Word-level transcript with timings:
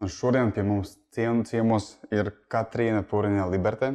Un 0.00 0.08
šodien 0.08 0.48
pie 0.56 0.62
mums 0.64 0.94
ciem, 1.12 1.42
ciemos 1.44 1.90
ir 2.08 2.30
Katrīna 2.48 3.02
Pūriņa 3.04 3.44
Libertē, 3.52 3.90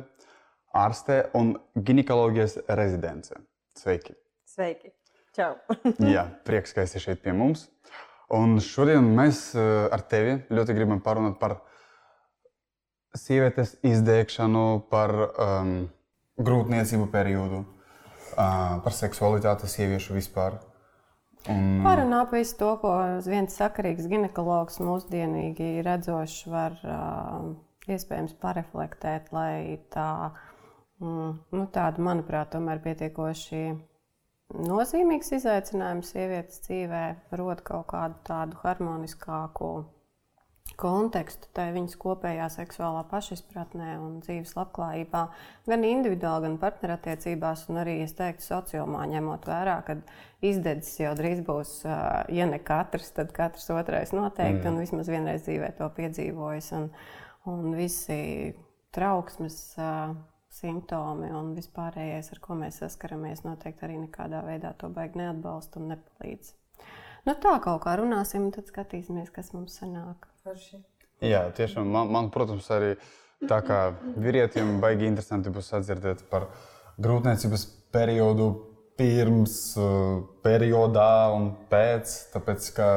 ārste 0.78 1.24
un 1.34 1.56
ginekoloģijas 1.74 2.60
rezidence. 2.78 3.40
Sveiki! 3.74 4.14
Sveiki! 4.46 4.92
Čau! 5.34 5.56
Jā, 6.16 6.28
prieks, 6.46 6.76
ka 6.78 6.86
esi 6.86 7.02
šeit 7.02 7.24
pie 7.24 7.34
mums. 7.34 7.66
Un 8.38 8.60
šodien 8.62 9.08
mēs 9.18 9.48
eh, 9.58 9.66
ar 9.90 10.06
tevi 10.06 10.38
ļoti 10.54 10.76
gribam 10.78 11.02
parunāt 11.02 11.40
par 11.42 11.58
sievietes 13.18 13.74
izdēkšanu, 13.86 14.86
par 14.92 15.14
um, 15.16 15.76
grūtniecību 16.38 17.06
periodu, 17.14 17.62
uh, 17.64 18.78
par 18.84 18.94
seksualitāti 18.94 19.70
sieviešu 19.72 20.18
vispār. 20.18 20.60
Un... 21.52 21.82
Parunā 21.86 22.24
par 22.26 22.40
visu 22.40 22.58
to, 22.58 22.72
ko 22.82 22.92
viens 23.28 23.56
sakarīgs 23.60 24.08
ginekologs 24.10 24.80
mūsdienīgi 24.82 25.84
redzošs 25.86 26.46
var 26.50 26.78
uh, 26.82 27.52
iespējams 27.92 28.34
pareflektēt, 28.42 29.30
lai 29.36 29.78
tā, 29.94 30.32
mm, 31.04 31.36
nu, 31.54 31.66
tāda, 31.76 32.02
manuprāt, 32.02 32.50
tomēr 32.56 32.82
pietiekoši 32.86 33.62
nozīmīgs 34.66 35.34
izaicinājums 35.38 36.14
sievietes 36.16 36.64
dzīvē, 36.66 37.04
rod 37.38 37.62
kaut 37.68 37.90
kādu 37.94 38.18
tādu 38.26 38.58
harmoniskāku 38.64 39.72
kontekstu 40.80 41.50
tai 41.56 41.70
viņas 41.76 41.96
kopējā 42.02 42.48
seksuālā 42.54 43.02
pašizpratnē 43.12 43.96
un 44.02 44.20
dzīves 44.26 44.56
labklājībā, 44.58 45.24
gan 45.70 45.88
individuāli, 45.88 46.48
gan 46.48 46.60
partnerattiecībās, 46.62 47.66
un 47.72 47.82
arī, 47.84 47.98
es 48.06 48.16
teiktu, 48.18 48.46
sociālā 48.46 49.08
ņemot 49.16 49.48
vērā, 49.50 49.80
ka 49.88 49.98
izdedzis 50.46 51.00
jau 51.02 51.16
drīz 51.18 51.42
būs, 51.48 51.74
ja 51.86 52.50
ne 52.50 52.62
katrs, 52.64 53.14
tad 53.18 53.34
katrs 53.36 53.70
otrais 53.74 54.14
noteikti, 54.16 54.62
mm. 54.62 54.72
un 54.72 54.84
vismaz 54.84 55.12
vienreiz 55.12 55.48
dzīvē 55.48 55.74
to 55.80 55.90
piedzīvojis. 55.98 56.72
Un, 56.80 56.90
un 57.52 57.76
visi 57.78 58.20
trauksmes 58.96 59.60
simptomi 60.56 61.32
un 61.36 61.52
vispārējais, 61.58 62.32
ar 62.32 62.44
ko 62.44 62.56
mēs 62.60 62.80
saskaramies, 62.84 63.44
noteikti 63.48 63.88
arī 63.88 63.98
nekādā 64.06 64.44
veidā 64.46 64.72
to 64.80 64.90
baigi 64.94 65.20
neatbalsta 65.20 65.82
un 65.82 65.92
nepalīdz. 65.94 66.54
Nu, 67.26 67.34
tā 67.42 67.56
kaut 67.64 67.82
kā 67.84 67.96
runāsim, 67.98 68.48
un 68.48 68.56
tad 68.56 68.70
skatīsimies, 68.70 69.32
kas 69.34 69.52
mums 69.56 69.80
sanāk. 69.82 70.30
Forši. 70.46 70.80
Jā, 71.26 71.42
tiešām 71.58 71.90
man, 71.90 72.12
man, 72.14 72.30
protams, 72.34 72.68
arī 72.72 72.94
tā 73.50 73.60
kā 73.66 73.80
vīrietiem 74.22 74.78
baigi 74.84 75.10
interesanti 75.10 75.54
būs 75.54 75.72
atdzirdēt 75.80 76.26
par 76.30 76.50
grūtniecības 77.02 77.66
periodu 77.96 78.52
pirms, 79.00 79.58
periodā 80.46 81.10
un 81.36 81.50
pēc. 81.72 82.14
Tāpēc, 82.36 82.70
ka, 82.78 82.90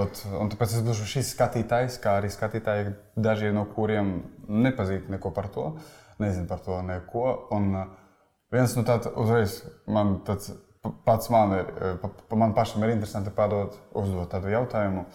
un 0.00 0.52
tāpēc 0.52 0.76
es 0.80 0.84
būšu 0.84 1.08
šis 1.14 1.32
skatītājs, 1.36 2.00
kā 2.02 2.18
arī 2.18 2.32
skatītāji, 2.32 2.94
daži 3.16 3.54
no 3.56 3.64
kuriem 3.70 4.18
nepazīst 4.48 5.08
neko 5.12 5.32
par 5.36 5.48
to. 5.54 5.70
Uh, 5.70 5.96
nezinu 6.20 6.46
par 6.46 6.58
to 6.58 6.82
neko. 6.82 7.48
Un 7.50 7.74
uh, 7.74 7.86
viens 8.52 8.76
no 8.76 8.84
tādiem 8.86 9.16
uzreiz 9.20 9.60
man 9.88 10.20
tāds 10.26 10.52
pats 11.04 11.30
man 11.32 11.54
ir, 11.58 11.72
uh, 12.00 12.36
man 12.38 12.54
pašam 12.56 12.84
ir 12.84 12.94
interesanti 12.94 13.32
padot, 13.36 13.76
uzdot 13.96 14.30
tādu 14.32 14.52
jautājumu, 14.52 15.06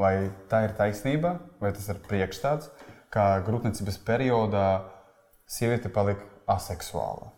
vai 0.00 0.30
tā 0.50 0.64
ir 0.66 0.74
taisnība, 0.78 1.36
vai 1.62 1.72
tas 1.76 1.86
ir 1.92 2.00
priekšstats, 2.08 2.70
ka 3.14 3.38
grūtniecības 3.46 4.00
periodā 4.06 4.66
sieviete 5.46 5.92
palika 5.92 6.26
aseksuāla. 6.50 7.30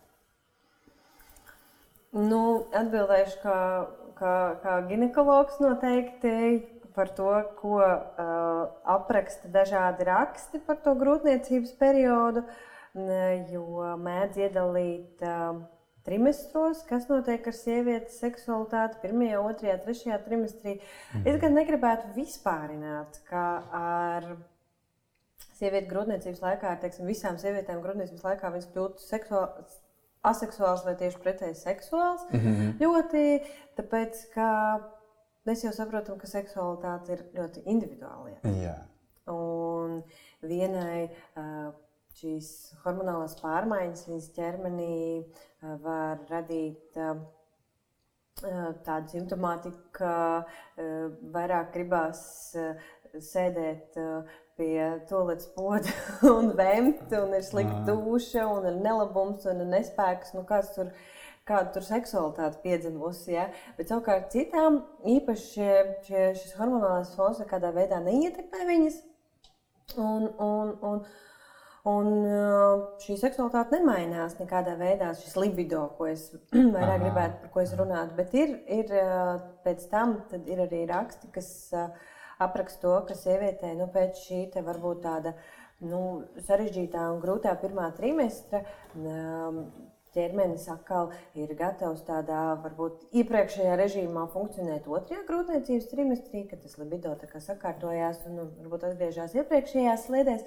Nu, 2.16 2.40
atbildēšu, 2.72 3.42
kā, 3.42 3.58
kā, 4.16 4.36
kā 4.62 4.78
ginekologs 4.88 5.58
noteikti 5.60 6.32
par 6.96 7.10
to, 7.12 7.28
ko 7.60 7.76
uh, 7.82 8.62
apraksta 8.88 9.50
dažādi 9.52 10.06
raksti 10.08 10.62
par 10.64 10.80
to 10.84 10.96
grūtniecības 10.96 11.76
periodu. 11.80 12.46
Jo 13.52 13.90
mēdz 14.00 14.38
iedalīt 14.46 15.20
uh, 15.20 15.58
trimestros, 16.06 16.82
kas 16.88 17.08
notiek 17.10 17.46
ar 17.46 17.56
sievietes 17.56 18.18
seksualitāti, 18.22 19.00
pirmajā, 19.02 19.40
otrajā, 19.42 19.78
trešajā 19.84 20.18
trimestrī. 20.26 20.76
Mhm. 21.14 21.24
Es 21.26 21.40
gan 21.42 21.56
negribētu 21.58 22.14
vispārināt, 22.16 23.20
ka 23.28 23.46
ar 23.80 24.36
sievieti 25.56 25.90
grūtniecības 25.90 26.42
laikā, 26.44 26.74
ar 26.74 26.82
teiksim, 26.82 27.08
visām 27.08 27.38
sievietēm 27.40 27.82
grūtniecības 27.84 28.26
laikā 28.28 28.52
viņas 28.54 28.70
kļūtu 28.74 29.06
seksuāli. 29.06 29.66
Aseksuāls 30.26 30.82
vai 30.82 30.96
tieši 30.98 31.20
pretēji 31.22 31.54
seksuāls. 31.60 32.24
Mm 32.32 32.40
-hmm. 32.40 32.70
Ļoti, 32.80 33.20
tāpēc, 33.78 34.22
ka 34.32 34.46
mēs 35.46 35.62
jau 35.62 35.72
saprotam, 35.72 36.18
ka 36.18 36.26
seksualitāte 36.26 37.12
ir 37.14 37.22
ļoti 37.36 37.62
individuāla 37.64 38.24
lieta. 38.24 38.48
Yeah. 38.58 38.80
Un 39.30 40.02
vienai 40.42 41.10
uh, 41.36 41.70
šīs 42.16 42.50
hormonālās 42.84 43.36
pārmaiņas 43.42 44.06
viņas 44.08 44.28
ķermenī 44.36 44.92
eh, 45.20 45.74
var 45.82 46.22
radīt 46.30 46.96
eh, 47.00 47.18
eh, 48.42 48.62
tādu 48.86 49.12
simptomātiku, 49.16 49.82
ka 49.98 50.14
vairāk 51.34 51.70
gribās 51.74 52.20
sēdēt 53.26 53.96
pie 54.56 54.80
toaletes 55.08 55.48
poda 55.56 55.92
un 56.36 56.52
vēmt, 56.56 57.12
un 57.16 57.36
ir 57.36 57.44
slikta 57.44 57.84
duša, 57.88 58.46
un 58.52 58.68
ir 58.72 58.80
nelabums, 58.84 59.44
un 59.48 59.62
ir 59.64 59.70
nespēks. 59.72 60.34
Nu, 60.36 60.44
kāds 60.48 60.72
tur 60.76 60.92
kāda 61.46 61.70
tur 61.76 61.84
seksualitāte 61.86 62.58
piedzimusi. 62.64 63.36
Ja? 63.36 63.46
Bet 63.76 63.92
savukārt 63.92 64.32
citām 64.34 64.80
īpaši 65.06 65.46
šie, 65.52 65.74
šie, 66.08 66.24
šis 66.40 66.56
hormonālais 66.58 67.12
fons 67.16 67.40
nekādā 67.42 67.70
veidā 67.76 68.00
neietekmē 68.02 68.66
viņas. 68.72 68.98
Un, 70.02 70.26
un, 70.42 70.72
un, 70.82 71.04
Un 71.86 72.08
uh, 72.26 72.80
šī 72.98 73.14
seksualitāte 73.20 73.78
nemainās 73.78 74.34
nekādā 74.40 74.74
veidā. 74.80 75.12
Šis 75.14 75.36
libido, 75.38 75.84
ko 75.98 76.08
es 76.10 76.32
vairāk 76.74 77.04
gribētu, 77.04 77.38
par 77.44 77.52
ko 77.54 77.62
es 77.62 77.74
runātu, 77.78 78.16
bet 78.18 78.34
ir, 78.34 78.56
ir 78.78 78.90
uh, 78.98 79.36
pēc 79.62 79.86
tam 79.92 80.16
ir 80.50 80.64
arī 80.66 80.82
raksti, 80.90 81.30
kas 81.36 81.50
uh, 81.76 81.86
apraksta 82.42 82.82
to, 82.82 82.96
ka 83.06 83.18
sievietē 83.18 83.70
nu, 83.78 83.86
pēc 83.94 84.18
šī 84.24 84.40
varbūt 84.66 85.04
tāda 85.06 85.36
nu, 85.86 86.24
sarežģītā 86.48 87.06
un 87.12 87.22
grūtā 87.22 87.54
pirmā 87.60 87.90
trimestra 87.96 88.64
ķermenis 90.16 90.66
atkal 90.72 91.12
ir 91.36 91.52
gatavs 91.58 92.02
tādā 92.08 92.56
varbūt 92.64 93.06
iepriekšējā 93.20 93.76
režīmā 93.82 94.26
funkcionēt 94.32 94.88
otrajā 94.88 95.22
grūtniecības 95.28 95.90
trimestrī, 95.92 96.46
kad 96.50 96.64
tas 96.64 96.78
libido 96.80 97.14
sakārtojās 97.46 98.24
un 98.30 98.40
nu, 98.40 98.48
varbūt 98.62 98.90
atgriežas 98.90 99.36
iepriekšējās 99.36 100.08
sliedēs. 100.08 100.46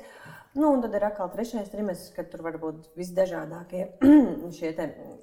Nu, 0.57 0.71
un 0.73 0.81
tad 0.81 0.95
ir 0.97 1.05
atkal 1.05 1.29
trešais 1.29 1.69
trimestris, 1.69 2.15
kad 2.15 2.31
tur 2.31 2.41
var 2.41 2.57
būt 2.61 2.89
visdažādākie 2.97 3.85
šie 4.57 4.73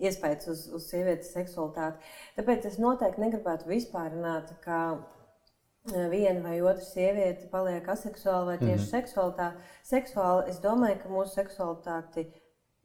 iespējas 0.06 0.46
uz, 0.52 0.62
uz 0.78 0.86
sievietes 0.86 1.32
seksualitāti. 1.34 2.14
Tāpēc 2.38 2.68
es 2.70 2.78
noteikti 2.78 3.24
negribētu 3.24 3.66
vispārināt, 3.66 4.52
ka 4.62 4.80
e, 4.94 6.06
viena 6.12 6.44
vai 6.44 6.60
otra 6.62 6.86
sieviete 6.86 7.50
paliek 7.50 7.90
aseksuāla 7.96 8.52
vai 8.52 8.58
tieši 8.62 9.02
mm 9.02 9.10
-hmm. 9.10 9.52
Seksuāli, 9.90 10.48
es 10.48 10.62
domāju, 10.62 11.02
ka 11.02 11.08
mūsu 11.08 11.34
seksualitāti 11.40 12.28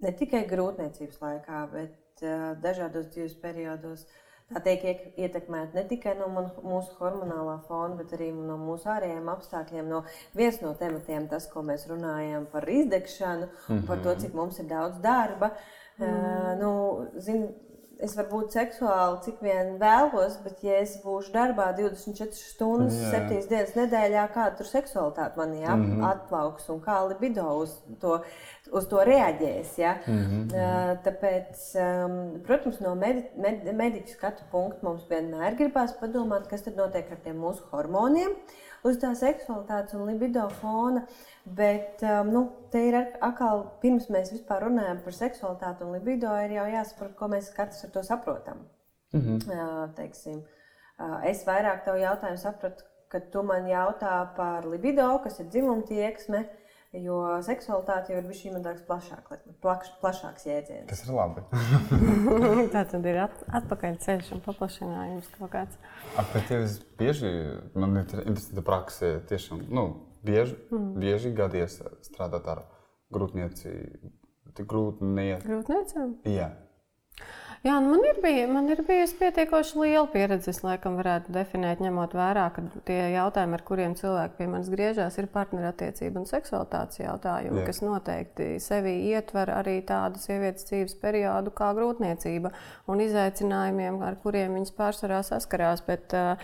ne 0.02 0.12
tikai 0.18 0.44
grūtniecības 0.50 1.22
laikā, 1.22 1.62
bet 1.72 2.26
uh, 2.26 2.52
dažādos 2.64 3.10
dzīves 3.14 3.38
periodos. 3.42 4.06
Tā 4.52 4.60
tiek 4.66 4.84
ietekmēta 5.16 5.78
ne 5.78 5.86
tikai 5.88 6.12
no 6.20 6.26
mūsu 6.28 6.98
hormonālā 6.98 7.54
fona, 7.70 7.96
bet 7.96 8.12
arī 8.18 8.34
no 8.36 8.58
mūsu 8.60 8.90
ārējiem 8.92 9.30
apstākļiem. 9.32 9.88
No 9.88 10.02
viens 10.36 10.58
no 10.60 10.74
tematiem, 10.76 11.30
tas, 11.32 11.48
ko 11.48 11.64
mēs 11.64 11.86
runājam 11.88 12.50
par 12.52 12.68
izdegšanu, 12.68 13.48
mm 13.48 13.78
-hmm. 13.78 13.86
par 13.88 14.04
to, 14.04 14.16
cik 14.20 14.34
mums 14.36 14.60
ir 14.60 14.68
daudz 14.68 15.00
darba. 15.00 15.54
Mm. 15.98 16.04
Uh, 16.04 16.60
nu, 16.60 16.72
zin, 17.16 17.48
es 18.06 18.16
varu 18.18 18.30
būt 18.32 18.56
seksuāli, 18.56 19.20
cik 19.26 19.42
vien 19.46 19.76
vēlos, 19.82 20.38
bet, 20.44 20.62
ja 20.66 20.80
es 20.82 20.96
būšu 21.04 21.34
darbā 21.36 21.70
24 21.78 22.34
stundas, 22.38 22.98
Jā. 22.98 23.22
7 23.28 23.50
dienas 23.50 23.76
nedēļā, 23.78 24.24
kāda 24.34 24.58
tur 24.60 24.70
seksualitāte 24.70 25.40
manī 25.40 25.62
mm 25.62 25.84
-hmm. 25.84 26.08
atplauks 26.10 26.70
un 26.74 26.82
kā 26.82 26.98
libido 27.10 27.46
uz 27.60 27.76
to, 28.02 28.22
uz 28.72 28.88
to 28.88 29.04
reaģēs. 29.12 29.78
Ja? 29.78 29.94
Mm 30.08 30.24
-hmm. 30.26 30.98
Tāpēc, 31.06 31.68
protams, 32.48 32.80
no 32.80 32.96
medi, 32.96 33.24
med, 33.36 33.64
mediķu 33.76 34.18
skatu 34.18 34.44
punkta 34.52 34.88
mums 34.88 35.08
vienmēr 35.10 35.56
gribās 35.56 35.94
padomāt, 36.02 36.48
kas 36.50 36.62
tad 36.62 36.76
notiek 36.76 37.12
ar 37.12 37.18
tiem 37.24 37.38
mūsu 37.38 37.64
hormoniem 37.72 38.36
uz 38.88 38.98
tā 39.02 39.12
seksualitātes 39.18 39.96
un 39.98 40.08
libido 40.10 40.48
fona. 40.62 41.06
Bet 41.46 42.04
um, 42.06 42.30
nu, 42.34 42.44
te 42.74 42.84
ir 42.88 42.98
atkal, 43.02 43.66
pirms 43.82 44.10
mēs 44.14 44.30
vispār 44.36 44.68
runājam 44.68 45.02
par 45.02 45.18
seksualitāti 45.18 45.86
un 45.86 45.96
libido, 45.98 46.34
ir 46.46 46.58
jau 46.60 46.68
jāsaprot, 46.70 47.16
ko 47.18 47.32
mēs 47.34 47.50
katrs 47.56 47.84
ar 47.88 47.94
to 47.96 48.04
saprotam. 48.06 48.66
Mm 49.12 49.22
-hmm. 49.22 49.94
teiksim, 49.96 50.44
es 51.24 51.46
vairāk 51.48 51.84
tev 51.84 51.96
jautājumu 52.00 52.38
sapratu, 52.38 52.84
kad 53.12 53.32
tu 53.32 53.44
man 53.44 53.68
jautā 53.68 54.36
par 54.36 54.66
libido, 54.66 55.20
kas 55.24 55.40
ir 55.40 55.46
dzimuma 55.46 55.82
tieksme. 55.82 56.46
Jo 56.92 57.22
seksualitāte 57.40 58.12
jau 58.12 58.20
ir 58.20 58.26
bijis 58.28 58.58
tāds 58.66 58.82
plašāk, 58.84 59.30
plaš, 59.64 59.92
plašāks 60.02 60.44
jēdziens. 60.44 60.90
Tas 60.90 61.04
ir 61.06 61.14
labi. 61.16 61.44
tā 62.74 62.82
tad 62.92 63.06
ir 63.08 63.20
at, 63.24 63.38
atpakaļ 63.62 63.96
ceļš 64.04 64.34
un 64.36 64.42
paplašinājums 64.44 65.30
kaut 65.38 65.54
kāds. 65.54 65.78
Ar 66.20 66.28
tevi 66.50 66.68
bieži 67.00 67.32
man 67.80 67.96
ir 67.96 68.04
interesanta 68.26 68.66
praksa, 68.68 69.14
tiešām, 69.32 69.64
nu, 69.72 69.86
bieži, 70.28 70.58
mm. 70.68 70.90
bieži 71.00 71.32
gadies 71.38 71.80
strādāt 72.10 72.52
ar 72.52 72.66
grūtniecību. 73.16 74.12
Grūtniecēm? 75.48 76.14
Jā. 76.28 76.52
Jā, 77.62 77.76
nu 77.78 77.92
man, 77.92 78.02
ir 78.10 78.18
bija, 78.24 78.48
man 78.50 78.66
ir 78.74 78.80
bijusi 78.88 79.20
pietiekoši 79.20 79.78
liela 79.78 80.08
pieredze. 80.10 80.54
Laikam 80.66 80.96
varētu 80.98 81.34
definēt, 81.36 81.84
ņemot 81.86 82.16
vērā, 82.18 82.48
ka 82.56 82.64
tie 82.88 82.98
jautājumi, 83.14 83.54
ar 83.54 83.64
kuriem 83.68 83.94
cilvēki 84.00 84.40
pie 84.40 84.48
manis 84.50 84.72
griežās, 84.74 85.20
ir 85.22 85.30
partnerattiecību 85.36 86.24
un 86.24 86.26
seksualitātes 86.30 87.04
jautājumi, 87.04 87.62
Jā. 87.62 87.68
kas 87.70 87.84
noteikti 87.86 88.50
sevi 88.66 88.96
ietver 89.12 89.54
arī 89.54 89.78
tādu 89.86 90.18
sievietes 90.24 90.66
dzīves 90.72 90.98
periodu 91.04 91.54
kā 91.54 91.70
grūtniecība 91.78 92.50
un 92.90 93.06
izaicinājumiem, 93.06 94.02
ar 94.10 94.18
kuriem 94.26 94.58
viņas 94.58 94.78
pārsvarā 94.82 95.22
saskarās. 95.30 95.86
Bet, 95.86 96.18
uh, 96.18 96.42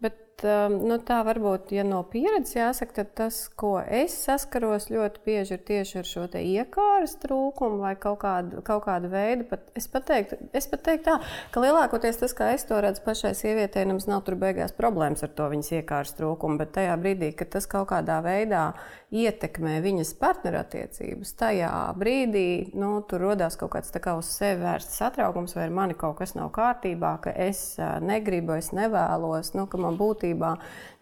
Um, 0.00 0.29
nu, 0.44 0.96
tā 1.06 1.20
varbūt, 1.26 1.72
ja 1.74 1.84
no 1.86 2.00
pieredzes 2.08 2.56
jāsaka, 2.56 2.94
tad 3.00 3.12
tas, 3.18 3.40
ko 3.58 3.78
es 3.80 4.14
saskaros 4.24 4.88
ļoti 4.92 5.22
bieži, 5.26 5.56
ir 5.56 5.64
tieši 5.66 5.98
ar 6.00 6.08
šo 6.08 6.26
iekāras 6.40 7.16
trūkumu 7.22 7.80
vai 7.82 7.94
kaut 8.00 8.20
kādu, 8.22 8.62
kaut 8.66 8.84
kādu 8.86 9.10
veidu. 9.12 9.46
Pat, 9.50 9.66
es 9.78 9.88
pat 9.90 10.06
teiktu, 10.10 10.38
es 10.56 10.68
pat 10.70 10.84
teiktu 10.86 11.08
tā, 11.10 11.18
ka 11.52 11.64
lielākoties 11.64 12.20
tas, 12.22 12.34
kā 12.36 12.52
es 12.54 12.66
to 12.68 12.78
redzu, 12.80 13.02
pašai 13.04 13.34
sievietei 13.38 13.86
nemaz 13.88 14.08
nav 14.10 14.24
tur 14.26 14.38
beigās 14.40 14.74
problēmas 14.76 15.24
ar 15.26 15.34
to 15.36 15.50
viņas 15.52 15.72
iekāras 15.80 16.16
trūkumu, 16.18 16.60
bet 16.60 16.74
tajā 16.76 16.96
brīdī, 17.00 17.32
kad 17.36 17.52
tas 17.56 17.68
kaut 17.70 17.90
kādā 17.92 18.20
veidā 18.24 18.70
ietekmē 19.10 19.80
viņas 19.82 20.12
partnerattiecības, 20.20 21.32
tajā 21.40 21.70
brīdī 21.98 22.70
nu, 22.78 22.92
tur 23.10 23.24
radās 23.26 23.58
kaut 23.58 23.74
kāds 23.74 23.90
kā 23.90 24.14
uz 24.18 24.30
sevi 24.30 24.62
vērsts 24.62 25.00
satraukums, 25.02 25.56
vai 25.56 25.66
ar 25.66 25.74
mani 25.74 25.96
kaut 25.98 26.20
kas 26.20 26.36
nav 26.38 26.52
kārtībā, 26.54 27.16
ka 27.24 27.34
es 27.34 27.74
negribu, 28.06 28.54
es 28.60 28.70
nevēlos, 28.76 29.52
nu, 29.58 29.66
ka 29.70 29.80
man 29.82 29.98
būtībā 29.98 30.29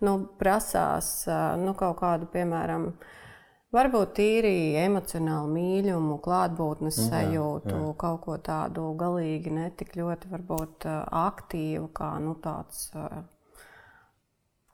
nu, 0.01 0.19
prasās 0.41 1.13
nu, 1.61 1.75
kaut 1.79 1.99
kādu, 2.03 2.29
piemēram, 2.33 2.93
Varbūt 3.69 4.15
tīri 4.17 4.79
emocionāli 4.81 5.51
mīlumu, 5.53 6.15
klātbūtnes 6.25 7.03
mhm, 7.03 7.09
sajūtu, 7.11 7.75
jā, 7.75 7.81
jā. 7.83 7.97
kaut 8.01 8.23
ko 8.25 8.37
tādu 8.41 8.87
galīgi 8.97 9.53
netik 9.53 9.93
ļoti 9.99 10.31
varbūt, 10.33 10.87
aktīvu, 11.21 11.91
kā 11.93 12.15
nu, 12.25 12.33
tāds 12.41 12.87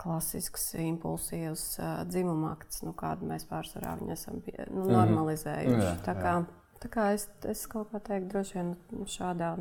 klasisks, 0.05 0.69
impulsīvs 0.79 1.65
uh, 1.81 1.95
dzimuma 2.07 2.53
akts, 2.55 2.85
nu, 2.85 2.93
kādu 2.99 3.27
mēs 3.31 3.47
pārsvarā 3.51 3.97
esam 4.15 4.39
pie, 4.45 4.55
nu, 4.69 4.85
mhm. 4.85 4.93
normalizējuši. 4.95 5.75
Mm 5.75 6.05
-hmm. 6.05 6.64
Tā 6.85 6.91
kā, 6.93 7.07
es, 7.17 7.27
es 7.49 7.65
kaut 7.71 7.91
kā 7.93 8.01
teiktu, 8.05 8.29
droši 8.35 8.59
vien 8.59 8.75
šādā, 9.09 9.55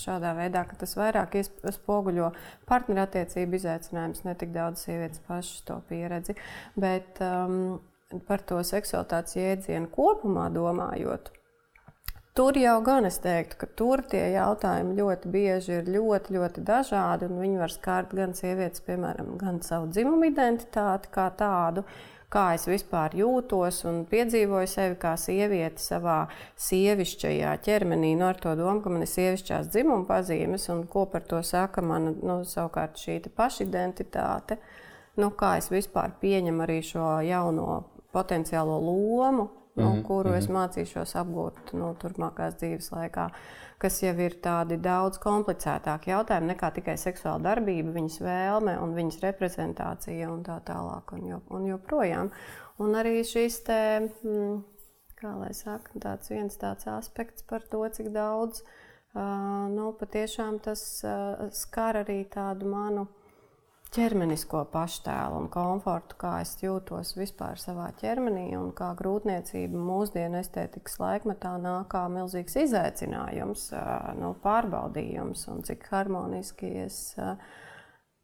šādā 0.00 0.32
veidā, 0.38 0.64
ka 0.68 0.78
tas 0.80 0.96
vairāk 0.98 1.36
spoguļo 1.76 2.32
partnerattiecību 2.70 3.60
izaicinājumus, 3.60 4.24
ne 4.24 4.34
tik 4.40 4.54
daudz 4.56 4.86
sievietes 4.86 5.22
pašas 5.28 5.66
to 5.68 5.80
pieredzi. 5.90 6.36
Bet 6.80 7.20
um, 7.24 7.78
par 8.26 8.42
to 8.46 8.62
seksualitātes 8.66 9.36
jēdzienu 9.38 9.92
kopumā 9.92 10.48
domājot. 10.54 11.30
Tur 12.38 12.56
jau 12.56 12.76
gan 12.86 13.04
es 13.08 13.18
teiktu, 13.20 13.56
ka 13.58 13.66
tur 13.76 14.00
tie 14.06 14.22
jautājumi 14.36 14.94
ļoti 14.96 15.30
bieži 15.34 15.72
ir 15.80 15.88
ļoti, 15.90 16.36
ļoti 16.36 16.62
dažādi. 16.64 17.26
Viņi 17.26 17.58
var 17.58 17.74
skart 17.74 18.14
gan 18.16 18.36
sievietes, 18.38 18.84
piemēram, 18.86 19.34
gan 19.40 19.58
savu 19.66 19.90
dzimumu 19.90 20.30
identitāti 20.30 21.10
kā 21.12 21.26
tādu, 21.36 21.82
kā 22.30 22.44
es 22.54 22.66
vispār 22.70 23.14
jūtos 23.18 23.82
un 23.90 24.04
piedzīvoju 24.10 24.70
sevi 24.70 24.96
kā 25.02 25.16
sievieti 25.18 25.82
savā 25.82 26.18
sievišķajā 26.62 27.54
ķermenī, 27.66 28.12
no 28.14 28.24
nu, 28.24 28.28
ar 28.30 28.40
to 28.42 28.54
domu, 28.58 28.82
ka 28.84 28.92
man 28.92 29.06
ir 29.06 29.10
sievišķās 29.10 29.70
dzimuma 29.74 30.06
pazīmes 30.08 30.68
un 30.74 30.84
ko 30.90 31.06
par 31.10 31.26
to 31.26 31.42
saka 31.46 31.82
mana 31.82 32.14
nu, 32.14 32.40
savukārt 32.46 33.00
šī 33.02 33.20
pašidentitāte. 33.36 34.60
Nu, 35.18 35.32
kā 35.34 35.56
es 35.58 35.70
vispār 35.72 36.14
pieņemu 36.20 36.62
arī 36.64 36.78
šo 36.86 37.16
jauno 37.26 37.82
potenciālo 38.14 38.78
lomu, 38.78 39.50
nu, 39.74 39.88
mm 39.88 39.92
-hmm. 39.96 40.06
kuru 40.06 40.34
es 40.34 40.48
mhm. 40.48 40.56
mācīšos 40.56 41.16
apgūt 41.16 41.72
nu, 41.72 41.94
turpmākās 42.02 42.56
dzīves 42.62 42.90
laikā, 42.92 43.30
kas 43.80 44.00
jau 44.02 44.12
ir 44.20 44.36
tādi 44.44 44.76
daudz 44.82 45.20
komplicētāki 45.22 46.12
jautājumi 46.12 46.52
nekā 46.52 46.68
tikai 46.76 46.96
seksuāla 47.00 47.40
darbība, 47.48 47.94
viņas 47.94 48.18
vēlme 48.24 48.76
un 48.82 48.92
viņas 48.96 49.22
reprezentācija 49.24 50.28
un 50.28 50.42
tā 50.44 50.58
tālāk. 50.66 51.14
Un, 51.16 51.24
jo, 51.32 51.40
un 51.56 51.64
joprojām. 51.70 52.32
Un 52.80 52.96
arī 52.96 53.20
šis 53.26 53.60
te, 53.64 53.80
mm, 54.24 54.60
kā 55.20 55.32
lai 55.38 55.52
saka, 55.56 55.96
tāds 56.00 56.32
viens 56.32 56.60
tāds 56.60 56.88
aspekts 56.92 57.44
par 57.48 57.64
to, 57.72 57.82
cik 57.96 58.12
daudz 58.12 58.62
uh, 58.64 59.68
nu, 59.72 59.90
patiešām 60.00 60.60
tas 60.64 60.84
uh, 61.04 61.48
skar 61.56 62.02
arī 62.04 62.22
tādu 62.32 62.68
manu 62.68 63.08
ķermenisko 63.94 64.64
paštēlu 64.70 65.38
un 65.42 65.48
komfortu, 65.50 66.14
kā 66.20 66.36
es 66.44 66.52
jūtos 66.62 67.16
vispār 67.18 67.58
savā 67.58 67.88
ķermenī 67.98 68.52
un 68.58 68.70
kā 68.76 68.92
grūtniecība 68.98 69.78
mūsdienu 69.88 70.38
estētikas 70.40 71.00
laikmetā 71.02 71.56
nāk 71.62 71.90
kā 71.94 72.04
milzīgs 72.12 72.54
izaicinājums, 72.62 73.70
no 74.20 74.36
pārbaudījums 74.44 75.48
un 75.50 75.64
cik 75.66 75.88
harmoniski 75.90 76.70
es 76.84 77.00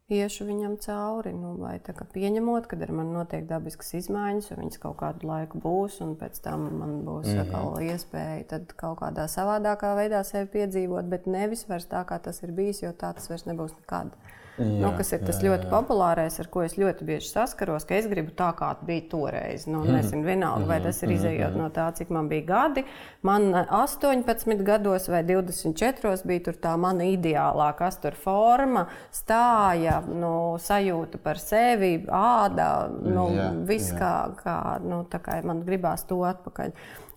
iešu 0.07 0.47
viņam 0.47 0.77
cauri. 0.85 1.33
Nu, 1.35 1.57
vai 1.59 1.81
tā 1.83 1.97
kā 1.99 2.07
pieņemot, 2.15 2.69
ka 2.71 2.79
ar 2.87 2.95
mani 2.95 3.17
notiek 3.17 3.49
dabiskas 3.51 3.91
izmaiņas, 3.99 4.53
un 4.55 4.63
viņas 4.63 4.83
kaut 4.87 5.01
kādu 5.03 5.27
laiku 5.27 5.59
būs, 5.63 5.99
un 6.07 6.15
pēc 6.21 6.39
tam 6.47 6.69
man 6.79 7.01
būs 7.09 7.33
mm 7.33 7.51
-hmm. 7.51 7.91
iespēja 7.91 8.63
kaut 8.77 9.01
kādā 9.03 9.27
savādākā 9.27 9.97
veidā 9.99 10.23
sevi 10.23 10.47
piedzīvot, 10.55 11.11
bet 11.11 11.27
nevis 11.27 11.67
vairs 11.69 11.91
tā, 11.91 12.05
kā 12.07 12.23
tas 12.23 12.43
ir 12.43 12.53
bijis, 12.53 12.83
jo 12.83 12.91
tā 12.91 13.15
tas 13.15 13.29
vairs 13.29 13.47
nebūs 13.51 13.75
nekad. 13.81 14.15
Jā, 14.57 14.67
nu, 14.81 14.91
kas 14.97 15.13
ir 15.13 15.21
tas 15.27 15.41
jā, 15.43 15.51
ļoti 15.51 15.67
jā. 15.67 15.71
populārais, 15.73 16.39
ar 16.41 16.49
ko 16.53 16.63
es 16.65 16.77
ļoti 16.81 17.05
bieži 17.05 17.29
saskaros, 17.29 17.85
ka 17.85 17.99
es 17.99 18.09
gribu 18.09 18.33
tā, 18.37 18.49
kā 18.57 18.71
bija 18.89 19.05
toreiz. 19.13 19.67
Nu, 19.69 19.83
mm. 19.83 19.99
Nezinu, 19.99 20.25
vienalga, 20.25 20.69
vai 20.71 20.79
tas 20.85 21.03
ir 21.05 21.13
izējot 21.13 21.53
mm. 21.53 21.61
no 21.61 21.69
tā, 21.75 21.91
cik 21.99 22.13
man 22.17 22.31
bija 22.33 22.47
gadi. 22.49 22.87
Man 23.27 23.51
18 23.53 24.65
gados 24.65 25.11
vai 25.13 25.21
24 25.29 26.15
bija 26.29 26.57
tā 26.63 26.73
mana 26.81 27.09
ideālā 27.11 27.69
kastura 27.77 28.17
forma, 28.17 28.87
stāja, 29.15 29.99
nu, 30.09 30.35
sajūta 30.63 31.21
par 31.23 31.41
sevi, 31.43 31.99
āda, 32.09 32.71
nu, 33.05 33.29
viss 33.69 33.93
kā, 33.97 34.15
kā, 34.41 34.61
nu, 34.85 35.05
kā 35.13 35.41
man 35.45 35.67
gribās 35.67 36.09
to 36.09 36.23
atpakaļ. 36.27 36.73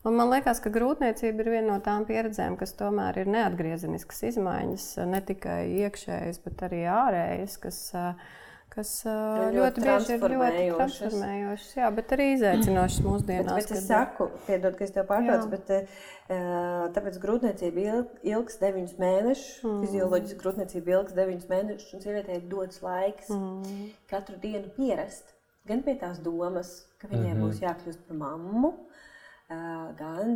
Un 0.08 0.16
man 0.16 0.30
liekas, 0.32 0.62
ka 0.64 0.72
grūtniecība 0.72 1.44
ir 1.44 1.54
viena 1.58 1.74
no 1.74 1.80
tām 1.84 2.06
pieredzēm, 2.08 2.56
kas 2.60 2.72
tomēr 2.80 3.20
ir 3.20 3.32
neatgriezeniskas 3.34 4.22
izmaiņas, 4.32 4.92
ne 5.10 5.24
tikai 5.28 5.62
iekšējas, 5.82 6.40
bet 6.46 6.62
arī 6.70 6.86
ārējas, 6.88 7.58
kas, 7.60 7.80
kas 8.72 8.94
ļoti, 9.04 9.58
ļoti 9.58 9.84
bieži 9.84 10.14
ir 10.16 10.24
ļoti 10.24 10.68
transformējošas, 10.78 11.74
jā, 11.82 11.90
bet 11.98 12.14
arī 12.16 12.28
izaicinošas 12.38 13.04
mūsdienās. 13.04 13.58
Bet, 13.58 13.68
bet 13.68 13.76
es 13.76 13.90
saku, 13.90 14.30
piedod, 14.48 14.78
ka 14.80 14.88
es 14.88 14.96
tev 14.96 15.10
pārtraucu, 15.10 15.52
bet 15.52 15.74
tāpēc 16.96 17.18
grūtniecība 17.26 17.98
ilgs 18.36 18.62
deviņus 18.62 18.94
mēnešus, 19.04 19.50
mm. 19.66 19.82
fizioloģiski 19.84 20.40
grūtniecība 20.46 20.96
ilgs 20.96 21.20
deviņus 21.20 21.52
mēnešus, 21.52 21.92
un 21.98 22.06
sievietei 22.08 22.40
ir 22.40 22.48
dots 22.48 22.80
laiks 22.86 23.36
mm. 23.36 23.84
katru 24.14 24.40
dienu 24.40 24.72
pierast 24.80 25.36
gan 25.70 25.84
pie 25.86 25.96
tās 26.02 26.22
domas, 26.24 26.72
ka 27.02 27.10
viņai 27.10 27.34
mm 27.34 27.36
-hmm. 27.36 27.46
būs 27.46 27.62
jākļūst 27.64 28.06
par 28.08 28.18
mammu, 28.24 28.72
gan 29.50 30.36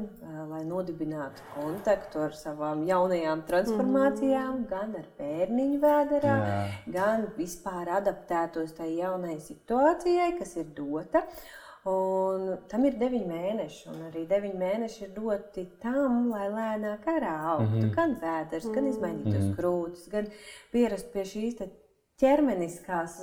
lai 0.50 0.63
nodibinātu 0.65 1.43
kontaktu 1.53 2.24
ar 2.25 2.34
savām 2.34 2.82
jaunajām 2.88 3.43
transformācijām, 3.46 4.63
mm. 4.63 4.70
gan 4.72 4.96
ar 4.98 5.10
bērniņu 5.20 5.82
vēderā, 5.84 6.38
Jā. 6.50 6.63
gan 6.96 7.27
vispār 7.38 7.91
adaptētos 8.00 8.74
tai 8.79 8.96
jaunai 8.96 9.38
situācijai, 9.43 10.32
kas 10.39 10.58
ir 10.58 10.74
dota. 10.74 11.22
Un 11.86 12.53
tam 12.72 12.86
ir 12.88 12.96
deviņi 12.96 13.25
mēneši, 13.27 13.88
un 13.91 14.03
arī 14.08 14.22
deviņi 14.25 14.60
mēneši 14.62 15.01
ir 15.03 15.10
doti 15.13 15.65
tam, 15.84 16.29
lai 16.32 16.48
lēnāk 16.48 17.10
arī 17.12 17.34
augtu. 17.34 17.70
Mm 17.70 17.82
-hmm. 17.82 17.96
Gan 17.96 18.15
vēders, 18.22 18.70
gan 18.74 18.88
izmainītos 18.88 19.34
mm 19.34 19.50
-hmm. 19.50 19.58
krūtis, 19.58 20.10
gan 20.10 20.29
pierast 20.72 21.12
pie 21.13 21.25
šīs 21.27 21.60
ķermeniskās, 22.24 23.20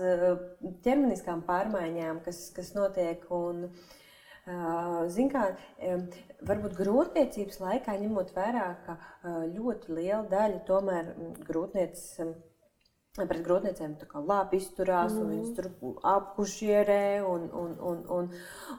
ķermeniskām 0.85 1.43
pārmaiņām, 1.49 2.21
kas, 2.25 2.51
kas 2.55 2.75
notiek. 2.75 3.25
Un, 3.31 3.65
uh, 3.65 4.00
Ziniet, 4.47 5.33
kā 5.35 5.97
varbūt 6.49 6.77
grūtniecības 6.79 7.61
laikā, 7.61 7.97
ņemot 8.01 8.31
vērā, 8.37 8.69
ka 8.87 8.97
ļoti 9.53 9.97
liela 9.99 10.25
daļa 10.31 10.63
tomēr 10.69 11.11
grūtniecības. 11.47 12.47
Pret 13.21 13.41
grūtniecēm 13.43 13.97
tā 13.99 14.07
kā 14.07 14.21
labi 14.23 14.61
izturās, 14.63 15.13
mm. 15.13 15.21
un 15.21 15.31
viņas 15.35 15.55
tur 15.57 15.67
apkušierē 16.07 17.21
un, 17.27 17.49
un, 17.59 17.73
un, 17.89 18.05
un, 18.17 18.29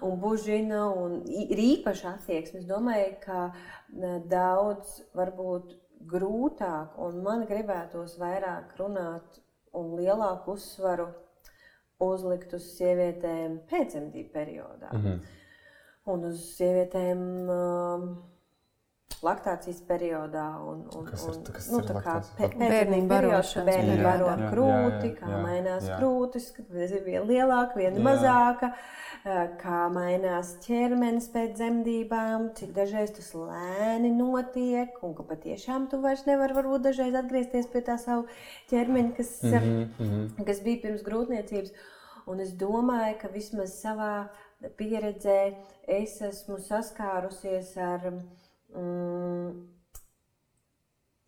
un 0.08 0.22
bužina, 0.22 0.86
un 0.88 1.18
ir 1.28 1.60
īpaša 1.60 2.14
attieksme. 2.16 2.62
Es 2.64 2.70
domāju, 2.70 3.10
ka 3.26 3.42
daudz 4.32 4.96
varbūt 5.20 5.76
grūtāk, 6.10 6.96
un 7.04 7.20
man 7.28 7.44
gribētos 7.50 8.16
vairāk 8.24 8.72
runāt 8.80 9.42
un 9.78 9.92
lielāku 10.00 10.56
uzsvaru 10.56 11.12
uzlikt 12.02 12.56
uz 12.56 12.72
sievietēm 12.80 13.60
pēcdzemdību 13.70 14.32
periodā. 14.32 14.96
Mm 14.96 15.06
-hmm 15.06 15.38
un 16.06 16.24
uz 16.32 16.40
sievietēm, 16.58 17.20
um, 17.52 18.06
laktācijas 19.22 19.82
periodā. 19.86 20.46
Un, 20.66 20.80
un, 20.98 21.06
Kas 21.06 21.28
ir- 21.28 21.36
un, 21.36 21.44
kas 21.54 21.68
nu, 21.70 21.78
ir 21.78 21.86
tā 21.86 21.94
kā 21.94 22.16
laktācijas? 22.16 22.32
pē- 22.38 22.48
Bērniņu 22.58 22.72
pēcdzemdību 22.72 23.08
periods, 23.12 23.32
barošanas 23.32 23.54
kad 23.54 23.66
bērni 23.70 23.92
periodā. 23.92 24.24
baro 24.26 24.50
krūti, 24.56 25.12
kā 25.20 25.42
mainās 25.44 25.84
jā. 25.86 25.98
krūtis, 26.00 26.48
kad 26.56 26.66
ir 26.82 27.04
viena 27.06 27.26
lielāka, 27.30 27.76
viena 27.78 27.98
Jā. 27.98 28.06
mazāka, 28.08 28.72
kā 29.62 29.80
mainās 29.94 30.56
ķermenis 30.66 31.28
pēc 31.30 31.54
dzemdībām, 31.60 32.48
cik 32.58 32.74
dažreiz 32.74 33.12
tas 33.14 33.32
lēni 33.38 34.10
notiek, 34.18 34.98
un 35.04 35.14
ka 35.14 35.24
patiešām 35.24 35.88
tu 35.92 36.02
vairs 36.02 36.26
nevari 36.26 36.54
varbūt 36.58 36.82
dažreiz 36.90 37.14
atgriezties 37.14 37.68
pie 37.68 37.82
tā 37.82 38.00
savu 38.02 38.26
ķermeņa, 38.72 39.16
kas, 39.18 39.42
mm 39.44 39.54
Mhm, 39.54 39.94
mhm. 40.00 40.46
kas 40.46 40.60
bija 40.66 40.82
pirms 40.82 41.04
grūtniecības. 41.06 41.72
Un 42.28 42.40
es 42.40 42.52
domāju, 42.54 43.20
ka 43.22 43.28
vismaz 43.28 43.74
savā 43.84 44.30
pieredzē 44.78 45.38
es 46.00 46.18
esmu 46.26 46.60
saskārusies 46.62 47.76
ar 47.82 48.10
mm, 48.12 49.54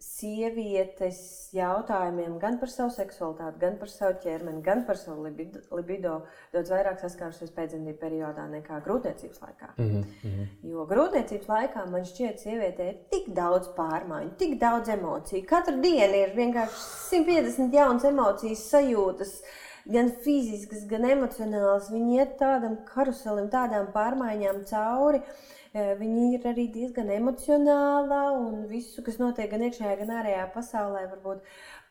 sievietes 0.04 1.18
jautājumiem 1.56 2.36
gan 2.42 2.58
par 2.60 2.72
savu 2.72 2.92
seksualitāti, 2.94 3.60
gan 3.62 3.78
par 3.80 3.92
savu 3.92 4.18
ķermeni, 4.24 4.62
gan 4.66 4.84
par 4.88 5.00
savu 5.00 5.24
libido, 5.25 5.62
libido 5.75 6.16
daudz 6.54 6.72
vairāk 6.74 7.00
saskārusies 7.02 7.54
pēcdzemdību 7.56 8.00
periodā 8.02 8.46
nekā 8.52 8.82
grūtniecības 8.86 9.42
laikā. 9.44 9.72
Mhm, 9.78 10.06
mhm. 10.28 10.52
Jo 10.74 10.86
grūtniecības 10.90 11.50
laikā 11.54 11.86
man 11.92 12.08
šķiet, 12.10 12.38
ka 12.38 12.46
sievietē 12.46 12.90
ir 12.92 13.02
tik 13.13 13.32
daudz 13.36 13.72
pārmaiņu, 13.78 14.36
tik 14.40 14.58
daudz 14.62 14.92
emociju. 14.96 15.44
Katru 15.50 15.80
dienu 15.84 16.22
ir 16.22 16.36
vienkārši 16.38 16.80
150 17.24 17.80
jaunas 17.80 18.08
emocijas, 18.10 18.68
sajūtas, 18.74 19.38
gan 19.90 20.12
fiziskas, 20.24 20.86
gan 20.88 21.08
emocionālas. 21.10 21.90
Viņi 21.92 22.20
iet 22.20 22.38
tādam 22.40 22.78
karuselim, 22.88 23.50
tādām 23.54 23.92
pārmaiņām 23.96 24.63
cauri. 24.70 25.24
Eh, 25.74 25.96
Viņi 25.98 26.36
ir 26.36 26.44
arī 26.46 26.68
diezgan 26.70 27.10
emocionāli 27.10 28.20
un 28.38 28.68
visu, 28.70 29.02
kas 29.02 29.18
notiek 29.18 29.50
gan 29.50 29.63
iekšējā, 29.66 29.96
gan 30.04 30.12
ārējā 30.20 30.44
pasaulē, 30.54 31.08
varbūt 31.16 31.42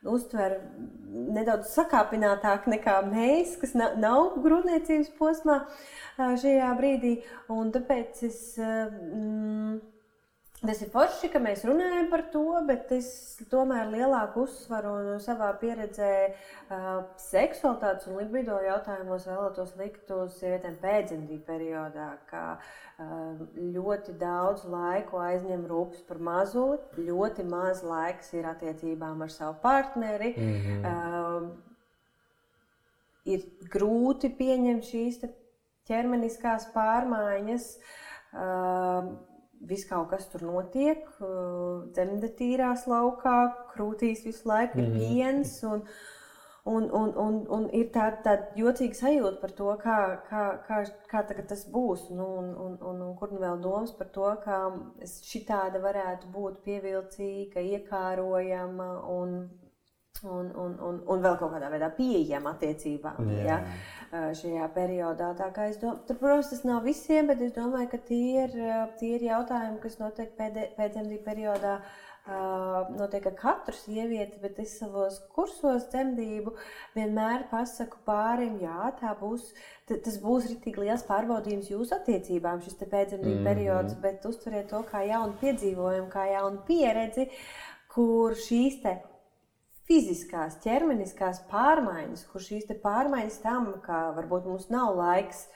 uztver 0.06 0.60
nedaudz 1.10 1.74
sakāpinātāk 1.74 2.68
nekā 2.70 2.96
mēs, 3.10 3.56
kas 3.60 3.74
na- 3.74 3.94
nav 3.94 4.36
grūtniecības 4.44 5.10
posmā 5.18 5.66
ā, 6.18 6.32
šajā 6.38 6.70
brīdī. 6.78 7.22
Un 7.48 7.72
tāpēc 7.72 8.22
es, 8.22 8.56
ā, 8.58 8.88
mm, 8.90 9.80
tas 10.66 10.82
ir 10.84 10.90
forši, 10.92 11.28
ka 11.32 11.40
mēs 11.42 11.64
runājam 11.66 12.06
par 12.10 12.22
to, 12.30 12.44
bet 12.68 12.92
es 12.94 13.08
tomēr 13.50 13.88
lielāku 13.90 14.44
uzsvaru 14.46 15.16
savā 15.22 15.48
pieredzē 15.58 16.10
ā, 16.30 16.34
seksualitātes 17.18 18.06
un 18.10 18.20
libido 18.20 18.60
jautājumos 18.62 19.26
vēlētos 19.26 19.72
likt 19.80 20.12
uz 20.14 20.36
sievietēm 20.38 20.76
pēcdzemdību 20.82 21.42
periodā. 21.48 22.06
Kā, 22.30 22.44
ā, 23.02 23.08
ļoti 23.74 24.14
daudz 24.20 24.62
laiku 24.70 25.18
aizņem 25.22 25.66
rūpes 25.70 26.06
par 26.06 26.22
mazuli, 26.22 26.78
ļoti 27.10 27.48
maz 27.50 27.82
laiks 27.86 28.30
ir 28.38 28.46
attiecībām 28.52 29.26
ar 29.26 29.34
savu 29.34 29.58
partneri. 29.64 30.30
Mhm. 30.36 30.78
Uh, 30.86 31.50
ir 33.34 33.42
grūti 33.70 34.30
pieņemt 34.38 34.86
šīs 34.86 35.20
ķermeniskās 35.90 36.70
pārmaiņas. 36.74 37.68
Uh, 38.32 39.12
Viss 39.68 39.86
kaut 39.88 40.08
kas 40.10 40.26
tur 40.32 40.42
notiek, 40.42 41.04
uh, 41.20 41.84
dzemde 41.94 42.32
tīrās 42.38 42.86
laukā, 42.90 43.36
krūtīs 43.74 44.24
visu 44.26 44.48
laiku 44.50 44.78
ir 44.82 44.88
Mhm. 44.88 44.98
piens. 44.98 45.62
Un, 45.64 45.84
un, 46.64 46.88
un, 46.90 47.12
un, 47.18 47.38
un 47.50 47.68
ir 47.74 47.88
tāda 47.94 48.18
tā 48.22 48.34
jocīga 48.56 48.94
sajūta 48.94 49.40
par 49.40 49.50
to, 49.58 49.70
kā, 49.82 49.96
kā, 50.28 50.42
kā, 50.66 50.82
kā 51.10 51.22
tas 51.48 51.64
būs. 51.66 52.10
Nu, 52.10 52.26
un, 52.42 52.52
un, 52.66 52.76
un, 52.90 53.00
un 53.08 53.16
kur 53.18 53.32
nu 53.32 53.40
vēl 53.42 53.60
domas 53.62 53.90
par 53.98 54.06
to, 54.14 54.28
kā 54.44 54.60
šī 55.02 55.44
tāda 55.48 55.80
varētu 55.82 56.30
būt 56.34 56.62
pievilcīga, 56.66 57.60
iekārojama 57.60 58.90
un, 59.10 59.50
un, 60.24 60.50
un, 60.54 60.76
un, 60.80 61.00
un 61.06 61.22
vēl 61.24 61.36
kaut 61.40 61.52
kādā 61.54 61.70
veidā 61.72 61.88
pieejama 61.96 62.54
attiecībām. 62.56 63.28
Jā. 63.40 63.42
Ja? 63.48 63.58
šajā 64.12 64.66
periodā. 64.74 65.30
Domāju, 65.38 65.94
tur, 66.06 66.16
protams, 66.20 66.50
tas 66.50 66.64
nav 66.68 66.82
visiem, 66.84 67.30
bet 67.30 67.40
es 67.40 67.52
domāju, 67.56 67.88
ka 67.94 67.96
tie 68.10 68.42
ir, 68.44 68.56
tie 69.00 69.14
ir 69.16 69.22
jautājumi, 69.30 69.78
kas 69.80 69.96
notiek 70.02 70.34
pēdē- 70.36 70.74
pēcdzemdību 70.76 71.24
periodā. 71.24 71.78
ā, 72.28 72.90
Notiek 72.94 73.24
ar 73.26 73.32
katru 73.34 73.74
sievieti, 73.74 74.38
bet 74.42 74.58
es 74.62 74.76
savos 74.78 75.16
kursos 75.34 75.88
dzemdību 75.90 76.52
vienmēr 76.94 77.48
pasaku 77.50 77.96
pārim, 78.06 78.60
jā, 78.62 78.92
tā 79.00 79.10
būs, 79.18 79.48
ta- 79.88 79.96
tas 80.04 80.18
būs 80.22 80.46
rītīgi 80.52 80.84
liels 80.84 81.02
pārbaudījums 81.08 81.70
jūsu 81.72 81.96
attiecībām, 81.96 82.60
šis 82.62 82.78
te 82.78 82.86
pēcdzemdību 82.86 83.40
Mhm. 83.40 83.44
periods, 83.44 83.94
bet 83.94 84.22
uztveriet 84.24 84.68
to 84.68 84.84
kā 84.92 85.02
jaunu 85.08 85.34
piedzīvojumu, 85.40 86.08
kā 86.12 86.28
jaunu 86.30 86.62
pieredzi, 86.68 87.28
kur 87.88 88.30
šīs 88.38 88.82
te 88.82 89.00
fiziskās, 89.88 90.58
ķermeniskās 90.64 91.42
pārmaiņas, 91.50 92.26
kur 92.32 92.44
šīs 92.44 92.68
pārmaiņas 92.82 93.38
tam, 93.44 93.72
ka 93.84 94.10
varbūt 94.16 94.48
mums 94.48 94.68
nav 94.72 94.96
laiks 94.98 95.46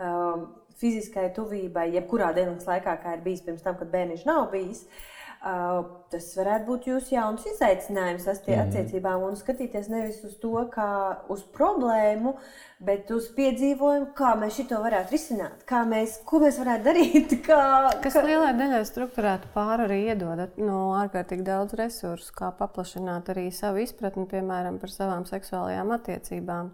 um, 0.00 0.48
fiziskai 0.80 1.28
tuvībai, 1.36 1.90
jebkurā 1.94 2.32
dienas 2.36 2.66
laikā, 2.68 2.96
kā 3.02 3.16
ir 3.16 3.26
bijis 3.26 3.44
pirms 3.46 3.62
tam, 3.66 3.76
kad 3.80 3.92
bērniņš 3.92 4.24
nav 4.28 4.48
bijis. 4.54 4.84
Uh, 4.84 5.10
tas 5.44 6.26
varētu 6.38 6.64
būt 6.70 6.86
jūsu 6.88 7.12
jauns 7.18 7.44
izaicinājums 7.50 8.24
Mhm. 8.24 8.60
attiecībām 8.62 9.22
un 9.26 9.34
skatīties 9.36 9.88
nevis 9.92 10.22
uz 10.24 10.36
to 10.40 10.52
kā 10.72 11.16
uz 11.28 11.42
problēmu, 11.52 12.32
bet 12.80 13.10
uz 13.10 13.28
piedzīvojumu, 13.36 14.14
kā 14.16 14.30
mēs 14.40 14.56
šo 14.62 14.78
varētu 14.80 15.12
risināt, 15.12 15.64
kā 15.68 15.82
mēs, 15.88 16.16
ko 16.24 16.40
mēs 16.40 16.58
varētu 16.62 16.84
darīt. 16.88 17.36
Kā, 17.48 17.60
Kas 18.02 18.14
kā- 18.16 18.24
lielai 18.24 18.54
daļai 18.56 18.82
struktūrētu 18.88 19.52
pāri 19.54 19.84
arī 19.88 19.98
iedod 20.14 20.56
no 20.56 20.94
ārkārtīgi 21.02 21.44
daudz 21.44 21.74
resursu, 21.74 22.32
kā 22.32 22.52
paplašināt 22.56 23.28
arī 23.34 23.50
savu 23.52 23.84
izpratni, 23.84 24.24
piemēram, 24.26 24.78
par 24.80 24.88
savām 24.88 25.24
seksuālajām 25.28 25.92
attiecībām. 25.98 26.70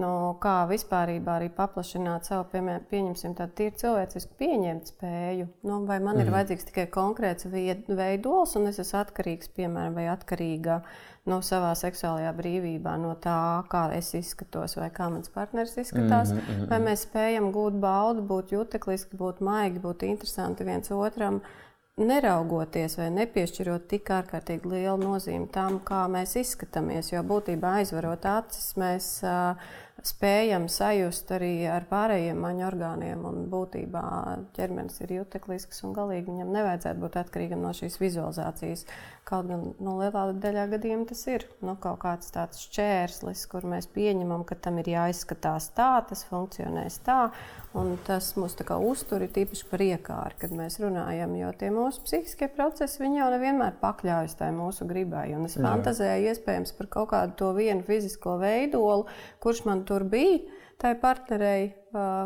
No 0.00 0.10
kā 0.40 0.64
vispār 0.70 1.12
arī 1.28 1.48
paplašināt 1.52 2.28
savu, 2.28 2.46
piemēram, 2.54 2.86
pieņemsim 2.90 3.34
tādu 3.36 3.56
tīri 3.58 3.76
cilvēcisku 3.82 4.36
pieņemt 4.40 4.92
spēju. 4.94 5.48
Nu, 5.68 5.80
vai 5.88 5.98
man 6.00 6.16
mm. 6.16 6.24
ir 6.24 6.34
vajadzīgs 6.34 6.68
tikai 6.70 6.86
konkrēts 6.94 7.48
veidols, 7.50 8.56
un 8.56 8.70
es 8.70 8.80
esmu 8.80 9.02
atkarīgs, 9.02 9.52
piemēram, 9.56 9.98
vai 9.98 10.08
atkarīga 10.12 10.80
no 11.28 11.40
savā 11.44 11.74
seksuālajā 11.76 12.32
brīvībā, 12.38 12.96
no 13.00 13.12
tā, 13.20 13.38
kā 13.70 13.86
es 13.96 14.12
izskatos, 14.16 14.78
vai 14.80 14.88
kā 14.94 15.10
mans 15.12 15.32
partneris 15.32 15.76
izskatās. 15.76 16.32
Mm 16.32 16.38
-hmm. 16.46 16.68
Vai 16.70 16.80
mēs 16.88 17.06
spējam 17.08 17.50
gūt 17.52 17.80
baudu, 17.80 18.22
būt 18.22 18.54
jutekliski, 18.56 19.16
būt 19.16 19.40
maigi, 19.40 19.78
būt 19.78 20.06
interesanti 20.08 20.64
viens 20.64 20.90
otram, 20.90 21.42
neraugoties 22.00 22.96
vai 22.98 23.10
nepiešķirot 23.14 23.86
tik 23.90 24.10
ārkārtīgi 24.14 24.70
lielu 24.72 24.96
nozīmi 25.02 25.50
tam, 25.52 25.80
kā 25.84 26.06
mēs 26.08 26.36
izskatāmies. 26.40 27.12
Jo 27.12 27.22
būtībā 27.26 27.74
aizvarot 27.80 28.24
acis, 28.24 28.72
mēs 28.80 29.10
uh, 29.26 29.70
spējam 30.06 30.66
sajust 30.70 31.30
arī 31.36 31.52
ar 31.68 31.86
pārējiem 31.90 32.40
maņu 32.40 32.66
orgāniem. 32.70 33.24
Un 33.28 33.46
būtībā 33.52 34.02
ķermenis 34.56 35.00
ir 35.04 35.16
juteklisks 35.20 35.84
un 35.86 35.94
galīgi 35.96 36.30
viņam 36.30 36.52
nevajadzētu 36.56 37.04
būt 37.04 37.18
atkarīgam 37.20 37.64
no 37.64 37.72
šīs 37.76 38.00
vizualizācijas. 38.00 38.86
Kaut 39.28 39.46
gan 39.50 39.66
no 39.84 39.98
lielā 40.00 40.24
daļā 40.42 40.66
gadījumā 40.72 41.06
tas 41.10 41.20
ir 41.30 41.44
nu, 41.62 41.76
kaut 41.78 42.00
kāds 42.02 42.32
tāds 42.34 42.64
šķērslis, 42.64 43.44
kur 43.52 43.66
mēs 43.68 43.86
pieņemam, 43.94 44.42
ka 44.48 44.56
tam 44.58 44.80
ir 44.80 44.90
jāizskatās 44.94 45.70
tā, 45.76 45.92
tas 46.08 46.24
funkcionēs 46.30 47.02
tā. 47.06 47.20
Tas 48.06 48.32
mūs 48.34 48.56
uztur 48.58 49.22
ir 49.22 49.30
tīpaši 49.30 49.66
par 49.70 49.82
iekāri, 49.84 50.38
kad 50.40 50.54
mēs 50.58 50.80
runājam, 50.82 51.36
jo 51.38 51.52
tie 51.60 51.68
mūsu 51.70 52.02
psihiskie 52.02 52.48
procesi 52.50 53.06
jau 53.06 53.28
nevienmēr 53.30 53.76
pakļaujas 53.78 54.34
tai 54.40 54.48
mūsu 54.56 54.88
gribai. 54.90 55.28
Un 55.36 55.46
es 55.46 55.54
fantazēju 55.54 56.32
iespējams 56.32 56.74
par 56.74 56.90
kaut 56.90 57.12
kādu 57.12 57.36
to 57.38 57.52
vienu 57.54 57.86
fizisko 57.86 58.40
veidolu, 58.42 59.06
kurš 59.44 59.62
man 59.68 59.84
tur 59.90 60.06
bija. 60.08 60.40
Tai 60.80 60.94
partnerei 60.96 61.74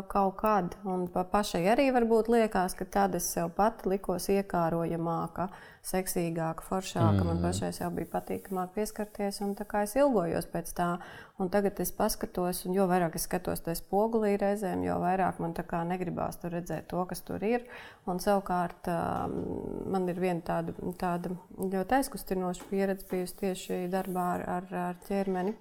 kaut 0.07 0.35
kad, 0.39 0.75
un 0.87 1.09
pa 1.11 1.25
pašai 1.27 1.65
arī 1.73 1.89
varbūt 1.91 2.29
liekas, 2.31 2.71
ka 2.79 2.85
tad 2.87 3.17
es 3.17 3.25
sev 3.33 3.49
pati 3.57 3.89
likos 3.91 4.29
iekārojamāka, 4.31 5.49
seksīgāka, 5.83 6.63
foršāka. 6.63 7.17
Mm. 7.19 7.27
Man 7.27 7.41
pašai 7.43 7.73
jau 7.75 7.89
bija 7.97 8.07
patīkamāk 8.13 8.71
pieskarties, 8.77 9.41
un 9.43 9.57
tā 9.59 9.67
kā 9.67 9.83
es 9.83 9.97
ilgojos 9.99 10.47
pēc 10.53 10.71
tā. 10.77 10.87
Un 11.35 11.51
tagad 11.51 11.81
es 11.83 11.91
paskatos, 11.91 12.63
un 12.69 12.77
jo 12.77 12.87
vairāk 12.87 13.19
es 13.19 13.27
skatos 13.27 13.65
tajā 13.65 13.81
spogulī 13.81 14.37
reizēm, 14.39 14.87
jo 14.87 15.01
vairāk 15.03 15.43
man 15.43 15.57
tā 15.57 15.67
kā 15.67 15.83
negribās 15.83 16.39
tur 16.39 16.55
redzēt 16.55 16.87
to, 16.93 17.03
kas 17.11 17.25
tur 17.27 17.43
ir. 17.43 17.67
Un 18.07 18.23
savukārt 18.23 18.87
man 18.87 20.07
ir 20.07 20.23
viena 20.23 20.39
tāda, 20.47 20.79
tāda 20.95 21.35
ļoti 21.59 21.99
aizkustinoša 21.99 22.71
pieredze 22.71 23.11
bijusi 23.11 23.39
tieši 23.43 23.85
darbā 23.91 24.31
ar, 24.37 24.49
ar, 24.61 24.73
ar 24.87 25.07
ķermeni. 25.09 25.57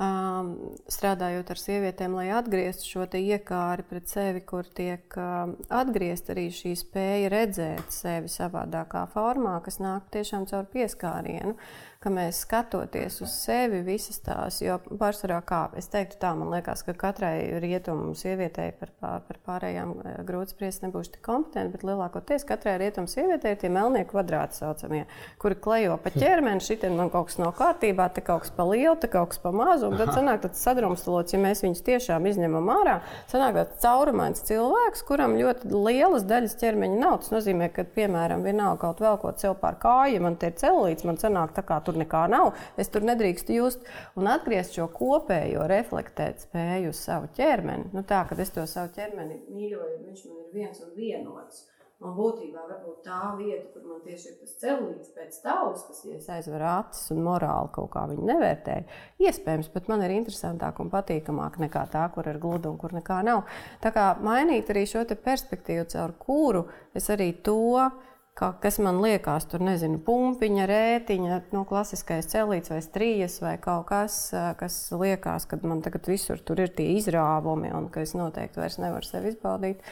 Um, 0.00 0.50
strādājot 0.90 1.52
ar 1.52 1.60
sievietēm, 1.60 2.16
lai 2.18 2.30
atgrieztu 2.34 2.88
šo 2.88 3.06
iekāri 3.20 3.84
pret 3.90 4.08
sevi, 4.10 4.42
kur 4.46 4.68
tiek 4.76 5.16
um, 5.20 5.54
atgriezt 5.68 6.32
arī 6.32 6.48
šī 6.54 6.74
spēja 6.78 7.30
redzēt 7.32 7.94
sevi 7.94 8.32
savādākā 8.32 9.06
formā, 9.14 9.58
kas 9.64 9.80
nāk 9.82 10.10
tiešām 10.16 10.48
caur 10.50 10.68
pieskārienu. 10.72 11.54
Uh, 11.54 11.89
ka 12.00 12.08
mēs 12.08 12.38
skatoties 12.46 13.18
uz 13.20 13.32
sevi, 13.42 13.82
visas 13.84 14.22
tās, 14.24 14.62
jo 14.64 14.78
pārsvarā 14.88 15.42
kā 15.44 15.58
es 15.76 15.90
teiktu, 15.92 16.16
tā 16.22 16.30
man 16.32 16.48
liekas, 16.48 16.80
ka 16.86 16.94
katrai 16.96 17.58
rietumu 17.60 18.14
sievietei 18.16 18.70
par, 18.78 18.94
par 19.26 19.40
pārējām 19.44 19.90
eh, 19.98 20.14
grūti 20.24 20.54
spriest 20.54 20.80
nebūs 20.80 21.10
tik 21.12 21.20
kompetenti, 21.26 21.74
bet 21.74 21.84
lielākoties 21.84 22.46
katrai 22.48 22.78
rietumu 22.80 23.10
sievietei 23.12 23.52
ir 23.52 23.60
tie 23.60 23.68
melnie 23.74 24.06
kvadrāti 24.08 24.62
saucamie, 24.62 25.02
kuri 25.42 25.58
klejo 25.60 25.98
pa 26.00 26.12
ķermeni, 26.14 26.64
šitien 26.64 26.96
man 26.96 27.10
kaut 27.12 27.28
kas 27.28 27.36
nav 27.42 27.52
kārtībā, 27.58 28.06
te 28.16 28.24
kaut 28.24 28.46
kas 28.46 28.54
pa 28.56 28.64
lielu, 28.70 28.96
te 28.96 29.12
kaut 29.12 29.34
kas 29.34 29.44
pa 29.44 29.52
mazu, 29.52 29.92
un 29.92 30.00
tad 30.00 30.14
sanāk 30.16 30.40
tāds 30.46 30.64
sadrumstalots, 30.64 31.36
ja 31.36 31.42
mēs 31.44 31.60
viņus 31.66 31.84
tiešām 31.84 32.30
izņemam 32.32 32.72
ārā, 32.78 32.96
sanāk 33.28 33.60
tāds 33.60 33.84
caurumains 33.84 34.40
cilvēks, 34.48 35.04
kuram 35.04 35.36
ļoti 35.36 35.68
lielas 35.76 36.24
daļas 36.24 36.56
ķermeņa 36.64 36.96
nav. 37.04 37.20
Tas 37.20 37.36
nozīmē, 37.36 37.68
ka, 37.76 37.84
piemēram, 37.84 38.40
vienalga 38.48 38.86
kaut 38.86 39.04
vēl 39.04 39.20
ko 39.20 39.36
sev 39.36 39.60
pār 39.60 39.76
kāju, 39.84 40.24
man 40.24 40.40
te 40.40 40.48
ir 40.48 40.56
celulīts, 40.64 41.04
man 41.04 41.20
sanāk 41.20 41.52
tā 41.52 41.68
kā 41.68 41.76
tur 41.90 41.98
nekā 41.98 42.24
nav, 42.30 42.52
es 42.80 42.92
tur 42.92 43.06
nedrīkstu 43.06 43.58
just 43.58 43.82
un 44.18 44.30
atgriezt 44.30 44.78
šo 44.78 44.86
kopējo 44.94 45.66
reflektēt 45.70 46.46
spēju 46.46 46.94
uz 46.94 47.02
savu 47.02 47.30
ķermeni. 47.36 47.90
Nu, 47.96 48.06
tā, 48.06 48.22
kad 48.30 48.38
es 48.42 48.54
to 48.54 48.66
savu 48.70 48.94
ķermeni 48.94 49.42
mīļoju, 49.50 50.00
viņš 50.06 50.24
man 50.30 50.40
ir 50.46 50.54
viens 50.54 50.86
un 50.86 50.96
vienots. 50.96 51.66
Man 52.00 52.14
būtībā 52.16 52.62
tā 53.04 53.18
vieta, 53.36 53.66
kur 53.74 53.82
man 53.84 53.98
tieši 54.00 54.30
ir 54.30 54.36
tas 54.40 54.54
celīts 54.62 55.10
pēc 55.12 55.34
tavas, 55.44 55.82
kas 55.84 55.98
ja 56.08 56.14
es 56.16 56.28
aizveru 56.32 56.64
acis 56.64 57.10
un 57.12 57.20
morāli 57.26 57.68
kaut 57.74 57.90
kā 57.92 58.06
viņu 58.08 58.24
nevērtēju. 58.30 58.86
Iespējams, 59.20 59.68
bet 59.74 59.90
man 59.92 60.06
ir 60.06 60.14
interesantāk 60.14 60.80
un 60.80 60.88
patīkamāk 60.92 61.58
nekā 61.60 61.82
tā, 61.92 62.06
kur 62.14 62.30
ir 62.32 62.40
gluda 62.40 62.72
un 62.72 62.78
kur 62.80 62.96
nekā 62.96 63.20
nav. 63.28 63.42
Tā 63.84 63.92
kā 63.92 64.06
mainīt 64.24 64.72
arī 64.72 64.86
šo 64.88 65.04
perspektīvu, 65.12 65.90
caur 65.92 66.16
kuru 66.24 66.64
es 66.96 67.10
arī 67.12 67.34
to 67.44 67.90
Kā, 68.38 68.52
kas 68.62 68.78
man 68.78 69.00
liekas, 69.02 69.44
tur 69.50 69.62
nezinu, 69.64 69.98
pumpiņa, 70.06 70.66
rētiņa, 70.70 71.40
nu, 71.52 71.64
klasiskais 71.68 72.30
celīts 72.30 72.70
vai 72.72 72.78
strījas 72.84 73.40
vai 73.42 73.56
kaut 73.60 73.88
kas, 73.90 74.20
kas 74.60 74.76
liekas, 74.94 75.48
ka 75.50 75.58
man 75.66 75.82
tagad 75.84 76.06
visur 76.08 76.38
tur 76.38 76.62
ir 76.62 76.70
tie 76.76 76.92
izrāvumi 76.94 77.72
un 77.74 77.90
ka 77.92 78.04
es 78.06 78.14
noteikti 78.16 78.62
vairs 78.62 78.78
nevaru 78.80 79.08
sevi 79.08 79.34
izbaudīt. 79.34 79.82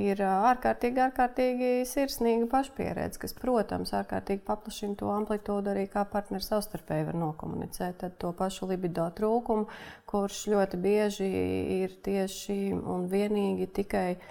Ir 0.00 0.18
ārkārtīgi, 0.26 0.98
ārkārtīgi 1.04 1.68
sirsnīga 1.86 2.48
pašpieredze, 2.50 3.20
kas, 3.22 3.36
protams, 3.38 3.92
ārkārtīgi 3.94 4.42
paplašina 4.48 4.98
to 4.98 5.12
amplitūdu 5.14 5.70
arī 5.70 5.84
kā 5.92 6.02
partneri 6.10 6.42
savstarpēji 6.42 7.06
var 7.12 7.20
nokomunicēt. 7.20 8.00
Tad 8.00 8.16
to 8.18 8.32
pašu 8.34 8.72
libido 8.72 9.06
trūkumu, 9.14 9.68
kurš 10.10 10.48
ļoti 10.50 10.80
bieži 10.82 11.28
ir 11.84 11.94
tieši 12.02 12.58
un 12.74 13.06
vienīgi 13.12 13.70
tikai 13.78 14.08
uh, 14.16 14.26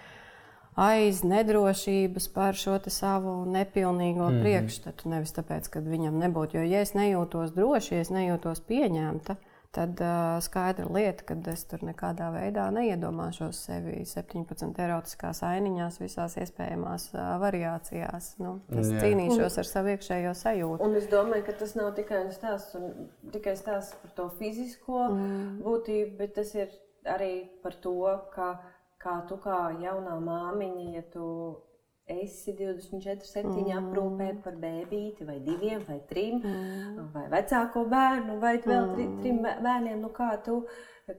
aiz 0.76 1.24
nedrošības 1.24 2.28
par 2.34 2.58
šo 2.58 2.80
savu 2.88 3.46
nepilnīgo 3.46 4.30
mm 4.30 4.36
-hmm. 4.36 4.42
priekšstatu. 4.42 5.10
Nevis 5.10 5.34
tāpēc, 5.34 5.70
ka 5.70 5.80
viņam 5.80 6.20
nebūtu. 6.20 6.58
Jo, 6.58 6.64
ja 6.64 6.82
es 6.82 6.94
nejūtos 6.94 7.54
droši, 7.54 7.96
ja 7.96 8.02
es 8.02 8.10
nejūtos 8.10 8.62
pieņemta, 8.68 9.36
tad 9.72 10.02
uh, 10.02 10.44
skaidra 10.44 10.86
lieta, 10.94 11.24
ka 11.24 11.36
es 11.52 11.64
tur 11.66 11.80
nekādā 11.82 12.30
veidā 12.34 12.68
neiedomāšos 12.72 13.64
sevi 13.66 14.06
17 14.06 14.80
erotiskās 14.80 15.42
ainiņās, 15.44 15.98
visās 16.00 16.38
iespējamās 16.38 17.10
uh, 17.14 17.40
variācijās. 17.42 18.36
Nu, 18.38 18.60
es 18.70 18.92
Jā. 18.92 19.02
cīnīšos 19.02 19.58
ar 19.58 19.66
savu 19.66 19.88
iekšējo 19.88 20.34
sajūtu. 20.34 20.84
Un 20.84 20.96
es 20.96 21.10
domāju, 21.10 21.46
ka 21.46 21.58
tas 21.64 21.74
nav 21.76 21.96
tikai 21.98 22.22
stāsts, 22.32 22.78
tikai 23.32 23.58
stāsts 23.58 23.98
par 24.02 24.12
to 24.12 24.30
fizisko 24.38 25.08
mm. 25.10 25.62
būtību, 25.66 26.18
bet 26.18 26.38
tas 26.38 26.54
ir 26.56 26.70
arī 27.10 27.34
par 27.64 27.74
to, 27.74 27.98
ka 28.36 28.54
kā 29.04 29.20
tu 29.30 29.38
kā 29.44 29.60
jaunā 29.82 30.18
māmiņa, 30.24 30.90
ja 30.96 31.04
tu 31.14 31.28
esi 32.10 32.52
24, 32.60 33.24
7 33.24 33.52
mm. 33.52 33.76
aprūpē 33.80 34.30
par 34.44 34.58
bērnu, 34.60 35.28
vai 35.28 35.38
diviem, 35.44 35.84
vai 35.88 36.00
trim, 36.10 36.42
mm. 36.44 37.12
vai 37.14 37.28
vecāko 37.32 37.86
bērnu, 37.92 38.40
vai 38.42 38.58
vēl 38.64 38.90
mm. 38.90 39.14
trim 39.22 39.40
bērniem. 39.44 40.02
Nu, 40.04 40.12
kā 40.16 40.34
tu 40.44 40.64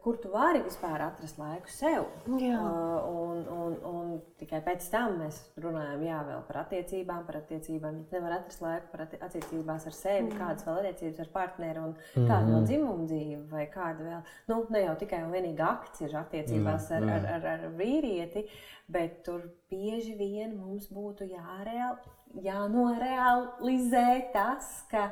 kur 0.01 0.17
tu 0.17 0.31
vari 0.33 0.63
vispār 0.65 1.03
atrast 1.05 1.37
laiku 1.37 1.69
sev. 1.69 2.07
Jā. 2.41 2.57
Uh, 2.57 3.09
un, 3.21 3.41
un, 3.53 3.75
un 3.91 4.13
tikai 4.41 4.63
pēc 4.65 4.87
tam 4.89 5.19
mēs 5.21 5.43
runājam 5.61 6.05
jā, 6.07 6.21
par 6.49 6.63
attiecībām, 6.63 7.25
par 7.27 7.43
attiecībām. 7.43 7.99
Ja 8.09 8.17
nevar 8.17 8.39
atrast 8.39 8.63
laiku 8.65 8.89
par 8.93 9.03
attiecībās 9.05 9.85
ar 9.91 9.97
sevi, 9.97 10.31
mm. 10.31 10.39
kādas 10.41 10.65
vēl 10.65 10.79
attiecības 10.81 11.21
ar 11.27 11.29
partneri 11.35 11.83
un 11.83 11.93
mm. 11.93 12.29
kāda 12.31 12.55
vēl 12.55 12.65
dzimuma 12.71 13.09
dzīve, 13.11 13.41
vai 13.51 13.67
kāda 13.75 14.07
vēl, 14.07 14.23
nu, 14.53 14.61
ne 14.73 14.83
jau 14.87 14.95
tikai 15.03 15.21
un 15.27 15.35
vienīgi 15.37 15.65
akts 15.67 16.05
ir 16.07 16.17
attiecībās 16.23 16.89
mm. 16.89 16.97
ar, 16.97 17.09
ar, 17.19 17.27
ar, 17.35 17.49
ar 17.53 17.75
vīrieti, 17.77 18.47
bet 18.95 19.21
tur 19.27 19.45
bieži 19.73 20.15
vien 20.17 20.55
mums 20.57 20.89
būtu 20.93 21.29
jāreal, 21.29 21.99
jānorealizē 22.45 24.07
tas, 24.33 24.71
ka 24.89 25.11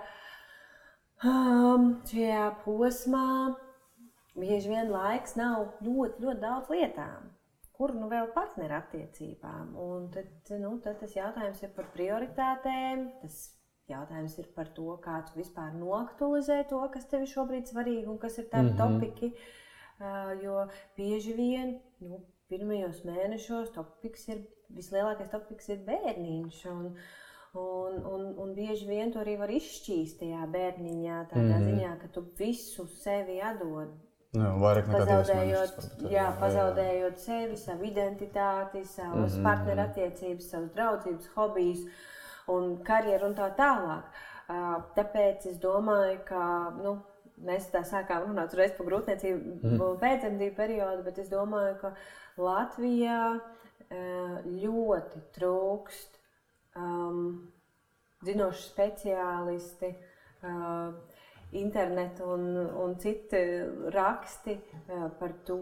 um, 1.28 1.98
šajā 2.08 2.48
posmā 2.64 3.28
bieži 4.42 4.72
vien 4.72 4.90
laiks 4.92 5.36
nav 5.38 5.78
ļoti, 5.86 6.22
ļoti 6.24 6.42
daudz 6.42 6.74
lietām. 6.74 7.30
Kur 7.72 7.94
nu 7.96 8.08
vēl 8.10 8.28
partneru 8.34 8.76
attiecībām? 8.76 9.72
Un 9.80 10.10
tad, 10.14 10.52
nu, 10.60 10.76
tad 10.84 11.00
tas 11.00 11.16
jautājums 11.16 11.62
ir 11.64 11.72
par 11.76 11.88
prioritātēm. 11.94 13.06
Tas 13.22 13.40
jautājums 13.90 14.36
ir 14.38 14.50
par 14.56 14.70
to, 14.76 14.92
kā 15.04 15.22
tu 15.26 15.40
vispār 15.40 15.72
noaktualizē 15.78 16.62
to, 16.70 16.82
kas 16.92 17.08
tev 17.10 17.24
ir 17.24 17.32
šobrīd 17.32 17.72
svarīgi 17.72 18.06
un 18.12 18.20
kas 18.22 18.38
ir 18.38 18.48
tādi 18.52 18.70
mm 18.70 18.78
-hmm. 18.78 19.00
topiki. 19.00 19.32
Jo 20.42 20.66
bieži 20.96 21.32
vien 21.38 21.80
nu, 22.00 22.22
pirmajos 22.50 23.04
mēnešos 23.06 23.74
topiks 23.74 24.28
ir 24.28 24.46
vislielākais 24.68 25.30
topiks 25.30 25.68
ir 25.68 25.84
bērniņš. 25.88 26.64
Un, 26.76 26.96
Un, 27.54 27.98
un, 28.08 28.22
un 28.40 28.54
bieži 28.56 28.86
vien 28.88 29.10
to 29.12 29.20
arī 29.20 29.34
var 29.36 29.50
izšķīst 29.52 30.22
tajā 30.22 30.46
bērniņā, 30.54 31.16
tādā 31.32 31.42
mm 31.42 31.50
-hmm. 31.52 31.66
ziņā, 31.66 31.90
ka 32.00 32.08
tu 32.08 32.22
visu 32.38 32.86
sevi 32.86 33.42
atdod 33.44 33.90
Jā, 34.32 34.48
vairāk 34.56 34.86
nekā 34.88 34.98
pazaudējot, 35.02 35.72
mēnešus, 35.76 36.04
jā, 36.08 36.22
pazaudējot 36.40 37.18
jā. 37.18 37.20
sevi, 37.20 37.56
savu 37.60 37.84
identitāti, 37.84 38.80
savas 38.88 39.34
mm 39.34 39.38
-hmm. 39.38 39.42
partnerattiecības, 39.44 40.46
savas 40.50 40.70
draudzības, 40.72 41.26
hobijus 41.34 41.82
un 42.48 42.78
karjeru 42.86 43.28
un 43.28 43.34
tā 43.36 43.50
tālāk. 43.58 44.22
Tāpēc 44.96 45.46
es 45.50 45.58
domāju, 45.60 46.18
ka 46.24 46.72
nu, 46.78 46.94
mēs 47.44 47.68
tā 47.74 47.84
sākām 47.84 48.24
runāt 48.30 48.56
uzreiz 48.56 48.72
par 48.78 48.86
grūtniecību 48.86 49.68
mm. 49.68 50.00
pēcdzemdību 50.00 50.56
periodu, 50.56 51.02
bet 51.02 51.18
es 51.18 51.28
domāju, 51.28 51.76
ka 51.80 51.94
Latvijā 52.36 53.40
ļoti 54.48 55.20
trūkst 55.36 56.18
um, 56.76 57.52
zinoši 58.24 58.68
speciālisti. 58.68 59.94
Uh, 60.42 61.11
internetu 61.52 62.24
un, 62.24 62.56
un 62.56 62.94
citi 62.98 63.36
raksti 63.92 64.54
uh, 64.86 65.10
par 65.18 65.32
to, 65.44 65.58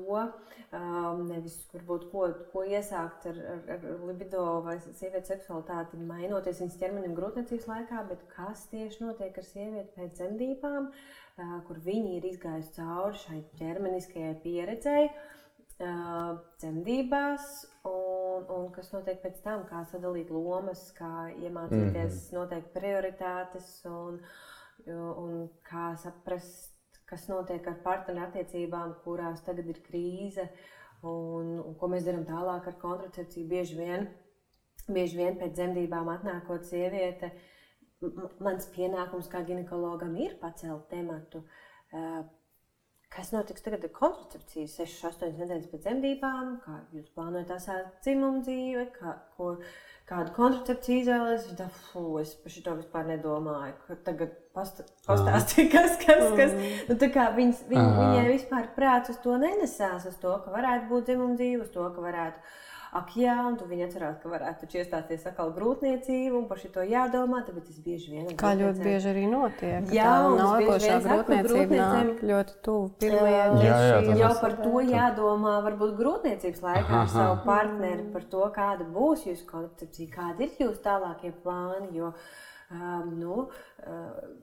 um, 0.70 1.24
nevis 1.26 1.56
varbūt 1.72 2.06
ko, 2.12 2.26
ko 2.52 2.62
iesākt 2.62 3.26
ar, 3.30 3.40
ar, 3.54 3.64
ar 3.74 4.04
libido 4.06 4.44
vai 4.66 4.76
sievietes 4.84 5.32
seksualitāti, 5.32 5.98
mainoties 6.06 6.62
viņas 6.62 6.78
ķermenim 6.82 7.16
grūtniecības 7.16 7.66
laikā, 7.72 8.04
bet 8.10 8.22
kas 8.36 8.68
tieši 8.70 9.02
notiek 9.02 9.40
ar 9.42 9.48
sievieti 9.48 9.96
pēc 9.96 10.14
dzemdībām, 10.20 10.86
uh, 10.92 11.56
kur 11.66 11.82
viņi 11.82 12.16
ir 12.20 12.30
izgājuši 12.30 12.76
cauri 12.78 13.24
šai 13.24 13.42
ķermeniskajai 13.58 14.38
pieredzei. 14.44 15.10
Uh, 15.80 16.36
dzemdībās, 16.60 17.44
un, 17.88 18.44
un 18.52 18.66
kas 18.74 18.90
notiek 18.92 19.22
pēc 19.22 19.38
tam, 19.40 19.62
kā 19.66 19.80
sadalīt 19.88 20.28
lomas, 20.28 20.90
kā 20.92 21.30
iemācīties 21.32 22.12
mm 22.12 22.20
-hmm. 22.20 22.34
noteikt 22.36 22.74
prioritātes 22.76 23.70
un, 23.88 24.20
uh, 24.20 24.49
un 24.88 25.46
kā 25.66 25.90
saprast, 26.00 26.76
kas 27.10 27.26
notiek 27.28 27.66
ar 27.66 27.78
partneru 27.84 28.22
attiecībām, 28.28 28.94
kurās 29.04 29.42
tagad 29.46 29.68
ir 29.72 29.80
krīze, 29.86 30.46
un, 31.02 31.56
un 31.58 31.76
ko 31.78 31.90
mēs 31.90 32.06
darām 32.06 32.26
tālāk 32.28 32.68
ar 32.70 32.76
kontracepciju. 32.80 33.48
Bieži 33.50 33.78
vien, 33.80 34.08
bieži 34.88 35.18
vien 35.18 35.38
pēc 35.40 35.56
dzemdībām 35.56 36.10
atnākot 36.14 36.68
sieviete, 36.68 37.32
mans 38.40 38.68
pienākums 38.74 39.28
kā 39.32 39.42
ginekologam 39.48 40.14
ir 40.20 40.38
pacelt 40.40 40.86
tematu. 40.92 41.42
Kas 43.10 43.32
notiks 43.34 43.64
tagad 43.64 43.82
ar 43.88 43.90
kontracepciju 43.90 44.70
6-8 44.70 45.32
nedēļas 45.40 45.70
pēc 45.72 45.80
dzemdībām, 45.82 46.52
kā 46.62 46.76
jūs 46.94 47.08
plānojat 47.16 47.48
tās 47.50 47.66
dzimumu 48.04 48.44
dzīvi, 48.46 48.84
kā, 48.94 49.16
ko, 49.34 49.56
kādu 50.10 50.34
kontracepciju 50.36 51.02
izvēlēties. 51.04 51.56
Tad, 51.58 51.76
fu, 51.90 52.04
es 52.20 52.32
par 52.42 52.54
šo 52.54 52.76
vispār 52.80 53.06
nedomāju. 53.12 53.98
Tagad 54.06 54.34
pastāstīja, 54.56 55.68
kas, 55.74 55.94
kas, 56.02 56.24
kas. 56.38 56.56
Nu, 56.88 56.96
viņas, 57.38 57.62
viņ, 57.70 57.92
viņai 58.00 58.24
vispār 58.32 58.70
prāts 58.76 59.14
uz 59.14 59.20
to 59.22 59.36
nenesās, 59.40 60.08
uz 60.10 60.18
to, 60.22 60.34
ka 60.44 60.54
varētu 60.54 60.90
būt 60.90 61.10
dzimuma 61.10 61.38
dzīve, 61.38 61.62
uz 61.66 61.70
to, 61.74 61.86
ka 61.94 62.04
varētu 62.04 62.58
ak, 62.90 63.12
jā, 63.14 63.36
un 63.46 63.54
tu 63.58 63.66
viņi 63.70 63.84
atcerās, 63.86 64.16
ka 64.18 64.30
varētu 64.32 64.66
iestāties 64.74 65.26
atkal 65.30 65.52
grūtniecība 65.54 66.34
un 66.40 66.48
par 66.50 66.58
šo 66.58 66.82
jādomā, 66.90 67.42
tāpēc 67.46 67.68
tas 67.68 67.78
bieži 67.84 68.10
vien 68.14 68.24
ir. 68.26 68.36
Kā 68.40 68.50
ļoti 68.58 68.82
bieži 68.82 69.10
arī 69.12 69.24
notiek. 69.30 69.92
Jā, 69.94 70.14
un 70.26 70.38
nākošā 70.40 70.96
grūtniecība 71.04 71.78
nāk 71.78 72.24
ļoti 72.32 72.56
tuvu 72.66 72.88
pirmajai. 73.02 73.46
Jā, 73.62 73.78
jau 74.18 74.32
par 74.40 74.56
to 74.64 74.82
jādomā 74.90 75.54
varbūt 75.68 75.94
grūtniecības 76.00 76.64
laikā 76.66 77.02
ar 77.04 77.12
savu 77.14 77.38
partneri, 77.46 78.08
par 78.14 78.26
to, 78.34 78.42
kāda 78.58 78.88
būs 78.90 79.26
jūsu 79.28 79.46
koncepcija, 79.50 80.14
kādi 80.16 80.48
ir 80.48 80.64
jūsu 80.66 80.82
tālākie 80.86 81.30
plāni, 81.44 81.92
jo, 82.00 82.10
um, 82.74 83.14
nu, 83.20 83.46
uh, 83.86 84.34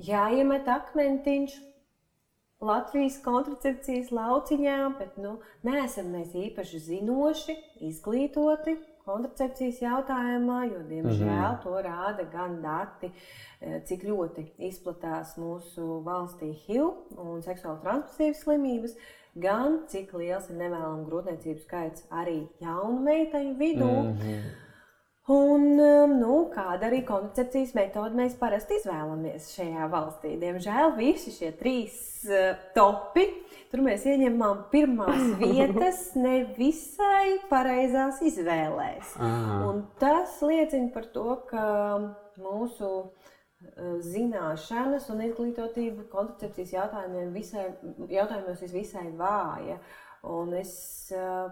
jāiemet 0.00 0.70
akmentiņš 0.70 1.58
Latvijas 2.60 3.16
kontracepcijas 3.24 4.10
lauciņā, 4.12 4.78
bet 4.98 5.14
nu, 5.16 5.38
neesam 5.64 6.10
mēs 6.12 6.34
īpaši 6.36 6.80
zinoši, 6.90 7.56
izglītoti 7.88 8.74
kontracepcijas 9.06 9.80
jautājumā, 9.80 10.58
jo, 10.68 10.82
diemžēl, 10.90 11.30
-hmm. 11.30 11.62
to 11.64 11.80
rāda 11.86 12.26
gan 12.32 12.60
dati, 12.62 13.10
eh, 13.60 13.80
cik 13.88 14.04
ļoti 14.04 14.44
izplatās 14.68 15.38
mūsu 15.40 16.02
valstī 16.04 16.52
HIV 16.66 17.16
un 17.16 17.40
seksuāli 17.40 17.80
transmisīvas 17.86 18.44
slimības, 18.44 18.96
gan 19.34 19.80
cik 19.88 20.12
liels 20.12 20.50
ir 20.50 20.56
nevēlamu 20.60 21.06
grūtniecību 21.08 21.64
skaits 21.64 22.04
arī 22.10 22.46
jaunu 22.60 23.00
meiteņu 23.00 23.56
vidū. 23.56 23.94
Mm 24.02 24.18
-hmm. 24.18 24.69
Un, 25.30 25.78
um, 25.78 26.12
nu, 26.18 26.36
kāda 26.50 26.88
arī 26.88 27.04
koncepcijas 27.06 27.70
metode 27.76 28.18
mēs 28.18 28.32
parasti 28.40 28.80
izvēlamies 28.80 29.52
šajā 29.54 29.86
valstī? 29.92 30.32
Diemžēl 30.40 30.96
visi 30.96 31.30
šie 31.30 31.52
trīs 31.54 31.94
uh, 32.26 32.56
topi, 32.74 33.28
tur 33.70 33.84
mēs 33.86 34.08
ieņemam 34.10 34.64
pirmās 34.72 35.20
vietas 35.42 36.00
nevisai 36.18 37.36
pareizās 37.50 38.18
izvēlēs. 38.26 39.12
Un 39.22 39.84
tas 40.02 40.34
liecina 40.42 40.90
par 40.96 41.06
to, 41.14 41.36
ka 41.52 41.66
mūsu 42.40 42.88
uh, 42.90 44.00
zināšanas 44.02 45.06
un 45.14 45.22
izglītotība 45.28 46.08
koncepcijas 46.10 46.74
jautājumiem 46.74 47.30
visai, 47.36 47.68
jautājumos 48.10 48.66
ir 48.66 48.74
visai 48.74 49.06
vāja. 49.20 49.78
Un 50.26 50.58
es 50.58 50.74
uh, 51.14 51.46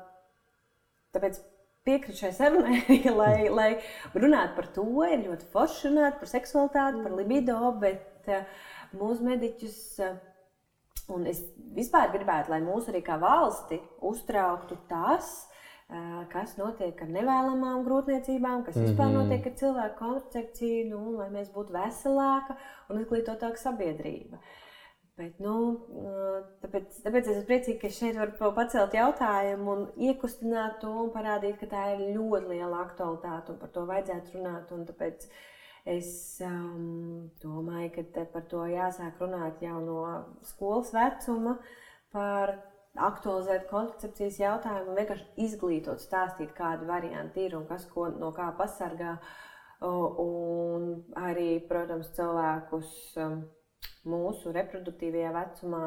tāpēc 1.14 1.38
piekrītu 1.86 2.22
šai 2.22 2.32
sarunai, 2.36 2.80
lai, 3.20 3.48
lai 3.52 3.68
runātu 4.14 4.56
par 4.56 4.70
to. 4.76 4.86
Ir 5.06 5.26
ļoti 5.26 5.50
forši 5.52 5.90
runāt 5.90 6.18
par 6.20 6.30
seksualitāti, 6.30 7.04
par 7.04 7.14
libido, 7.18 7.58
bet 7.82 8.32
uh, 8.32 8.64
mūsu 8.96 9.28
mediķus. 9.28 9.84
Uh, 10.04 10.16
Un 11.08 11.22
es 11.24 11.38
vispār 11.72 12.10
gribētu, 12.12 12.50
lai 12.52 12.58
mūsu 12.60 12.90
arī 12.90 12.98
kā 13.00 13.14
valsti 13.16 13.78
uztrauktu 14.04 14.76
tas, 14.90 15.30
uh, 15.88 16.18
kas 16.28 16.52
notiek 16.58 17.00
ar 17.00 17.08
nevēlamām 17.14 17.80
grūtniecībām, 17.86 18.66
kas 18.66 18.76
vispār 18.76 19.14
notiek 19.14 19.48
ar 19.48 19.54
cilvēku 19.56 19.96
koncepciju, 20.02 20.82
nu, 20.90 21.14
lai 21.16 21.30
mēs 21.32 21.48
būtu 21.54 21.72
veselāka 21.72 22.58
un 22.92 23.00
izglītotāka 23.00 23.56
sabiedrība. 23.62 24.36
Uh, 24.36 24.67
Bet, 25.18 25.40
nu, 25.42 25.52
tāpēc, 26.62 27.00
tāpēc 27.02 27.24
es 27.26 27.32
esmu 27.32 27.46
priecīga, 27.48 27.78
ka 27.82 27.88
šeit 27.90 28.18
var 28.20 28.52
pacelt 28.54 28.92
jautājumu 28.94 29.74
iekustināt 30.06 30.76
to 30.84 30.92
un 31.02 31.08
parādīt, 31.10 31.56
ka 31.58 31.66
tā 31.72 31.86
ir 31.96 32.12
ļoti 32.14 32.52
liela 32.52 32.84
aktualitāte 32.84 33.50
un 33.50 33.58
par 33.58 33.72
to 33.74 33.82
vajadzētu 33.88 34.36
runāt. 34.36 34.70
Tāpēc 34.92 35.26
es 35.90 36.12
um, 36.46 37.26
domāju, 37.42 38.04
ka 38.14 38.28
par 38.36 38.46
to 38.52 38.62
jāsāk 38.70 39.18
runāt 39.24 39.66
jau 39.66 39.82
no 39.82 39.98
skolas 40.46 40.94
vecuma, 40.94 41.56
par 42.14 42.54
aktualizēt 43.10 43.66
koncepcijas 43.74 44.38
jautājumu, 44.44 44.94
vienkārši 45.02 45.30
izglītot, 45.48 45.98
stāstīt, 45.98 46.54
kādi 46.54 46.86
varianti 46.86 47.48
ir 47.48 47.58
un 47.58 47.66
kas 47.66 47.90
ko, 47.90 48.06
no 48.22 48.30
kā 48.38 48.52
pasargā. 48.58 49.18
Un 49.82 50.90
arī, 51.18 51.52
protams, 51.66 52.14
cilvēkus. 52.14 52.90
Um, 53.22 53.48
mūsu 54.08 54.52
reproduktīvajā 54.54 55.34
vecumā 55.34 55.84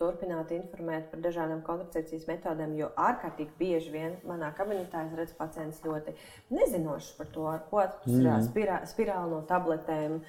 turpināt 0.00 0.52
informēt 0.56 1.10
par 1.12 1.20
dažādām 1.24 1.60
kontracepcijas 1.66 2.28
metodēm, 2.30 2.74
jo 2.78 2.88
ārkārtīgi 2.98 3.58
bieži 3.58 3.92
vien 3.94 4.16
manā 4.28 4.50
kabinetā 4.56 5.04
es 5.06 5.18
redzu 5.18 5.36
pacientus 5.38 5.82
ļoti 5.86 6.16
nezinošus 6.54 7.12
par 7.18 7.30
to, 7.34 7.44
ar 7.50 7.62
ko 7.70 7.84
ir 7.84 7.92
mm. 8.08 8.48
spirā, 8.48 8.80
spirāli 8.88 9.36
no 9.36 9.44
tabletēm. 9.48 10.22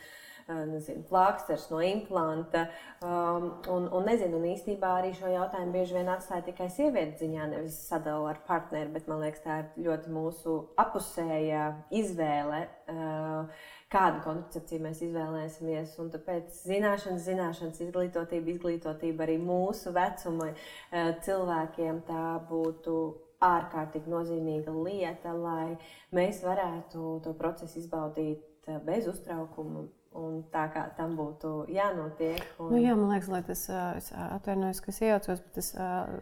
Nezinu, 0.43 1.05
plāksters 1.07 1.69
no 1.71 1.77
implanta. 1.79 2.65
Um, 2.99 3.45
un, 3.71 3.85
un, 3.87 4.01
nezinu, 4.03 4.41
un 4.41 4.49
īstenībā 4.49 4.89
arī 4.97 5.13
šo 5.15 5.29
jautājumu 5.31 5.71
bieži 5.71 5.95
vien 5.95 6.09
atstāja 6.11 6.43
tikai 6.49 6.67
sievietes 6.67 7.21
ziņā, 7.23 7.45
nevis 7.53 7.77
sadalīja 7.87 8.33
ar 8.33 8.41
partneri. 8.49 8.91
Bet 8.91 9.07
man 9.07 9.23
liekas, 9.23 9.39
tā 9.45 9.61
ir 9.61 9.87
ļoti 9.87 10.11
mūsu 10.11 10.57
apusēja 10.83 11.69
izvēle. 11.95 12.59
Uh, 12.91 13.63
kādu 13.93 14.21
koncepciju 14.25 14.83
mēs 14.83 15.01
izvēlēsimies. 15.05 15.97
Un 16.01 16.09
tāpēc 16.13 16.63
zināšanas, 16.65 17.25
zināšanas, 17.27 17.81
izglītotība, 17.85 18.53
izglītotība 18.53 19.27
arī 19.27 19.37
mūsu 19.41 19.93
vecuma 19.95 20.49
eh, 20.53 21.13
cilvēkiem 21.25 22.01
tā 22.07 22.25
būtu 22.49 22.97
ārkārtīgi 23.43 24.11
nozīmīga 24.11 24.73
lieta, 24.77 25.33
lai 25.35 25.75
mēs 26.15 26.41
varētu 26.45 27.19
to 27.25 27.35
procesu 27.39 27.81
izbaudīt 27.83 28.67
eh, 28.67 28.79
bez 28.85 29.09
uztraukuma 29.11 29.87
Un 30.13 30.43
tā 30.53 30.67
kā 30.69 30.83
tam 30.97 31.15
būtu 31.17 31.65
jānotiek. 31.73 32.41
Un... 32.61 32.69
Nu, 32.75 32.77
jā, 32.77 32.93
man 32.97 33.15
liekas, 33.15 33.31
tas, 33.47 33.63
es 33.97 34.09
atvainojos, 34.13 34.81
ka 34.83 34.91
es 34.93 34.99
iejaucos, 35.01 35.41
bet 35.47 35.59
es 35.63 35.69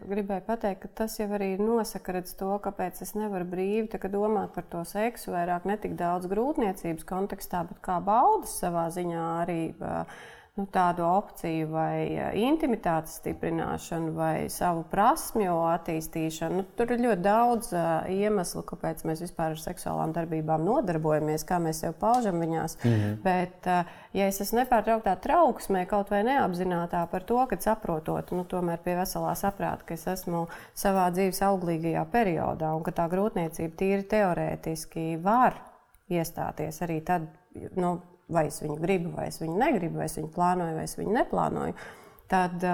gribēju 0.08 0.46
pateikt, 0.46 0.80
ka 0.86 0.92
tas 1.02 1.18
jau 1.20 1.28
arī 1.36 1.50
nosaka 1.60 2.14
to, 2.40 2.52
kāpēc 2.64 3.02
es 3.04 3.12
nevaru 3.18 3.48
brīvi 3.52 4.00
domāt 4.12 4.54
par 4.56 4.64
to 4.72 4.84
seksu, 4.88 5.34
vairāk 5.36 5.68
ne 5.68 5.76
tik 5.80 5.98
daudz 6.00 6.30
grūtniecības 6.32 7.04
kontekstā, 7.08 7.66
bet 7.68 7.82
kā 7.84 8.00
baudas 8.04 8.56
savā 8.62 8.88
ziņā 8.94 9.26
arī. 9.44 9.60
Uh, 9.76 10.06
nu, 10.54 10.66
tādu 10.68 11.04
opciju, 11.08 11.68
vai 11.72 12.12
e, 12.12 12.24
intimitātes 12.44 13.14
stiprināšanu, 13.22 14.10
vai 14.12 14.34
savu 14.52 14.82
prasmju 14.90 15.54
attīstīšanu. 15.70 16.58
Nu, 16.60 16.66
tur 16.76 16.92
ir 16.92 17.00
ļoti 17.00 17.24
daudz 17.24 17.70
uh, 17.72 18.10
iemeslu, 18.12 18.60
kāpēc 18.68 19.00
mēs 19.08 19.22
vispār 19.24 19.54
ar 19.54 19.62
seksuālām 19.62 20.12
darbībām 20.12 20.64
nodarbojamies, 20.66 21.46
kā 21.48 21.56
mēs 21.62 21.80
sev 21.86 21.96
paužam 22.00 22.44
viņās. 22.44 22.76
Mm 22.82 22.92
-hmm. 22.92 23.16
Bet, 23.24 23.66
uh, 23.66 23.96
ja 24.12 24.28
es 24.28 24.42
esmu 24.44 24.60
nepārtrauktā 24.60 25.16
trauksmē, 25.24 25.86
kaut 25.88 26.12
vai 26.12 26.20
neapzinātā 26.28 27.06
par 27.08 27.24
to, 27.24 27.46
ka 27.46 27.56
saprotot, 27.56 28.30
nu, 28.36 28.44
tomēr 28.44 28.84
pie 28.84 28.96
veselā 29.00 29.34
saprāta, 29.34 29.84
ka 29.86 29.94
es 29.94 30.06
esmu 30.06 30.46
savā 30.74 31.08
dzīves 31.10 31.42
auglīgajā 31.42 32.04
periodā 32.12 32.76
un 32.76 32.82
ka 32.82 32.92
tā 32.92 33.08
grūtniecība 33.08 33.76
tīri 33.76 34.02
teorētiski 34.02 35.16
var 35.22 35.54
iestāties 36.10 36.82
arī 36.82 37.00
tad. 37.00 37.22
Nu, 37.76 38.00
vai 38.32 38.46
es 38.50 38.60
viņu 38.62 38.78
gribu, 38.82 39.10
vai 39.16 39.28
es 39.30 39.40
viņu 39.42 39.56
negribu, 39.58 40.00
vai 40.00 40.06
es 40.10 40.16
viņu 40.18 40.30
plānoju, 40.34 40.76
vai 40.78 40.86
es 40.86 40.96
viņu 40.98 41.16
neplānoju, 41.16 41.74
tad, 42.32 42.66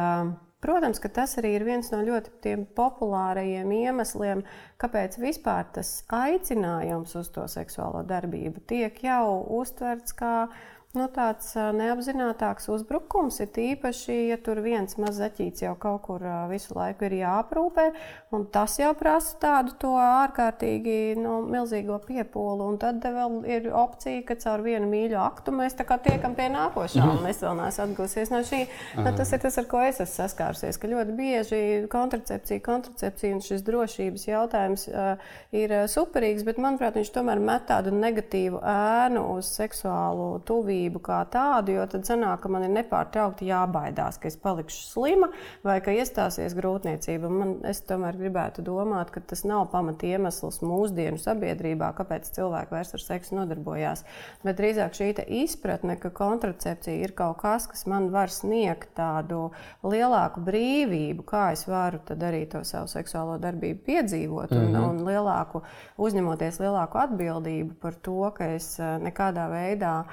protams, 0.64 1.00
tas 1.14 1.36
arī 1.40 1.54
ir 1.56 1.66
viens 1.66 1.90
no 1.94 2.00
ļoti 2.04 2.54
populārajiem 2.78 3.72
iemesliem, 3.78 4.44
kāpēc 4.82 5.18
vispār 5.22 5.68
tas 5.74 5.92
aicinājums 6.14 7.14
uz 7.18 7.30
to 7.34 7.46
seksuālo 7.50 8.04
darbību 8.06 8.64
tiek 8.70 9.02
jau 9.04 9.38
uztverts 9.60 10.16
kā 10.18 10.48
nu, 10.96 11.04
tāds 11.12 11.50
neapzinātāks 11.76 12.68
uzbrukums. 12.72 13.42
Ir 13.44 13.58
īpaši, 13.74 14.14
ja 14.30 14.38
tur 14.40 14.62
viens 14.64 14.96
mazs 14.96 15.20
zaķīts 15.20 15.64
jau 15.66 15.74
kaut 15.80 16.06
kur 16.06 16.22
visu 16.48 16.72
laiku 16.76 17.04
ir 17.08 17.18
jāaprūpē, 17.20 17.84
un 18.32 18.46
tas 18.52 18.78
jau 18.80 18.94
prasa 18.96 19.36
tādu 19.42 19.92
ārkārtīgi 20.00 21.18
nu, 21.20 21.40
milzīgo 21.44 21.98
piepūli. 22.06 22.64
Un 22.64 22.78
tad 22.80 23.04
vēl 23.04 23.42
ir 23.50 23.68
opcija, 23.76 24.22
ka 24.28 24.38
caur 24.40 24.64
vienu 24.64 24.88
mīļu 24.88 25.18
aktu 25.20 25.54
mēs 25.58 25.76
tiekam 25.76 26.36
pie 26.38 26.48
nākošā, 26.54 27.04
un 27.18 27.28
es 27.28 27.42
vēl 27.44 27.58
neesmu 27.60 27.84
atgūsies 27.84 28.32
no 28.32 28.40
šī. 28.46 28.64
Nu, 28.96 29.12
tas 29.16 29.32
ir 29.36 29.44
tas, 29.44 29.60
ar 29.60 29.68
ko 29.68 29.82
es 29.84 30.00
esmu 30.00 30.22
saskārusies, 30.22 30.80
ka 30.80 30.90
ļoti 30.90 31.16
bieži 31.18 31.60
kontracepcija, 31.92 32.64
kontracepcija 32.64 33.36
un 33.36 33.44
šis 33.44 33.64
drošības 33.66 34.26
jautājums 34.30 34.88
uh, 34.88 35.36
ir 35.52 35.74
superīgs, 35.90 36.46
bet 36.48 36.60
manuprāt, 36.62 36.96
viņš 36.96 37.12
tomēr 37.14 37.42
met 37.42 37.68
tādu 37.68 37.92
negatīvu 37.94 38.62
ēnu 38.64 39.24
uz 39.36 39.52
seksuālu 39.58 40.30
tuvību 40.48 40.77
slimību 40.78 41.00
kā 41.02 41.24
tādu, 41.30 41.74
jo 41.74 41.86
tad 41.90 42.06
sanāk, 42.06 42.42
ka 42.42 42.48
man 42.48 42.64
ir 42.64 42.72
nepārtraukti 42.72 43.48
jābaidās, 43.48 44.18
ka 44.18 44.28
es 44.28 44.36
palikšu 44.36 44.92
slima 44.92 45.28
vai 45.64 45.80
ka 45.80 45.90
iestāsies 45.90 46.54
grūtniecība. 46.54 47.28
Man, 47.28 47.54
es 47.66 47.82
tomēr 47.82 48.16
gribētu 48.16 48.62
domāt, 48.62 49.10
ka 49.10 49.20
tas 49.20 49.44
nav 49.44 49.70
pamat 49.72 50.02
iemesls 50.06 50.60
mūsdienu 50.62 51.18
sabiedrībā, 51.18 51.92
kāpēc 51.98 52.30
cilvēki 52.36 52.74
vairs 52.74 52.94
ar 52.94 53.02
seksu 53.02 53.38
nodarbojās. 53.38 54.04
Bet 54.44 54.58
drīzāk 54.58 54.94
šī 54.94 55.08
izpratne, 55.42 55.96
ka 55.98 56.10
kontracepcija 56.10 57.02
ir 57.02 57.14
kaut 57.16 57.40
kas, 57.42 57.66
kas 57.66 57.86
man 57.86 58.10
var 58.12 58.30
sniegt 58.30 58.94
tādu 58.96 59.50
lielāku 59.82 60.42
brīvību, 60.46 61.24
kā 61.26 61.50
es 61.52 61.66
varu 61.68 62.00
arī 62.18 62.44
to 62.50 62.62
savu 62.64 62.88
seksuālo 62.90 63.38
darbību 63.40 63.80
piedzīvot 63.86 64.52
un, 64.52 64.68
mm 64.68 64.74
-hmm. 64.74 64.88
un 64.90 65.04
lielāku, 65.06 65.62
uzņemoties 65.96 66.60
lielāku 66.60 66.98
atbildību 66.98 67.74
par 67.80 67.94
to, 67.94 68.30
ka 68.34 68.52
es 68.54 68.78
eh, 68.78 68.98
nekādā 69.02 69.48
veidā 69.50 70.04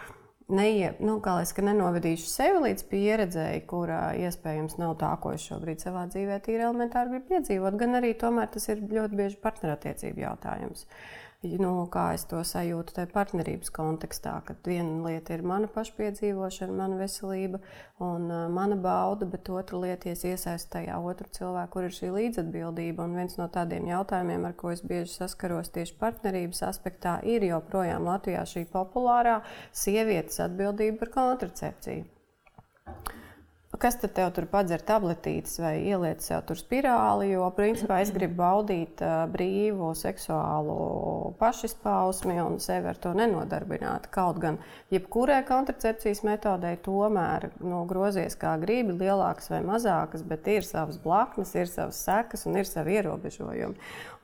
neie, 0.52 0.94
nu, 1.02 1.18
es, 1.42 1.54
nenovedīšu 1.66 2.30
sevi 2.30 2.64
līdz 2.68 2.86
pieredzēji, 2.92 3.66
kurā 3.70 4.02
iespējams 4.28 4.78
nav 4.82 4.96
tā, 5.02 5.12
ko 5.22 5.34
es 5.36 5.46
šobrīd 5.50 5.84
savā 5.84 6.06
dzīvē 6.12 6.40
tīri 6.46 6.68
elementāri 6.68 7.16
gribu 7.16 7.34
piedzīvot, 7.34 7.78
gan 7.82 8.00
arī 8.02 8.14
tomēr 8.20 8.52
tas 8.54 8.70
ir 8.70 8.84
ļoti 8.86 9.22
bieži 9.22 9.40
partnerattiecību 9.42 10.26
jautājums. 10.28 10.86
Uh, 10.86 11.25
nu, 11.62 11.72
kā 11.92 12.06
es 12.16 12.26
to 12.30 12.40
sajūtu 12.46 12.96
tajā 12.98 13.10
partnerības 13.14 13.72
kontekstā, 13.76 14.34
kad 14.48 14.68
viena 14.68 15.00
lieta 15.06 15.36
ir 15.36 15.44
mana 15.46 15.70
pašpiedzīvošana, 15.72 16.76
mana 16.76 17.00
veselība 17.00 17.62
un 18.04 18.30
uh, 18.30 18.46
mana 18.52 18.78
bauda, 18.80 19.28
bet 19.30 19.50
otra 19.54 19.80
lieta 19.84 20.12
ir 20.12 20.18
iesaistīta 20.18 20.80
tajā 20.80 20.98
otru 21.12 21.30
cilvēku, 21.38 21.72
kur 21.76 21.88
ir 21.88 21.96
šī 21.96 22.12
līdzatbildība. 22.16 23.06
Un 23.06 23.20
viens 23.20 23.38
no 23.40 23.48
tādiem 23.52 23.88
jautājumiem, 23.92 24.48
ar 24.50 24.58
ko 24.60 24.74
es 24.74 24.84
bieži 24.86 25.14
saskaros 25.14 25.72
tieši 25.76 25.96
partnerības 26.02 26.64
aspektā, 26.70 27.20
ir 27.24 27.46
joprojām 27.48 28.08
Latvijā 28.10 28.44
šī 28.50 28.66
populārā 28.74 29.40
sievietes 29.72 30.42
atbildība 30.46 31.04
par 31.04 31.16
kontracepciju. 31.20 32.12
Kas 33.80 33.98
tad 34.00 34.14
tev 34.16 34.30
tur 34.36 34.46
padzer 34.48 34.80
tabletītes 34.86 35.58
vai 35.60 35.74
ieliec 35.90 36.22
sev 36.24 36.44
tur 36.48 36.60
spirāli? 36.60 37.32
Jo, 37.34 37.48
principā, 37.56 37.98
es 38.04 38.12
gribu 38.14 38.38
baudīt 38.40 39.02
brīvu 39.34 39.90
seksuālu 39.98 40.76
pašizpausmi 41.40 42.38
un 42.44 42.60
sevi 42.64 42.92
ar 42.92 43.00
to 43.02 43.12
nenodarbināt. 43.18 44.08
Kaut 44.14 44.40
gan, 44.44 44.60
jebkurai 44.94 45.42
kontracepcijas 45.48 46.24
metodei 46.28 46.76
tomēr 46.86 47.50
nu, 47.60 47.82
grozies 47.90 48.38
kā 48.40 48.54
gribi, 48.62 48.96
lielākas 49.02 49.52
vai 49.52 49.64
mazākas, 49.66 50.24
bet 50.28 50.48
ir 50.52 50.68
savas 50.68 51.02
blaknes, 51.02 51.56
ir 51.58 51.72
savas 51.72 52.00
sekas 52.06 52.46
un 52.48 52.62
ir 52.62 52.70
savi 52.70 53.00
ierobežojumi. 53.00 53.76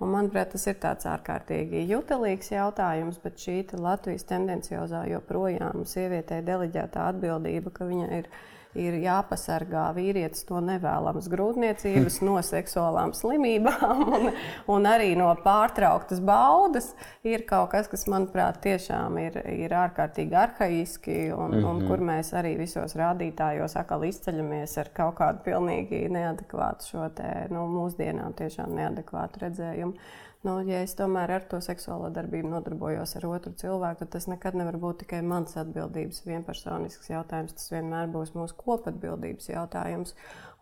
Un, 0.02 0.14
manuprāt, 0.16 0.54
tas 0.56 0.64
ir 0.70 0.80
tāds 0.82 1.10
ārkārtīgi 1.10 1.84
jutelīgs 1.90 2.54
jautājums, 2.54 3.20
bet 3.22 3.42
šī 3.42 3.60
Latvijas 3.82 4.26
tendenciozā 4.30 5.04
joprojām 5.12 5.84
sievietei 5.90 6.40
deleģētā 6.46 7.12
atbildība, 7.12 7.74
ka 7.76 7.90
viņa 7.90 8.08
ir 8.22 8.32
ielikās 8.32 8.60
ir 8.78 8.98
jāpasargā 9.04 9.88
vīrietis 9.96 10.46
no 10.50 10.62
nevēlamas 10.64 11.28
grūtniecības, 11.32 12.20
no 12.28 12.38
seksuālām 12.46 13.14
slimībām 13.18 14.04
un, 14.18 14.30
un 14.72 14.88
arī 14.90 15.12
no 15.20 15.32
pārtrauktas 15.44 16.22
baudas, 16.24 16.92
ir 17.28 17.46
kaut 17.50 17.72
kas, 17.74 17.90
kas, 17.92 18.08
manuprāt, 18.12 18.62
tiešām 18.64 19.18
ir, 19.22 19.38
ir 19.52 19.76
ārkārtīgi 19.76 20.38
arhaiski 20.38 21.18
un, 21.34 21.52
mm 21.52 21.58
-hmm. 21.58 21.70
un 21.70 21.78
mhm. 21.78 21.88
kur 21.88 22.00
mēs 22.12 22.34
arī 22.38 22.56
visos 22.58 22.96
rādītājos 22.96 23.78
atkal 23.80 24.04
izceļamies 24.08 24.78
ar 24.78 24.90
kaut 24.94 25.16
kādu 25.20 25.44
pilnīgi 25.44 26.08
neadekvātu 26.10 26.92
šo 26.92 27.10
te, 27.16 27.48
nu, 27.50 27.68
mūsdienām 27.68 28.34
tiešām 28.34 28.76
neadekvātu 28.76 29.46
redzējumu. 29.46 29.94
Nu, 30.42 30.56
ja 30.66 30.80
es 30.82 30.96
tomēr 30.98 31.30
ar 31.36 31.44
to 31.50 31.60
seksuālo 31.62 32.08
darbību 32.14 32.50
nodarbojos 32.50 33.12
ar 33.20 33.28
otru 33.30 33.52
cilvēku, 33.62 34.00
tad 34.00 34.10
tas 34.16 34.26
nekad 34.26 34.56
nevar 34.58 34.80
būt 34.82 35.04
tikai 35.04 35.20
mans 35.22 35.54
atbildības 35.62 36.24
vienpersonisks 36.26 37.12
jautājums. 37.12 37.54
Tas 37.60 37.70
vienmēr 37.70 38.10
būs 38.10 38.34
mūsu 38.34 38.58
kopatbildības 38.58 39.52
jautājums. 39.52 40.16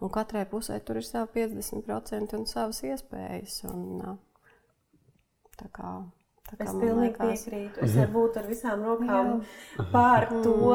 Un 0.04 0.12
katrai 0.12 0.44
pusē 0.52 0.82
tur 0.84 1.00
ir 1.00 1.08
savi 1.08 1.46
50% 1.46 2.36
un 2.36 2.44
savas 2.52 2.82
iespējas. 2.90 3.56
Un, 3.72 4.18
tā 5.56 5.72
kā, 5.72 5.94
tā 6.50 6.60
kā 6.60 6.68
es 6.68 6.76
pilnīgi 6.76 7.00
liekas... 7.06 7.46
piekrītu. 7.48 7.84
Es 7.88 7.96
varu 8.02 8.16
būt 8.18 8.40
ar 8.44 8.50
visām 8.52 8.84
rokām 8.84 9.32
pār 9.94 10.28
to, 10.44 10.74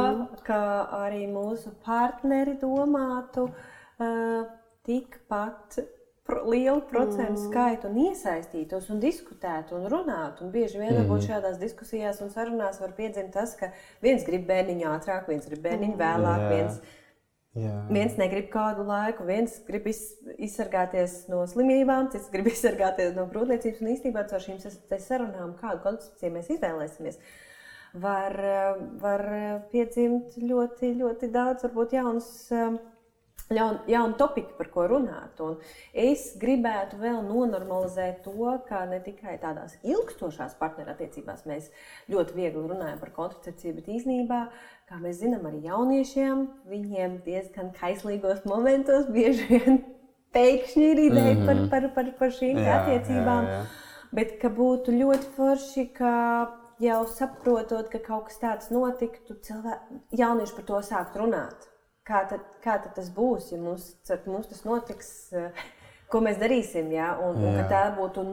ka 0.48 0.62
arī 1.02 1.26
mūsu 1.28 1.74
partneri 1.84 2.56
domātu 2.64 3.50
uh, 3.50 4.48
tikpat 4.88 5.82
lielu 6.28 6.80
procentu 6.88 7.36
mm. 7.36 7.50
skaitu 7.50 7.88
un 7.90 8.00
iesaistītos 8.06 8.88
un 8.92 9.00
diskutētu 9.02 9.76
un 9.76 9.86
runātu. 9.92 10.46
Un 10.46 10.52
bieži 10.54 10.80
vien 10.80 10.96
mm. 10.96 11.20
šādās 11.26 11.60
diskusijās 11.60 12.22
un 12.24 12.32
sarunās 12.32 12.80
var 12.80 12.94
piedzimt 12.96 13.34
tas, 13.36 13.52
ka 13.58 13.70
viens 14.04 14.24
grib 14.24 14.46
bērniņu 14.48 14.88
ātrāk, 14.88 15.28
viens 15.28 15.48
grib 15.48 15.60
bērniņu 15.66 15.98
vēlāk, 16.00 16.40
yeah. 16.40 16.54
viens, 16.54 16.78
yeah. 17.60 17.82
viens 17.92 18.16
negrib 18.20 18.48
kādu 18.52 18.86
laiku, 18.88 19.26
viens 19.28 19.58
grib 19.68 19.90
izsargāties 19.92 21.26
no 21.28 21.42
slimībām, 21.50 22.08
cits 22.14 22.32
grib 22.32 22.48
izsargāties 22.54 23.12
no 23.18 23.28
grūtniecības. 23.28 23.84
Un 23.84 23.92
īstenībā 23.92 24.24
ar 24.24 24.46
šīm 24.48 24.62
sarunām, 24.64 25.58
kādu 25.60 25.84
koncepciju 25.84 26.38
mēs 26.38 26.48
izvēlēsimies, 26.56 27.20
var, 28.00 28.40
var 29.04 29.28
piedzimt 29.70 30.40
ļoti, 30.40 30.96
ļoti 31.04 31.30
daudz 31.36 31.68
varbūt 31.68 31.98
jaunas 32.00 32.32
jaun, 33.52 33.78
jaunu 33.86 34.16
topiku, 34.18 34.54
par 34.58 34.68
ko 34.72 34.86
runāt. 34.90 35.40
Un 35.44 35.58
es 35.92 36.30
gribētu 36.40 36.98
vēl 37.00 37.20
nonormalizēt 37.26 38.22
to, 38.24 38.54
ka 38.68 38.84
ne 38.90 39.00
tikai 39.04 39.36
tādās 39.42 39.76
ilgstošās 39.84 40.56
partnerattiecībās 40.60 41.44
mēs 41.48 41.70
ļoti 42.12 42.36
viegli 42.38 42.64
runājam 42.70 43.00
par 43.02 43.12
kontracepciju, 43.16 43.76
bet 43.80 43.90
īsnībā, 43.98 44.40
kā 44.88 45.00
mēs 45.02 45.20
zinām, 45.22 45.44
arī 45.50 45.64
jauniešiem, 45.68 46.46
viņiem 46.70 47.20
diezgan 47.26 47.72
kaislīgos 47.78 48.44
momentos 48.48 49.10
bieži 49.12 49.48
vien 49.52 49.80
pēkšņi 50.34 50.90
ir 50.90 51.04
ideja 51.08 51.34
mm 51.34 51.40
-hmm. 51.40 51.46
par, 51.46 51.56
mhm. 51.56 51.68
par, 51.70 51.88
par, 51.94 52.12
par 52.18 52.36
šīm 52.40 52.58
jā, 52.58 52.80
attiecībām. 52.80 53.44
Jā, 53.44 53.60
jā. 53.60 53.64
Bet 54.14 54.38
ka 54.40 54.48
būtu 54.48 54.94
ļoti 54.94 55.30
forši, 55.36 55.86
ka 55.92 56.14
jau 56.78 57.04
saprotot, 57.06 57.88
ka 57.90 57.98
kaut 57.98 58.28
kas 58.28 58.38
tāds 58.38 58.70
notiktu, 58.70 59.34
cilvēki, 59.34 60.02
jaunieši 60.10 60.54
par 60.54 60.64
to 60.64 60.82
sākt 60.82 61.16
runāt 61.18 61.73
kā 62.08 62.24
tad, 62.30 62.44
kā 62.64 62.76
tad 62.82 62.92
tas 62.98 63.08
būs, 63.12 63.52
ja 63.54 63.60
mums, 63.60 63.92
mums 64.28 64.50
tas 64.50 64.64
notiks, 64.66 65.10
eh, 65.32 65.64
ko 66.12 66.20
mēs 66.24 66.40
darīsim. 66.42 66.92
Ja? 66.94 67.14
Un, 67.24 67.40
un 67.40 67.56
ka 67.60 67.68
tā 67.70 67.84
būtu 67.96 68.26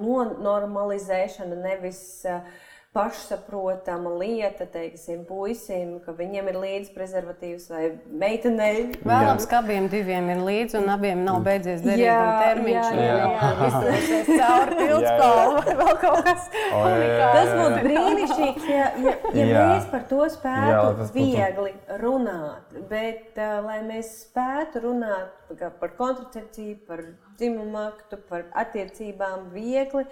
normalizēšana, 0.44 1.58
nevis 1.64 2.02
uh, 2.30 2.44
pašsaprotama 2.92 4.10
lieta, 4.20 4.66
teiksim, 4.68 5.22
puisim, 5.24 5.94
ka 6.04 6.12
viņiem 6.12 6.50
ir 6.52 6.58
līdzi 6.60 6.92
prezervatīvs 6.92 7.70
vai 7.72 7.84
meitenei. 8.20 8.82
Vēlams, 9.08 9.46
ka 9.48 9.62
abiem 9.62 9.88
diviem 9.92 10.28
ir 10.34 10.42
līdzi 10.44 10.76
un 10.82 10.92
abiem 10.92 11.22
nav 11.24 11.40
beidzies 11.46 11.86
derīguma 11.86 12.42
termiņš. 12.42 12.90
Jā, 12.98 13.06
jā, 13.08 13.14
jā. 13.22 13.52
Izturēsies 13.70 14.32
cauri 14.34 14.80
pildspalvu 14.82 15.62
vai 15.62 15.78
vēl 15.80 15.94
kaut 16.04 16.28
kas. 16.28 16.50
Jā, 16.58 16.84
jā, 16.84 17.08
jā. 17.14 17.32
Tas 17.38 17.54
būtu 17.62 17.80
brīnišķīgs, 17.88 18.68
ja, 18.74 18.92
ja, 19.06 19.16
ja 19.40 19.48
jā. 19.54 19.64
mēs 19.72 19.88
par 19.94 20.06
to 20.12 20.28
spētu 20.36 20.76
jā, 20.76 21.10
viegli 21.16 21.74
runāt, 22.04 22.78
bet 22.92 23.40
uh, 23.40 23.56
lai 23.70 23.80
mēs 23.88 24.12
spētu 24.26 24.84
runāt 24.90 25.56
par 25.80 25.96
kontracepciju, 25.96 26.76
par 26.92 27.08
dzimumu 27.40 27.86
aktu, 27.88 28.20
par 28.28 28.50
attiecībām 28.68 29.48
viegli, 29.56 30.04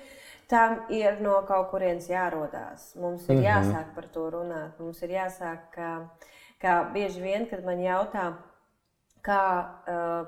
tam 0.50 0.80
ir 0.90 1.22
no 1.22 1.38
kaut 1.48 1.70
kurienes 1.72 2.10
jārodās. 2.10 2.96
Mums 2.96 3.30
ir 3.30 3.36
mm 3.36 3.42
-hmm. 3.42 3.50
jāsāk 3.52 3.94
par 3.96 4.08
to 4.14 4.30
runāt. 4.30 4.80
Mums 4.80 5.02
ir 5.02 5.10
jāsāk, 5.10 5.60
kā, 5.76 6.08
kā 6.62 6.92
bieži 6.94 7.22
vien, 7.22 7.48
kad 7.50 7.66
man 7.66 7.80
jautā, 7.80 8.34
kā 9.24 9.66
uh, 9.88 10.28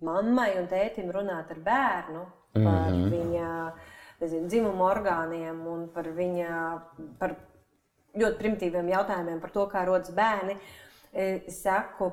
mammai 0.00 0.58
un 0.58 0.66
tētim 0.66 1.10
runāt 1.10 1.50
ar 1.50 1.58
bērnu 1.58 2.26
par 2.52 2.90
mm 2.90 3.04
-hmm. 3.04 3.10
viņa 3.10 3.72
nezinu, 4.20 4.46
dzimumu 4.46 4.84
orgāniem 4.84 5.66
un 5.66 5.88
par 5.88 6.04
viņa 6.04 6.80
par 7.18 7.34
ļoti 8.14 8.38
primitīviem 8.38 8.88
jautājumiem 8.88 9.40
par 9.40 9.50
to, 9.50 9.66
kā 9.66 9.84
rodas 9.84 10.10
bērni. 10.10 10.52
Uh, 10.52 10.87
es 11.12 11.62
saku 11.62 12.10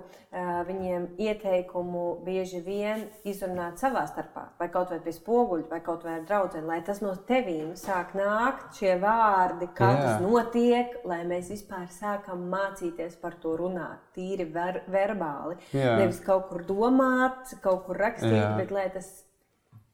viņiem 0.67 1.08
ieteikumu 1.21 2.05
bieži 2.25 2.60
vien 2.63 3.05
izrunāt 3.27 3.79
savā 3.79 4.03
starpā, 4.10 4.49
vai 4.60 4.67
kaut 4.71 4.91
vai 4.91 4.99
pie 5.03 5.13
spoguļa, 5.15 5.67
vai 5.71 5.79
kaut 5.84 6.03
vai 6.03 6.17
ar 6.19 6.25
draugu, 6.27 6.60
lai 6.67 6.81
tas 6.84 6.99
no 7.03 7.13
tevīm 7.27 7.73
sāk 7.79 8.15
nākt 8.19 8.79
šie 8.79 8.97
vārdi, 8.99 9.69
kā 9.77 9.91
Jā. 9.93 10.01
tas 10.01 10.25
notiek, 10.25 10.97
lai 11.08 11.21
mēs 11.27 11.51
vispār 11.53 11.88
sākam 11.93 12.49
mācīties 12.51 13.15
par 13.21 13.38
to 13.39 13.55
runāt, 13.60 14.03
tīri 14.15 14.47
ver 14.51 14.81
verbāli. 14.91 15.55
Jā. 15.75 15.95
Nevis 16.01 16.19
kaut 16.25 16.49
kur 16.51 16.65
domāt, 16.67 17.55
kaut 17.63 17.86
kur 17.88 17.99
rakstīt, 17.99 18.36
Jā. 18.36 18.55
bet 18.60 18.75
lai 18.75 18.89
tas 18.91 19.12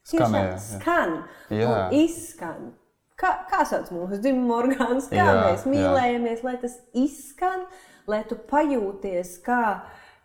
skan, 0.10 0.38
skan 0.58 1.18
un 1.54 1.98
izskan. 2.02 2.72
Kā, 3.22 3.36
kā 3.46 3.62
sauc 3.70 3.92
mūsu 3.94 4.18
dzimuma 4.18 4.64
orgāns, 4.64 5.06
kā 5.12 5.22
jā, 5.22 5.34
mēs 5.46 5.68
mīlējamies, 5.70 6.40
jā. 6.42 6.46
lai 6.48 6.56
tas 6.64 6.80
izskan. 6.98 7.68
Lai 8.10 8.22
tu 8.30 8.38
pajūties 8.50 9.36
kā, 9.46 9.64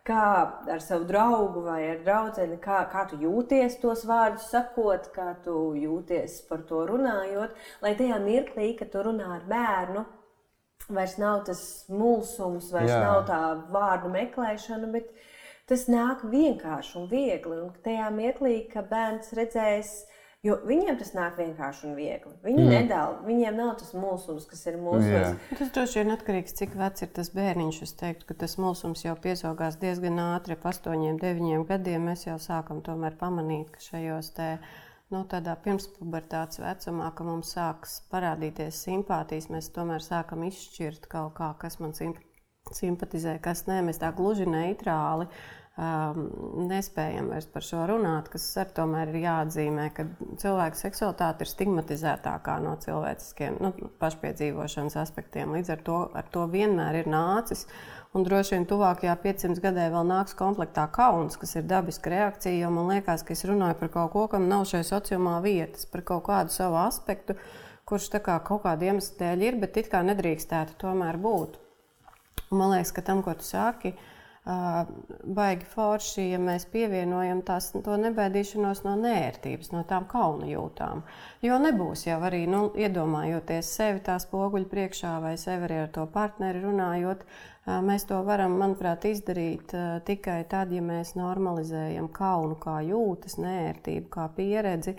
kā 0.07 0.25
ar 0.73 0.83
savu 0.83 1.05
draugu 1.09 1.63
vai 1.67 1.81
ar 1.91 2.03
draugu, 2.05 2.57
kā, 2.63 2.81
kā 2.91 3.05
tu 3.09 3.19
jūties 3.21 3.79
tos 3.81 4.05
vārdus 4.07 4.49
sakot, 4.53 5.11
kā 5.15 5.33
tu 5.45 5.73
jūties 5.77 6.39
par 6.49 6.63
to 6.69 6.85
runājot. 6.89 7.53
Lai 7.83 7.93
tajā 7.99 8.21
mirklī, 8.23 8.71
kad 8.79 8.93
tu 8.93 9.03
runā 9.05 9.29
ar 9.37 9.45
bērnu, 9.49 10.05
vairs 10.89 11.17
nav 11.19 11.43
tas 11.47 11.61
mulsums, 11.91 12.71
vairs 12.73 12.93
Jā. 12.93 13.01
nav 13.03 13.25
tā 13.27 13.41
vārdu 13.73 14.11
meklēšana, 14.13 14.91
bet 14.93 15.11
tas 15.67 15.87
nāk 15.91 16.23
vienkārši 16.31 16.95
un 17.01 17.09
viegli. 17.11 17.59
Un 17.65 17.73
tajā 17.83 18.07
mirklī, 18.15 18.61
kad 18.71 18.87
bērns 18.91 19.33
redzēs, 19.37 19.97
Jo 20.45 20.59
viņiem 20.61 20.99
tas 20.99 21.15
nāk 21.17 21.39
vienkārši 21.39 21.87
un 21.89 21.95
viegli. 21.97 22.31
Viņi 22.43 22.61
mm. 22.61 22.69
nedala, 22.69 23.15
viņiem 23.25 23.55
nav 23.57 23.71
tas 23.79 23.89
mūzums, 23.97 24.45
kas 24.45 24.61
ir 24.69 24.77
mūsu. 24.77 25.07
Yeah. 25.09 25.39
Tas 25.57 25.71
droši 25.73 26.03
vien 26.03 26.13
atkarīgs 26.13 26.53
no 26.53 26.59
cik 26.59 26.75
vecs 26.77 27.05
ir 27.07 27.09
tas 27.15 27.31
bērniņš. 27.33 27.79
Es 27.87 27.95
teiktu, 27.97 28.27
ka 28.29 28.37
tas 28.45 28.53
mūzums 28.61 29.01
jau 29.01 29.15
piesaugās 29.23 29.79
diezgan 29.81 30.21
ātri, 30.21 30.53
ap 30.53 30.69
8, 30.69 31.17
9 31.23 31.65
gadiem. 31.71 32.05
Mēs 32.11 32.27
jau 32.29 32.37
sākam 32.43 32.83
pamanīt, 33.17 33.73
ka 33.73 33.81
šajos 33.81 34.31
te, 34.37 34.51
nu, 35.09 35.25
tādā 35.25 35.57
pirmspubertātes 35.65 36.61
vecumā, 36.61 37.09
ka 37.17 37.25
mums 37.25 37.57
sākas 37.57 37.99
parādīties 38.13 38.85
simpātijas, 38.85 39.49
mēs 39.49 39.73
tomēr 39.73 40.05
sākam 40.05 40.45
izšķirt 40.45 41.09
kaut 41.09 41.33
kā, 41.41 41.55
kas 41.57 41.81
man 41.81 41.97
simpatizē, 41.97 43.39
kas 43.41 43.65
nē, 43.65 43.81
mēs 43.89 44.05
tā 44.05 44.13
gluži 44.13 44.45
neitrāli. 44.45 45.25
Um, 45.25 45.56
nespējam 45.77 47.27
vairs 47.29 47.45
par 47.53 47.61
šo 47.61 47.83
runāt, 47.91 48.31
kas 48.33 48.45
ar 48.57 48.71
tomēr 48.73 49.11
ir 49.11 49.19
jāatzīmē, 49.27 49.83
ka 49.93 50.07
cilvēka 50.41 50.79
seksualitāte 50.79 51.45
ir 51.45 51.51
stigmatizētākā 51.51 52.55
no 52.63 52.73
cilvēciskiem 52.81 53.59
nu, 53.61 53.69
pašpiedzīvošanas 54.01 54.97
aspektiem. 55.03 55.53
Līdz 55.53 55.75
ar 55.75 55.83
to, 55.85 55.99
ar 56.17 56.31
to 56.33 56.47
vienmēr 56.49 57.03
ir 57.03 57.11
nācis. 57.13 57.67
Un 58.17 58.25
droši 58.25 58.55
vien 58.55 58.65
tuvākajā 58.65 59.13
500 59.21 59.61
gadē 59.61 59.85
vēl 59.93 60.09
nāks 60.09 60.33
komplektā 60.39 60.87
kauns, 60.89 61.37
kas 61.37 61.53
ir 61.59 61.69
dabiska 61.69 62.09
reakcija. 62.09 62.57
Jo 62.63 62.73
man 62.73 62.89
liekas, 62.95 63.21
ka 63.21 63.37
es 63.37 63.45
runāju 63.45 63.77
par 63.77 63.93
kaut 63.93 64.11
ko, 64.15 64.25
kam 64.33 64.49
nav 64.49 64.65
šai 64.65 64.81
sociumā 64.87 65.37
vietas, 65.45 65.85
par 65.85 66.01
kaut 66.07 66.25
kādu 66.31 66.57
savu 66.57 66.81
aspektu, 66.81 67.37
kurš 67.85 68.09
kā 68.17 68.41
kaut 68.41 68.65
kāda 68.65 68.89
iemesla 68.89 69.21
dēļ 69.21 69.45
ir, 69.51 69.61
bet 69.61 69.77
it 69.77 69.93
kā 69.93 70.01
nedrīkstētu 70.09 70.79
tomēr 70.81 71.21
būt. 71.21 71.61
Un 72.49 72.63
man 72.63 72.73
liekas, 72.73 72.95
ka 72.95 73.05
tam, 73.05 73.21
ko 73.21 73.37
tu 73.37 73.45
sāki, 73.45 73.93
baigi 74.47 75.65
forši, 75.67 76.29
ja 76.31 76.37
mēs 76.39 76.67
pievienojam 76.71 77.41
tās, 77.47 77.71
to 77.83 77.97
nebaidīšanos 77.99 78.83
no 78.85 78.93
nērtības, 79.01 79.73
no 79.73 79.81
tām 79.89 80.05
kauna 80.07 80.47
jūtām. 80.47 81.03
Jo 81.43 81.57
nebūs 81.59 82.05
jau 82.07 82.21
arī 82.23 82.45
nu, 82.47 82.67
iedomājoties 82.77 83.73
sevi 83.79 83.99
tā 84.05 84.15
spoguļa 84.23 84.69
priekšā 84.71 85.17
vai 85.23 85.35
sevi 85.41 85.67
arī 85.67 85.81
ar 85.83 85.91
to 85.97 86.07
partneri 86.13 86.63
runājot. 86.63 87.25
Mēs 87.83 88.07
to 88.07 88.21
varam, 88.23 88.55
manuprāt, 88.61 89.03
izdarīt 89.09 89.75
tikai 90.07 90.39
tad, 90.47 90.71
ja 90.71 90.79
mēs 90.85 91.17
normalizējam 91.19 92.07
kaunu 92.15 92.55
kā 92.63 92.79
jūtas, 92.87 93.35
nērtību 93.43 94.07
kā 94.13 94.29
pieredzi, 94.37 94.95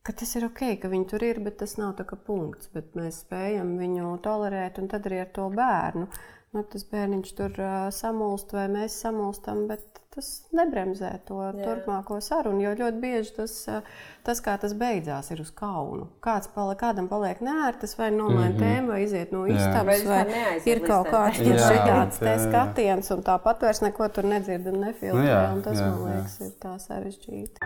ka 0.00 0.16
tas 0.16 0.32
ir 0.40 0.48
ok, 0.48 0.62
ka 0.80 0.88
viņi 0.88 1.10
tur 1.10 1.28
ir, 1.28 1.42
bet 1.44 1.58
tas 1.60 1.76
nav 1.76 1.92
tā 1.98 2.08
kā 2.08 2.16
punkts. 2.16 2.72
Bet 2.72 2.96
mēs 2.96 3.20
spējam 3.26 3.76
viņu 3.76 4.16
tolerēt, 4.24 4.80
un 4.80 4.88
tad 4.88 5.04
arī 5.10 5.20
ar 5.26 5.32
to 5.36 5.50
bērnu 5.52 6.08
nu, 6.56 6.64
tas 6.72 6.84
bērniņš 6.88 7.32
tur 7.38 7.62
uh, 7.62 7.88
samulst 7.94 8.52
vai 8.56 8.68
mēs 8.72 8.96
samulstam, 9.02 9.66
bet 9.70 9.98
tas 10.18 10.28
nebremzē 10.56 11.10
to 11.28 11.38
Jā. 11.44 11.52
turpmāko 11.62 12.18
sarunu. 12.24 12.62
Jo 12.64 12.72
ļoti 12.78 13.00
bieži 13.02 13.34
tas, 13.36 13.54
tas, 14.26 14.40
kā 14.42 14.56
tas 14.60 14.74
beidzās, 14.78 15.30
ir 15.30 15.42
uz 15.44 15.52
kaunu. 15.54 16.08
Kāds 16.24 16.50
paliek, 16.54 16.78
kādam 16.80 17.06
paliek 17.10 17.42
nērts, 17.44 17.94
vai 17.98 18.10
nomaina 18.10 18.48
mm 18.48 18.56
-hmm. 18.56 18.64
tēmu, 18.64 18.92
vai 18.92 19.02
iziet 19.04 19.32
no 19.32 19.46
istabas, 19.46 20.04
vai, 20.08 20.24
vai 20.24 20.60
ir 20.64 20.82
kaut 20.86 21.06
kāds 21.12 22.18
tāds 22.18 22.46
skatiens, 22.48 23.10
un 23.14 23.22
tāpat 23.22 23.62
vairs 23.62 23.82
neko 23.82 24.08
tur 24.08 24.24
nedzird 24.24 24.66
un 24.66 24.80
nefiltrē. 24.84 25.22
Nu, 25.22 25.28
jā, 25.28 25.42
un 25.54 25.62
tas, 25.62 25.78
jā, 25.78 25.90
man 25.90 26.12
liekas, 26.12 26.40
jā. 26.40 26.46
ir 26.46 26.52
tā 26.62 26.78
sarežģīti. 26.78 27.58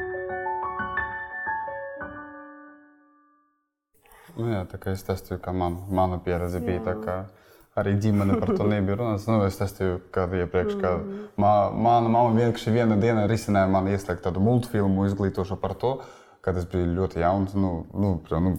Nu 4.37 4.49
jā, 4.49 4.65
tā 4.65 4.79
kā 4.81 4.93
es 4.93 5.03
testu, 5.05 5.39
ka 5.39 5.53
man, 5.53 5.77
mana 5.89 6.19
pieredze 6.19 6.61
bija 6.61 6.81
tā, 6.81 6.95
ka 7.05 7.17
arī 7.79 7.95
ģimene 8.05 8.39
par 8.41 8.53
to 8.57 8.67
nebija 8.69 8.99
runāts. 9.01 9.29
Nu, 9.31 9.41
es 9.47 9.57
teicu, 9.61 10.01
ka 10.15 10.27
iepriekš, 10.29 10.75
ka 10.81 10.97
mm. 10.99 11.23
mā, 11.41 11.55
mana 11.73 12.11
mamma 12.11 12.35
vienkārši 12.37 12.75
viena 12.75 12.99
diena 13.01 13.29
risināja 13.31 13.71
man 13.73 13.89
ieslēgt 13.93 14.25
tādu 14.27 14.43
multfilmu 14.45 15.07
izglītošu 15.09 15.61
par 15.63 15.77
to, 15.81 15.97
kad 16.45 16.59
es 16.61 16.69
biju 16.69 16.93
ļoti 16.99 17.25
jauns. 17.25 17.57
Nu, 17.57 17.83
nu, 17.95 18.19
nu, 18.29 18.59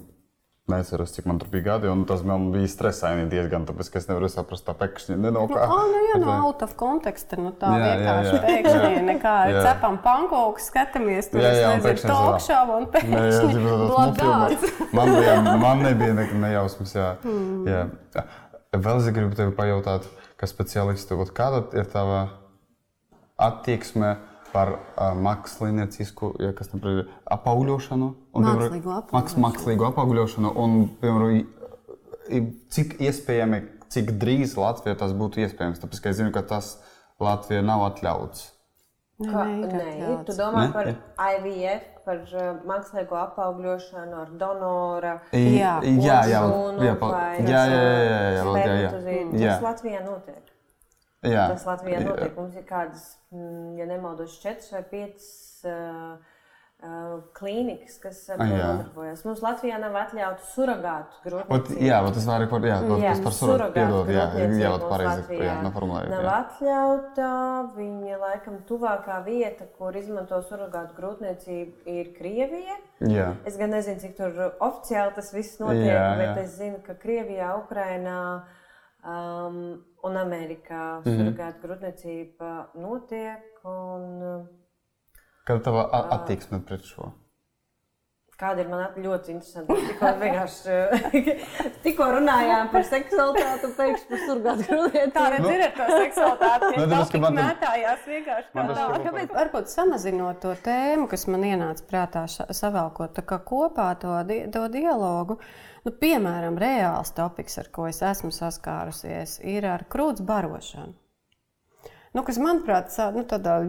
Neceros, 0.63 1.11
cik 1.11 1.25
man 1.27 1.41
tur 1.41 1.49
bija 1.51 1.63
gadi, 1.65 1.89
un 1.91 2.05
tas 2.07 2.21
man 2.23 2.45
bija 2.53 2.69
stresaini 2.71 3.25
diezgan, 3.27 3.65
tāpēc, 3.67 3.89
es 3.99 4.05
nevaru 4.07 4.29
saprast, 4.31 4.63
tā 4.63 4.71
pēkšņi 4.79 5.17
nenokā. 5.19 5.65
Nu, 5.67 5.79
nu, 5.91 6.03
jā, 6.07 6.19
no 6.21 6.29
out 6.31 6.63
of 6.63 6.71
konteksta, 6.79 7.35
nu 7.35 7.51
tā 7.59 7.67
jā, 7.75 7.89
vienkārši 7.89 8.29
jā, 8.29 8.37
jā. 8.37 8.43
pēkšņi 8.45 9.01
nekā 9.09 9.33
jā. 9.51 9.65
cepam 9.67 9.97
pankauks, 10.05 10.69
skatāmies 10.71 11.27
tur, 11.33 11.43
jā, 11.43 11.51
jā, 11.59 11.73
es 11.81 11.83
nezinu, 11.83 12.13
talkšāvu 12.13 12.77
un 12.79 12.87
pēkšņi 12.95 13.65
bladāts. 13.91 14.71
Man, 14.95 15.11
bija, 15.17 15.35
man 15.65 15.83
nebija 15.83 16.15
nekad 16.21 16.41
nejausmas, 16.47 16.95
jā. 16.95 17.11
Mm. 17.33 17.67
jā. 17.67 18.23
Vēl 18.73 18.99
es 18.99 19.09
gribu 19.13 19.37
tevi 19.37 19.53
pajautāt, 19.53 20.07
kā 20.39 20.47
speciālistu, 20.49 21.19
kāda 21.35 21.61
ir 21.77 21.85
tava 21.91 22.23
attieksme 23.37 24.15
par 24.53 24.71
uh, 24.73 25.11
māksliniecisku, 25.17 26.31
ja 26.41 26.53
kas 26.57 26.71
tam 26.71 26.81
ir 26.89 27.03
apaugļošanu? 27.33 28.09
Un, 28.33 28.47
mākslīgu 28.47 28.89
apaugļošanu. 28.95 29.17
Māks, 29.17 29.37
mākslīgu 29.45 29.87
apaugļošanu 29.89 30.53
un, 30.63 30.75
piemēram, 31.01 31.45
cik 32.73 32.97
iespējami, 33.03 33.61
cik 33.93 34.13
drīz 34.21 34.57
Latvijā 34.57 34.97
tas 34.99 35.13
būtu 35.17 35.43
iespējams, 35.45 35.81
tāpēc, 35.81 36.01
ka 36.01 36.13
es 36.13 36.19
zinu, 36.21 36.33
ka 36.33 36.45
tas 36.49 36.75
Latvijā 37.21 37.61
nav 37.65 37.85
atļauts. 37.91 38.49
Kā, 39.23 39.45
nē, 39.45 39.89
tu 40.25 40.35
domā 40.37 40.65
ne? 40.65 40.71
par 40.73 40.89
IVF, 41.37 41.92
par 42.05 42.23
uh, 42.23 42.49
mākslīgo 42.69 43.17
apaugļošanu 43.19 44.17
ar 44.23 44.33
donora 44.39 45.13
jā, 45.31 45.75
jā, 45.83 46.17
jā, 46.29 46.41
jā, 46.87 46.95
pa, 46.99 47.11
jā, 47.39 47.61
jā, 47.71 47.83
jā, 47.83 48.89
jā. 49.39 49.53
Tas 49.53 49.65
Latvijā 49.69 50.03
notiek. 50.05 50.51
Jā. 51.23 51.47
Tas 51.53 51.65
Latvijā 51.67 52.03
notiek. 52.03 52.35
Mums 52.35 52.59
ir 52.59 52.67
kādas, 52.67 53.07
mm, 53.31 53.73
ja 53.79 53.87
nemaldos, 53.87 54.39
četras 54.43 54.71
vai 54.75 54.83
piecas 54.91 55.33
Uh, 55.63 56.19
klīnikas, 57.37 57.95
kas 58.03 58.17
ar 58.33 58.41
to 58.41 58.47
nodarbojas. 58.49 59.21
Mums 59.23 59.41
Latvijā 59.43 59.77
nav 59.79 59.93
atļauts 60.01 60.49
surrogātu 60.51 61.21
grūtniecību. 61.23 61.83
Jā, 61.85 61.99
bet 62.03 62.17
tas 62.17 62.25
var 62.27 62.41
arī 62.41 62.47
jā, 62.67 62.79
jā, 62.99 63.13
par 63.23 63.35
surrogātu 63.37 64.01
jā, 64.11 64.25
jā, 64.59 64.71
pareizi, 64.89 65.37
jā, 65.39 65.53
noformulēju. 65.63 66.09
Nav 66.11 66.27
jā. 66.27 66.33
atļauta, 66.41 67.29
viņa 67.77 68.17
laikam 68.25 68.57
tuvākā 68.67 69.19
vieta, 69.23 69.67
kur 69.77 69.95
izmanto 69.95 70.41
surrogātu 70.49 70.97
grūtniecību, 70.97 71.85
ir 71.93 72.09
Krievija. 72.17 72.75
Jā. 73.13 73.29
Es 73.47 73.55
gan 73.59 73.71
nezinu, 73.71 74.01
cik 74.03 74.17
tur 74.17 74.41
oficiāli 74.51 75.15
tas 75.15 75.31
viss 75.35 75.61
notiek, 75.63 75.87
jā, 75.87 76.01
jā. 76.01 76.17
bet 76.19 76.41
es 76.43 76.57
zinu, 76.57 76.81
ka 76.83 76.97
Krievijā, 76.99 77.53
Ukrainā 77.61 78.19
um, 78.99 79.79
un 80.03 80.19
Amerikā 80.19 80.99
mm 80.99 81.05
-hmm. 81.05 81.15
surrogātu 81.15 81.63
grūtniecība 81.63 82.51
notiek. 82.75 83.47
Un, 83.63 84.19
Kāda 85.43 85.59
ir 85.59 85.65
tava 85.65 85.83
attieksme 86.15 86.61
pret 86.63 86.87
šo? 86.87 87.11
Kāda 88.39 88.63
ir 88.63 88.69
mana 88.71 88.87
ļoti 88.99 89.33
interesanta? 89.35 89.75
Tikko 89.87 90.09
vienkārši 90.19 90.77
tikko 91.85 92.07
runājām 92.15 92.71
par 92.73 92.85
seksualitāti, 92.87 93.67
un 93.67 93.75
pēkšņi 93.77 94.07
par 94.09 94.23
surgātu 94.23 94.65
grūdienu. 94.69 95.11
Tā 95.15 95.25
redz, 95.35 95.47
ir 95.51 95.63
ar 95.67 95.75
to 95.77 95.87
seksualitāti. 95.91 96.71
Nu, 96.79 96.87
tā 96.89 97.21
man 97.23 97.37
mētājās 97.37 98.07
vienkārši 98.09 98.49
kā 98.55 98.65
tā. 98.71 98.87
Kāpēc 99.05 99.35
varbūt 99.37 99.69
samazinot 99.71 100.41
to 100.43 100.55
tēmu, 100.65 101.05
kas 101.11 101.27
man 101.29 101.45
ienāca 101.51 101.87
prātā 101.91 102.25
savēlkot 102.31 103.15
tā 103.19 103.25
kā 103.27 103.39
kopā 103.51 103.91
to, 104.01 104.15
di 104.27 104.41
to 104.51 104.65
dialogu, 104.73 105.37
nu, 105.85 105.95
piemēram, 106.03 106.57
reāls 106.63 107.13
topiks, 107.15 107.61
ar 107.61 107.71
ko 107.75 107.87
es 107.91 108.01
esmu 108.01 108.33
saskārusies, 108.33 109.37
ir 109.45 109.69
ar 109.75 109.85
krūts 109.91 110.25
barošanu 110.25 111.02
nu, 112.13 112.23
kas, 112.25 112.39
manuprāt, 112.41 112.93
nu, 113.15 113.23
tādā 113.29 113.59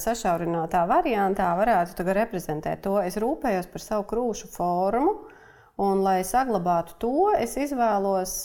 sašaurinātā 0.00 0.84
variantā 0.90 1.52
varētu 1.58 2.06
reprezentēt 2.18 2.84
to. 2.86 2.98
Es 3.02 3.18
rūpējos 3.20 3.70
par 3.72 3.84
savu 3.84 4.08
krūšu 4.10 4.50
formu, 4.54 5.14
un, 5.80 6.02
lai 6.04 6.22
saglabātu 6.26 6.98
to, 7.02 7.14
es 7.38 7.56
izvēlos 7.60 8.44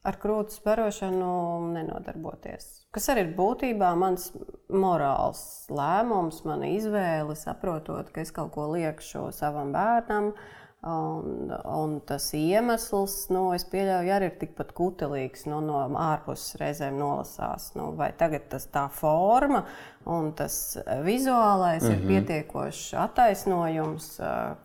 ar 0.00 0.16
krūtis 0.16 0.62
barošanu 0.64 1.32
nenodarboties. 1.74 2.68
Kas 2.90 3.10
arī 3.12 3.26
ir 3.26 3.34
būtībā 3.36 3.90
mans 4.00 4.30
morāls 4.72 5.42
lēmums, 5.70 6.40
mana 6.48 6.70
izvēle, 6.72 7.36
saprotot, 7.36 8.08
ka 8.14 8.24
es 8.24 8.32
kaut 8.34 8.54
ko 8.56 8.70
liekšu 8.72 9.28
savam 9.36 9.74
bērnam. 9.76 10.32
Uh, 10.32 10.59
Un, 10.80 11.50
un 11.64 11.98
tas 12.08 12.30
iemesls, 12.32 13.26
nu, 13.28 13.50
es 13.52 13.66
pieļauju, 13.68 14.12
arī 14.14 14.30
ir 14.30 14.38
tikpat 14.40 14.70
kutelīgs. 14.72 15.44
Nu, 15.50 15.58
no 15.60 15.82
ārpuses 16.00 16.56
reizēm 16.56 16.96
nolasās, 16.96 17.74
nu, 17.76 17.90
vai 17.98 18.14
tagad 18.16 18.46
tas 18.48 18.64
tā 18.72 18.86
forma 18.88 19.66
un 20.08 20.32
tas 20.32 20.78
vizuālais 21.04 21.82
mm 21.82 21.88
-hmm. 21.88 21.92
ir 21.92 21.98
mhm. 21.98 22.08
pietiekošs 22.08 22.94
attaisnojums, 22.96 24.08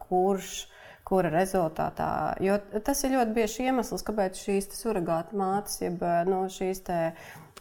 kurš, 0.08 0.68
kura 1.04 1.30
rezultātā. 1.30 2.34
Jo 2.40 2.58
tas 2.84 3.04
ir 3.04 3.12
ļoti 3.12 3.34
bieži 3.34 3.68
iemesls, 3.70 4.04
kāpēc 4.04 4.40
šīs 4.40 4.72
surrogāta 4.72 5.36
mātes, 5.36 5.82
jeb 5.82 6.02
nu, 6.26 6.46
šīs 6.50 6.84
te, 6.88 7.14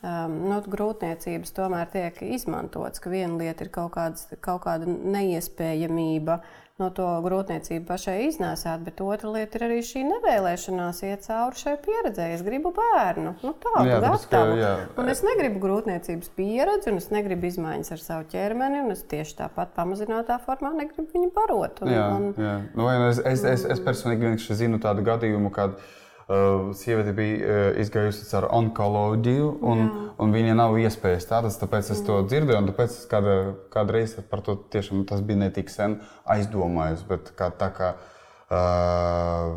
um, 0.02 0.38
nu, 0.48 0.62
grūtniecības 0.74 1.52
tomēr 1.52 1.90
tiek 1.92 2.22
izmantotas, 2.22 3.00
ka 3.00 3.10
viena 3.10 3.36
lieta 3.36 3.64
ir 3.64 3.70
kaut, 3.70 3.92
kāds, 3.92 4.28
kaut 4.40 4.62
kāda 4.62 4.86
neiespējamība 4.86 6.40
no 6.82 6.88
to 6.94 7.06
grūtniecību 7.22 7.86
pašai 7.86 8.16
iznēsāt, 8.26 8.82
bet 8.86 8.98
otra 9.04 9.30
lieta 9.36 9.60
ir 9.60 9.64
arī 9.68 9.78
šī 9.86 10.02
nevēlēšanās 10.08 11.02
iet 11.06 11.26
cauri 11.26 11.60
šai 11.60 11.74
pieredzē. 11.84 12.28
Es 12.34 12.42
gribu 12.46 12.72
bērnu, 12.74 13.36
nu, 13.46 13.54
tādu 13.62 13.86
jā, 13.92 14.00
gatavu. 14.02 14.56
Ka, 14.58 14.72
un 15.02 15.12
es 15.12 15.22
negribu 15.26 15.62
grūtniecības 15.62 16.32
pieredzi, 16.34 16.90
un 16.90 16.98
es 17.02 17.10
negribu 17.14 17.50
izmaiņas 17.52 17.94
ar 17.94 18.02
savu 18.02 18.28
ķermeni, 18.34 18.82
un 18.82 18.96
es 18.96 19.04
tieši 19.10 19.38
tāpat 19.44 19.74
pamazinātā 19.78 20.40
formā 20.46 20.74
negribu 20.74 21.06
viņu 21.14 21.30
barot. 21.36 21.84
Un, 21.86 21.94
jā, 21.94 22.06
un, 22.18 22.30
jā. 22.42 22.56
Nu, 22.74 22.90
es, 23.10 23.22
es, 23.22 23.46
es, 23.54 23.68
es 23.76 23.84
personīgi 23.84 24.34
zinu 24.54 24.82
tādu 24.82 25.06
gadījumu, 25.06 25.54
kad 25.54 25.78
Uh, 25.78 26.03
sieviete 26.24 27.12
bija 27.12 27.36
uh, 27.36 27.66
izgājusi 27.82 28.24
ar 28.38 28.46
onkoloģiju, 28.56 29.50
un, 29.60 29.82
Jā. 29.84 30.06
un 30.24 30.32
viņa 30.32 30.56
nav 30.56 30.78
iespējas 30.80 31.28
tādas. 31.28 31.58
Tāpēc 31.60 31.90
es 31.92 32.00
to 32.06 32.22
dzirdēju, 32.24 32.62
un 32.62 32.70
tāpēc 32.70 32.96
es 32.96 33.04
kāda, 33.10 33.36
kādreiz 33.74 34.16
par 34.30 34.40
to 34.46 34.56
tiešām 34.72 35.04
tas 35.08 35.20
bija 35.20 35.42
ne 35.44 35.50
tik 35.52 35.72
sen 35.72 35.98
aizdomājos. 36.24 37.04
Bet 37.10 37.28
kā, 37.36 37.50
tā 37.60 37.68
kā 37.76 37.92
uh, 37.98 39.52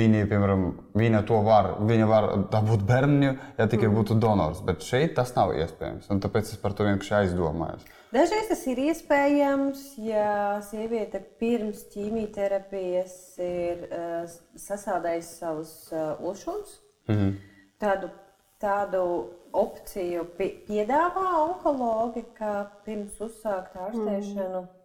viņi, 0.00 0.26
piemēram, 0.32 0.66
viņa 0.98 1.22
to 1.30 1.38
var, 1.46 1.72
viņa 1.86 2.10
var 2.10 2.28
dabūt 2.50 2.82
bērnu, 2.90 3.32
ja 3.58 3.70
tikai 3.70 3.86
mm. 3.86 3.96
būtu 4.00 4.18
donors. 4.18 4.64
Bet 4.66 4.82
šeit 4.86 5.14
tas 5.20 5.36
nav 5.38 5.54
iespējams. 5.54 6.10
Tāpēc 6.10 6.50
es 6.50 6.58
par 6.60 6.74
to 6.74 6.88
vienkārši 6.88 7.18
aizdomājos. 7.22 7.86
Dažreiz 8.10 8.48
tas 8.50 8.64
ir 8.66 8.80
iespējams, 8.88 9.84
ja 10.02 10.58
sieviete 10.66 11.20
pirms 11.38 11.84
ķīmijterapijas 11.92 13.14
ir 13.44 13.84
uh, 13.86 14.32
sasādējusi 14.58 15.36
savus 15.36 15.76
uh, 15.92 16.18
ulšus. 16.18 16.80
Mm 17.06 17.14
-hmm. 17.14 17.38
tādu, 17.78 18.10
tādu 18.58 19.04
opciju 19.52 20.26
piedāvā 20.38 21.28
onkologi, 21.44 22.24
ka 22.34 22.70
pirms 22.84 23.20
uzsākt 23.20 23.78
ārstēšanu. 23.78 24.60
Mm 24.60 24.76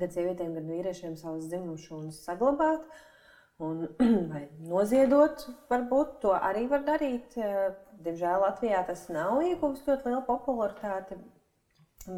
gan 0.00 0.12
sievietēm, 0.12 0.54
gan 0.56 0.70
vīriešiem 0.70 1.16
savas 1.18 1.48
dzimumu 1.50 1.78
šūnas 1.80 2.22
saglabāt. 2.26 2.84
Un, 3.62 3.86
vai 4.32 4.44
noziedot, 4.68 5.46
varbūt 5.70 6.18
to 6.24 6.34
arī 6.36 6.66
var 6.72 6.84
darīt. 6.88 7.38
Diemžēl 8.04 8.42
Latvijā 8.44 8.82
tas 8.88 9.06
nav 9.12 9.40
ieguvis 9.46 9.86
ļoti 9.86 10.10
lielu 10.10 10.24
popularitāti. 10.26 11.18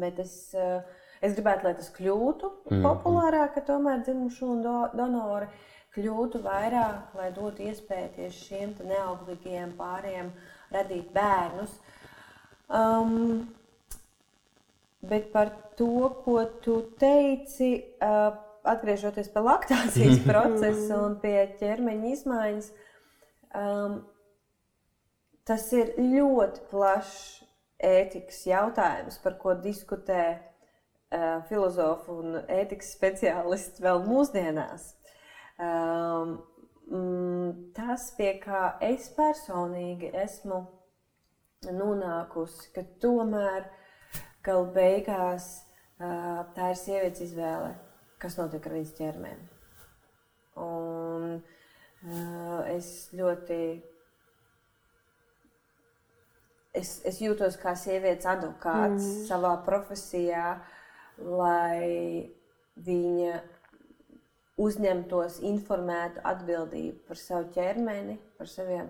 Bet 0.01 0.19
es, 0.21 0.33
es 0.55 1.35
gribētu, 1.37 1.67
lai 1.67 1.75
tas 1.79 1.91
kļūtu 1.95 2.51
mm. 2.69 2.85
populārāk, 2.85 3.55
ka 3.55 3.65
tomēr 3.71 4.03
dzimumu 4.05 4.33
šūnu 4.35 4.63
do, 4.65 4.77
donori 4.97 5.49
kļūtu 5.95 6.43
vairāk, 6.45 7.15
lai 7.17 7.29
dotu 7.35 7.65
iespēju 7.65 8.11
tieši 8.17 8.43
šiem 8.45 8.75
neauglīgiem 8.91 9.73
pāriem 9.79 10.33
radīt 10.73 11.09
bērnus. 11.15 11.73
Um, 12.69 13.47
Bet 15.01 15.31
par 15.31 15.51
to, 15.79 16.09
ko 16.25 16.41
tu 16.59 16.81
teici, 16.99 17.71
atgriežoties 18.67 19.31
pie 19.31 19.43
laktācijas 19.45 20.23
procesa 20.27 20.97
un 21.05 21.15
pie 21.21 21.37
ķermeņa 21.61 22.09
izmaiņas, 22.15 22.71
um, 23.55 24.01
tas 25.47 25.69
ir 25.71 25.93
ļoti 25.95 26.65
plašs 26.71 27.21
ētikas 27.79 28.43
jautājums, 28.47 29.19
par 29.23 29.37
ko 29.41 29.55
diskutē 29.63 30.23
uh, 30.35 31.39
filozofi 31.49 32.11
un 32.13 32.39
ētikas 32.43 32.93
speciālisti 32.97 33.85
vēl 33.85 34.03
mūsdienās. 34.07 34.93
Um, 35.59 36.37
tas, 37.75 38.09
pie 38.17 38.33
kā 38.41 38.79
es 38.81 39.09
personīgi 39.13 40.09
esmu 40.23 40.63
nonākusi, 41.69 42.71
ka 42.73 42.85
tomēr 43.03 43.67
galu 44.45 44.71
beigās 44.73 45.49
tā 45.99 46.71
ir 46.71 46.79
sievietes 46.79 47.21
izvēle, 47.27 47.73
kas 48.21 48.37
notiek 48.39 48.65
ar 48.65 48.75
viņas 48.77 48.95
ķermeni. 48.97 49.49
Un 50.63 51.39
es 52.71 53.09
ļoti. 53.15 53.61
Es, 56.73 56.99
es 57.07 57.17
jūtos 57.21 57.57
kā 57.57 57.73
sievietes 57.77 58.27
advokāts 58.29 59.01
mm. 59.01 59.23
savā 59.25 59.55
profesijā, 59.65 60.59
lai 61.17 62.29
viņa 62.85 63.39
uzņemtos 64.59 65.39
informētu 65.49 66.21
atbildību 66.29 67.07
par 67.07 67.19
savu 67.19 67.49
ķermeni, 67.55 68.19
par 68.37 68.51
saviem 68.51 68.89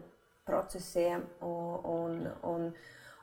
procesiem 0.50 1.24
un, 1.46 1.78
un, 1.94 2.16
un, 2.50 2.70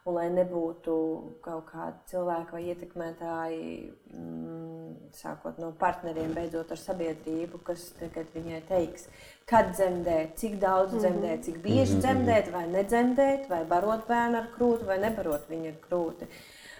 un 0.06 0.14
lai 0.14 0.26
nebūtu 0.30 0.96
kaut 1.42 1.66
kādi 1.72 2.12
cilvēki 2.12 2.54
vai 2.54 2.60
ietekmētāji, 2.70 3.70
mm, 4.14 4.92
sākot 5.18 5.58
no 5.58 5.72
partneriem, 5.80 6.34
beidzot 6.36 6.70
ar 6.70 6.80
sabiedrību, 6.80 7.58
kas 7.66 7.88
tagad 7.98 8.30
viņai 8.34 8.60
teiks, 8.68 9.08
kad 9.50 9.72
dzemdēt, 9.74 10.36
cik 10.38 10.58
daudz 10.62 10.94
mm 10.94 10.98
-hmm. 10.98 11.02
dzemdēt, 11.02 11.44
cik 11.48 11.58
bieži 11.62 11.94
mm 11.94 11.98
-hmm. 11.98 12.04
dzemdēt, 12.06 12.52
vai 12.52 12.66
nedzemdēt, 12.68 13.48
vai 13.50 13.64
barot 13.64 14.06
bērnu 14.08 14.38
ar 14.38 14.48
krūti, 14.56 14.86
vai 14.86 14.98
nebarot 14.98 15.50
viņu 15.50 15.68
ar 15.74 15.78
krūti. 15.88 16.30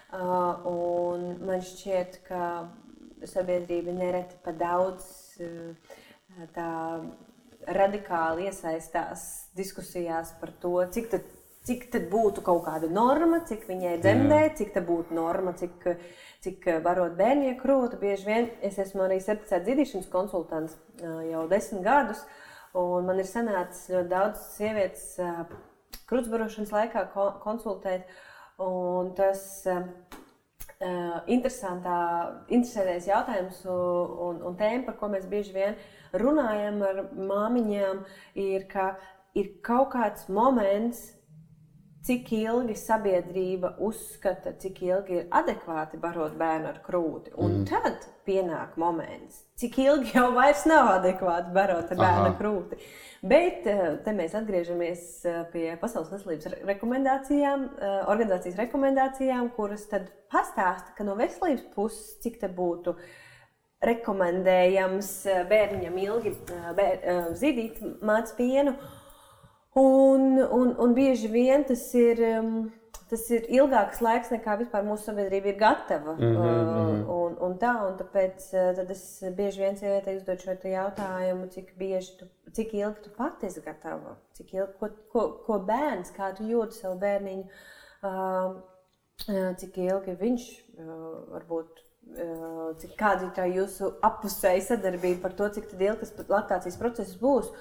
Uh, 0.07 1.19
man 1.47 1.61
šķiet, 1.61 2.21
ka 2.27 2.69
sabiedrība 3.25 3.91
nereti 3.91 4.35
pa 4.43 4.51
daudz 4.51 5.03
uh, 5.39 5.75
tā 6.55 7.03
radikāli 7.67 8.47
iesaistās 8.47 9.49
diskusijās 9.57 10.31
par 10.39 10.51
to, 10.61 10.77
cik 10.91 11.09
cik 11.67 11.87
būtu 12.11 12.43
kaut 12.45 12.63
kāda 12.65 12.89
norma, 12.91 13.41
cik 13.47 13.67
viņai 13.69 13.97
dzemdēt, 14.03 14.57
cik 14.59 14.73
tā 14.75 14.83
būtu 14.87 15.15
norma, 15.17 15.53
cik, 15.59 15.87
cik 16.45 16.67
varot 16.85 17.17
bērnu 17.19 17.55
krūti. 17.61 17.99
Bieži 18.01 18.29
vien 18.29 18.51
es 18.65 18.79
esmu 18.81 19.05
arī 19.05 19.19
certificēts 19.23 19.67
dziedīšanas 19.67 20.11
konsultants 20.13 20.77
jau 21.01 21.47
desmit 21.51 21.83
gadus, 21.85 22.23
un 22.77 23.09
man 23.09 23.19
ir 23.19 23.27
sanācis 23.29 23.89
ļoti 23.93 24.11
daudz 24.13 24.47
sievietes 24.55 25.09
krūtsbarošanas 26.07 26.71
laikā 26.77 27.09
konsultēt, 27.43 28.07
un 28.63 29.11
tas 29.17 29.43
Uh, 30.77 31.23
interesantais 31.25 33.07
jautājums 33.09 33.63
un, 33.65 34.11
un, 34.21 34.35
un 34.45 34.57
tēma, 34.59 34.83
par 34.85 34.99
ko 34.99 35.07
mēs 35.09 35.23
bieži 35.25 35.55
vien 35.55 35.73
runājam 36.13 36.77
ar 36.85 36.99
māmiņām, 37.17 38.03
ir, 38.37 38.67
ka 38.69 38.91
ir 39.33 39.55
kaut 39.65 39.89
kāds 39.95 40.27
moments, 40.29 41.16
cik 42.07 42.29
ilgi 42.37 42.75
sabiedrība 42.79 43.73
uzskata, 43.83 44.53
cik 44.61 44.79
ilgi 44.85 45.17
ir 45.19 45.25
adekvāti 45.35 45.99
barot 45.99 46.37
bērnu 46.39 46.69
ar 46.69 46.79
krūti. 46.85 47.33
Un 47.35 47.59
mm. 47.59 47.65
tad 47.67 48.05
pienāk 48.27 48.77
moments, 48.79 49.41
cik 49.59 49.79
ilgi 49.83 50.15
jau 50.15 50.29
vairs 50.35 50.63
nav 50.69 50.93
adekvāti 50.97 51.51
barot 51.55 51.91
ar 51.91 51.99
bērnu 51.99 52.29
ar 52.29 52.35
krūti. 52.39 52.79
Bet 53.27 53.65
eh, 53.67 53.85
te 54.05 54.13
mēs 54.15 54.35
atgriežamies 54.37 55.03
eh, 55.25 55.39
pie 55.51 55.65
Pasaules 55.81 56.11
veselības 56.13 56.61
rekomendācijām, 56.69 57.63
eh, 57.75 57.95
organizācijas 58.05 58.59
rekomendācijām, 58.61 59.49
kuras 59.57 59.87
tad 59.91 60.11
pastāsta, 60.31 60.93
ka 60.95 61.07
no 61.07 61.17
veselības 61.19 61.65
puses, 61.73 62.13
cik 62.23 62.39
te 62.43 62.51
būtu 62.51 62.95
rekomendējams 63.83 65.09
bērniņam 65.49 65.97
ilgi 66.01 66.31
bēr, 66.77 67.03
zidīt 67.37 67.77
mācu 68.05 68.33
pienu. 68.39 68.73
Un, 69.77 70.37
un, 70.41 70.73
un 70.81 70.93
bieži 70.97 71.29
vien 71.29 71.63
tas 71.67 71.83
ir, 71.97 72.21
um, 72.39 72.69
tas 73.11 73.25
ir 73.29 73.45
ilgāks 73.59 74.01
laiks, 74.01 74.31
nekā 74.33 74.55
vispār 74.63 74.85
mūsu 74.87 75.11
sabiedrība 75.11 75.51
ir 75.51 75.59
gatava. 75.59 76.15
Mm 76.17 76.33
-hmm. 76.37 77.03
un, 77.17 77.37
un 77.47 77.57
tā, 77.61 77.73
un 77.85 77.97
tāpēc 77.99 78.47
uh, 78.57 78.81
es 78.95 79.03
bieži 79.37 79.61
vien 79.61 79.77
sievietei 79.77 80.17
uzdodu 80.17 80.41
šo 80.41 80.73
jautājumu, 80.73 81.49
cik, 81.53 81.73
tu, 82.19 82.29
cik 82.51 82.73
ilgi 82.73 83.03
tu 83.03 83.13
pati 83.17 83.45
esi 83.45 83.61
gatava, 83.61 84.17
cik 84.33 84.53
ilgi, 84.53 84.73
ko, 84.79 84.89
ko, 85.13 85.27
ko 85.45 85.59
bērns, 85.59 86.11
kā 86.17 86.33
tu 86.37 86.43
jūti 86.43 86.81
savu 86.81 86.99
bērniņu, 86.99 87.45
uh, 88.03 88.55
uh 89.29 89.55
cik 89.57 89.77
ilgi 89.77 90.17
viņš 90.19 90.43
varbūt 91.33 91.87
cik 92.81 92.93
kāda 92.99 93.27
ir 93.27 93.31
tā 93.35 93.47
jūsu 93.51 93.89
apusēja 94.05 94.61
sadarbība 94.69 95.21
par 95.21 95.33
to, 95.37 95.49
cik 95.49 95.73
ilgi 95.73 95.99
tas 95.99 96.29
laktācijas 96.29 96.79
process 96.79 97.17
būs. 97.19 97.51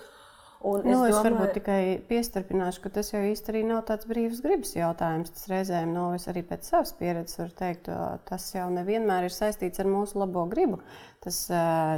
Un 0.61 0.87
nu, 0.87 1.03
es, 1.05 1.13
es 1.13 1.17
domāju... 1.19 1.37
varbūt 1.37 1.53
tikai 1.59 1.81
piestarpināšu, 2.09 2.81
ka 2.85 2.93
tas 2.97 3.13
jau 3.13 3.21
īsti 3.29 3.53
arī 3.53 3.63
nav 3.69 3.83
tāds 3.91 4.09
brīvs 4.09 4.41
gribas 4.45 4.73
jautājums. 4.77 5.35
Tas 5.35 5.51
reizēm, 5.53 5.93
no 5.93 6.09
nu, 6.11 6.21
es 6.21 6.25
arī 6.33 6.43
pēc 6.49 6.71
savas 6.71 6.95
pieredzes 6.97 7.43
varu 7.43 7.57
teikt, 7.59 7.91
tas 8.31 8.49
jau 8.55 8.67
nevienmēr 8.73 9.29
ir 9.29 9.37
saistīts 9.37 9.83
ar 9.83 9.91
mūsu 9.91 10.23
labo 10.23 10.47
gribu. 10.51 10.81
Tas 11.27 11.41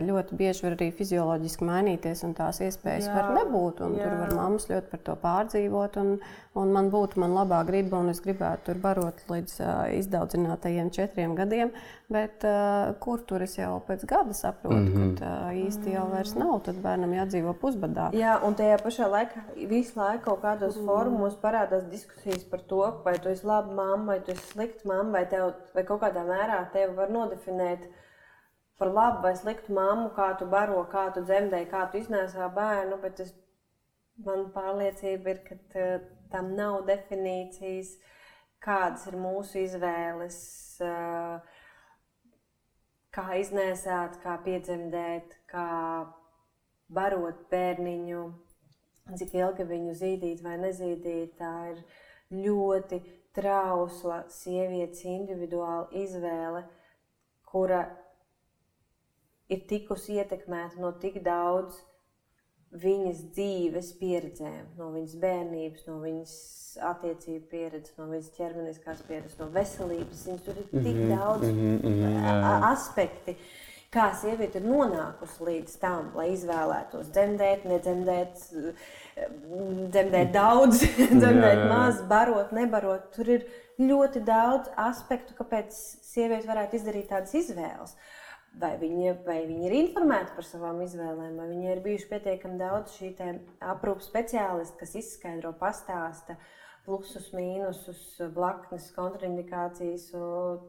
ļoti 0.09 0.37
bieži 0.41 0.65
var 0.65 0.75
arī 0.79 0.87
fizioloģiski 0.97 1.67
mainīties, 1.69 2.23
un 2.25 2.31
tās 2.33 2.63
iespējas 2.65 3.11
jā, 3.11 3.13
var 3.13 3.35
nebūt. 3.37 3.83
Tur 3.85 4.15
var 4.23 4.31
mammas 4.33 4.65
ļoti 4.71 4.89
par 4.89 5.03
to 5.05 5.17
pārdzīvot. 5.21 5.99
Un, 6.01 6.15
un 6.57 6.73
man 6.73 6.89
būtu 6.89 7.21
man 7.21 7.35
labā 7.37 7.59
griba, 7.69 8.01
un 8.01 8.09
es 8.09 8.23
gribētu 8.25 8.71
tur 8.71 8.81
barot 8.81 9.21
līdz 9.29 9.59
uh, 9.61 9.83
izdaudzinātajiem 9.99 10.89
četriem 10.97 11.37
gadiem. 11.37 11.75
Bet 12.09 12.47
uh, 12.49 12.95
kur 13.05 13.21
tur 13.29 13.45
es 13.45 13.59
jau 13.59 13.75
pēc 13.85 14.07
gada 14.09 14.33
saprotu, 14.33 14.79
mm 14.79 14.97
-hmm. 14.97 15.13
ka 15.21 15.35
uh, 15.51 15.61
īsti 15.67 15.93
jau 15.99 16.07
vairs 16.15 16.33
nav, 16.41 16.57
tad 16.65 16.81
bērnam 16.81 17.13
jādzīvo 17.13 17.53
pusbadā. 17.61 18.09
Jā, 18.17 18.41
un 18.49 18.57
tajā 18.57 18.81
pašā 18.81 19.13
laikā 19.13 19.45
visu 19.69 20.01
laiku 20.01 20.25
kaut 20.31 20.43
kādos 20.49 20.81
mm. 20.81 20.87
formos 20.89 21.37
parādās 21.45 21.85
diskusijas 21.93 22.49
par 22.49 22.65
to, 22.65 22.83
vai 23.05 23.19
tu 23.19 23.29
esi 23.29 23.47
laba 23.47 23.75
mamma, 23.75 24.05
vai 24.15 24.21
tu 24.21 24.33
esi 24.33 24.53
slikta 24.57 24.89
mamma, 24.89 25.19
vai, 25.21 25.27
tev, 25.27 25.53
vai 25.75 25.85
kaut 25.85 26.01
kādā 26.01 26.25
mērā 26.25 26.65
tevi 26.73 26.97
var 26.97 27.11
nodefinēt 27.11 27.91
par 28.79 28.93
labu 28.95 29.25
vai 29.27 29.35
sliktu 29.37 29.75
mammu, 29.75 30.13
kā 30.17 30.31
tu 30.39 30.47
baro, 30.51 30.85
kā 30.93 31.09
tu 31.15 31.25
dzemdēji, 31.27 31.71
kā 31.73 31.87
tu 31.91 31.99
iznēsā 32.03 32.49
bērnu, 32.55 33.01
bet 33.03 33.21
es, 33.25 33.35
man 34.25 34.49
pārliecība 34.55 35.35
ir, 35.35 35.43
ka 35.73 35.89
tam 36.33 36.53
nav 36.59 36.85
definīcijas, 36.89 37.97
kādas 38.63 39.07
ir 39.11 39.19
mūsu 39.19 39.63
izvēles, 39.65 40.39
kā 43.19 43.27
iznēsāt, 43.43 44.19
kā 44.23 44.39
piedzemdēt, 44.47 45.39
kā 45.51 45.69
barot 46.89 47.47
bērniņu, 47.51 48.25
cik 49.19 49.35
ilgi 49.41 49.67
viņu 49.69 49.95
zīdīt 49.99 50.43
vai 50.45 50.59
nezīdīt. 50.63 51.39
Tā 51.41 51.55
ir 51.73 51.83
ļoti 52.47 53.01
trausla 53.37 54.23
sievietes 54.33 55.05
individuāla 55.09 55.89
izvēle, 56.03 56.65
kura 57.49 57.87
ir 59.53 59.63
tikusi 59.69 60.19
ietekmēta 60.21 60.81
no 60.83 60.93
tik 61.03 61.23
daudz 61.25 61.79
viņas 62.69 63.21
dzīves 63.33 63.95
pieredzēm, 63.97 64.75
no 64.77 64.91
viņas 64.93 65.15
bērnības, 65.23 65.87
no 65.89 66.01
viņas 66.03 66.35
attiecību 66.91 67.47
pieredzes, 67.49 67.95
no 67.97 68.11
viņas 68.11 68.35
ķermeniskās 68.37 69.01
pieredzes, 69.09 69.39
no 69.41 69.49
veselības. 69.55 70.27
Viņas 70.29 70.45
tur 70.45 70.59
ir 70.61 70.69
tik 70.75 70.83
mm 70.83 71.01
-hmm, 71.01 71.15
daudz 71.17 71.47
mm 71.49 71.79
-hmm, 71.87 72.67
aspektu, 72.69 73.35
kā 73.91 74.11
sieviete 74.21 74.61
ir 74.61 74.67
nonākusi 74.69 75.45
līdz 75.49 75.79
tam, 75.81 76.13
lai 76.15 76.29
izvēlētos 76.35 77.09
dzemdēt, 77.09 77.65
nedzemdēt, 77.65 78.37
dzemdēt 79.97 80.33
daudz, 80.33 80.85
dzemdēt 81.23 81.65
maz, 81.73 82.03
barot, 82.03 82.53
nebarot. 82.53 83.11
Tur 83.17 83.29
ir 83.29 83.49
ļoti 83.81 84.21
daudz 84.21 84.69
aspektu, 84.77 85.33
kāpēc 85.41 85.73
sieviete 86.05 86.47
varētu 86.47 86.77
izdarīt 86.77 87.09
tādas 87.09 87.35
izvēles. 87.35 87.97
Uh, 87.97 88.18
vai 88.61 88.75
viņi, 88.81 89.13
vai 89.27 89.41
viņi 89.49 89.69
ir 89.69 89.75
informēti 89.83 90.35
par 90.37 90.47
savām 90.47 90.81
izvēlēm, 90.85 91.37
vai 91.41 91.49
viņi 91.51 91.69
ir 91.73 91.83
bijuši 91.85 92.09
pietiekami 92.13 92.61
daudz 92.61 92.97
šī 92.99 93.13
aprūpas 93.73 94.09
speciālisti, 94.11 94.79
kas 94.81 94.97
izskaidro, 95.03 95.53
pastāsta 95.61 96.39
plusus, 96.87 97.29
mīnusus, 97.37 98.03
blaknes, 98.35 98.89
kontraindikācijas 98.97 100.09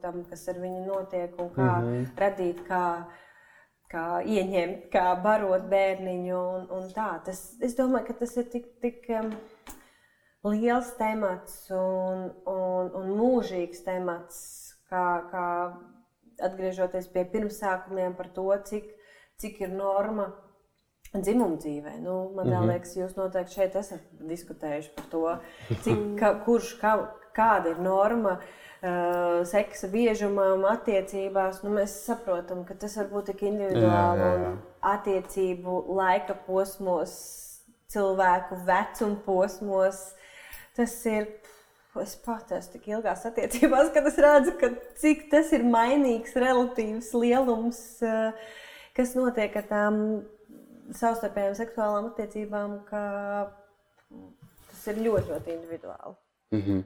tam, 0.04 0.24
kas 0.30 0.48
ar 0.52 0.60
viņu 0.60 0.86
notiek 0.88 1.40
un 1.40 1.50
kā 1.56 1.72
mm 1.80 1.88
-hmm. 1.88 2.08
radīt, 2.20 2.62
kā, 2.68 2.86
kā 3.92 4.06
ieņemt, 4.26 4.90
kā 4.92 5.16
barot 5.24 5.70
bērniņu. 5.72 6.40
Un, 6.56 6.68
un 6.78 6.90
tā. 6.96 7.24
tas, 7.26 7.56
es 7.62 7.76
domāju, 7.76 8.08
ka 8.08 8.14
tas 8.14 8.38
ir 8.38 8.50
tik. 8.52 8.80
tik 8.82 9.06
um, 9.10 9.34
liels 10.44 10.94
temats 10.98 11.70
un, 11.72 12.30
un, 12.48 12.92
un 12.96 13.10
mūžīgs 13.18 13.84
temats, 13.84 14.38
kā, 14.90 15.06
kā 15.32 15.48
atgriežoties 16.46 17.10
pie 17.14 17.26
pirmsākumiem 17.34 18.16
par 18.18 18.30
to, 18.36 18.48
cik, 18.66 18.88
cik 19.42 19.62
ir 19.66 19.74
norma 19.74 20.30
dzimuma 21.14 21.58
dzīvē. 21.58 21.98
Nu, 22.04 22.32
man 22.36 22.48
mm 22.48 22.54
-hmm. 22.54 22.72
liekas, 22.72 22.96
jūs 22.98 23.18
noteikti 23.18 23.54
šeit 23.54 23.76
esat 23.76 24.02
diskutējuši 24.20 24.96
par 24.96 25.06
to, 25.12 25.38
cik, 25.84 26.00
ka, 26.20 26.34
kurš, 26.46 26.78
kā, 26.82 26.98
kāda 27.36 27.72
ir 27.72 27.80
norma. 27.80 28.40
Uh, 28.80 29.44
seksa 29.44 29.88
biežumam, 29.92 30.64
attiecībās, 30.66 31.64
nu, 31.64 31.70
mēs 31.70 31.98
saprotam, 32.06 32.64
ka 32.64 32.74
tas 32.80 32.96
var 32.96 33.10
būt 33.12 33.26
tik 33.26 33.42
individuāli 33.44 34.22
jā, 34.22 34.30
jā, 34.30 34.40
jā. 34.40 34.48
un 34.48 34.60
attiecību 34.82 35.96
laika 35.98 36.34
posmos, 36.46 37.12
cilvēku 37.92 38.56
vecuma 38.70 39.20
posmos. 39.26 40.16
Tas 40.78 41.06
ir 41.06 41.28
es 41.98 42.16
pat 42.26 42.52
esmu 42.54 42.76
tik 42.76 42.88
ilgās 42.92 43.26
attiecībās, 43.26 43.90
ka 43.94 44.04
es 44.06 44.20
redzu, 44.22 44.54
ka 44.62 44.70
cik 45.02 45.30
tas 45.32 45.50
ir 45.58 45.66
mainīgs 45.66 46.36
relatīvs 46.38 47.14
lielums, 47.18 47.80
eh, 48.06 48.52
kas 48.98 49.16
notiek 49.18 49.56
ar 49.58 49.66
tām 49.72 49.98
savstarpējām 50.94 51.58
seksuālām 51.58 52.12
attiecībām, 52.12 52.80
ka 52.90 53.04
tas 54.70 54.88
ir 54.94 55.02
ļoti, 55.06 55.34
ļoti 55.34 55.56
individuāli. 55.58 56.16
Mm 56.54 56.62
-hmm. 56.66 56.84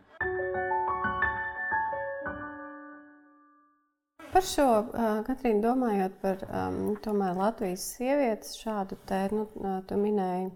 Par 4.33 4.41
šo, 4.41 4.65
uh, 4.65 5.19
Katrīna, 5.27 5.61
domājot 5.61 6.13
par 6.21 6.39
um, 6.47 6.95
tomēr 7.05 7.35
Latvijas 7.37 7.83
sievietes 7.97 8.55
šādu 8.57 8.97
te, 9.05 9.27
nu, 9.31 9.45
tu 9.87 9.95
minēji 9.95 10.47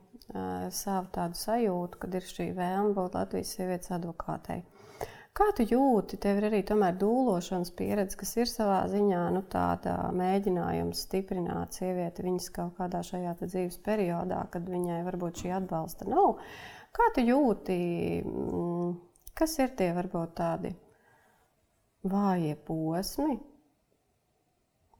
savu 0.76 1.07
tādu 1.15 1.38
sajūtu, 1.39 1.99
kad 2.01 2.15
ir 2.18 2.26
šī 2.28 2.51
vēlme 2.57 2.95
būt 2.97 3.18
Latvijas 3.18 3.53
sievietes 3.55 3.93
advokātei. 3.95 4.63
Kā 5.38 5.51
tu 5.53 5.61
jūti, 5.70 6.18
tev 6.18 6.39
ir 6.39 6.47
arī 6.47 6.63
dūlošanas 6.65 7.70
pieredze, 7.78 8.18
kas 8.18 8.32
ir 8.38 8.49
savā 8.49 8.80
ziņā 8.89 9.20
nu, 9.36 9.43
tāda 9.45 10.09
mēģinājums 10.18 11.03
stiprināt 11.05 11.78
sievieti 11.78 12.26
viņas 12.26 12.49
kaut 12.55 12.80
kādā 12.80 13.03
šajā 13.05 13.36
dzīves 13.43 13.78
periodā, 13.86 14.39
kad 14.49 14.65
viņai 14.65 15.03
varbūt 15.05 15.43
šī 15.43 15.53
atbalsta 15.59 16.09
nav. 16.09 16.39
Kā 16.89 17.11
tu 17.13 17.22
jūti, 17.22 17.78
mm, 18.26 18.97
kas 19.38 19.59
ir 19.61 19.76
tie 19.78 19.91
varbūt 19.93 20.34
tādi 20.41 20.74
vājie 22.09 22.55
posmi, 22.65 23.38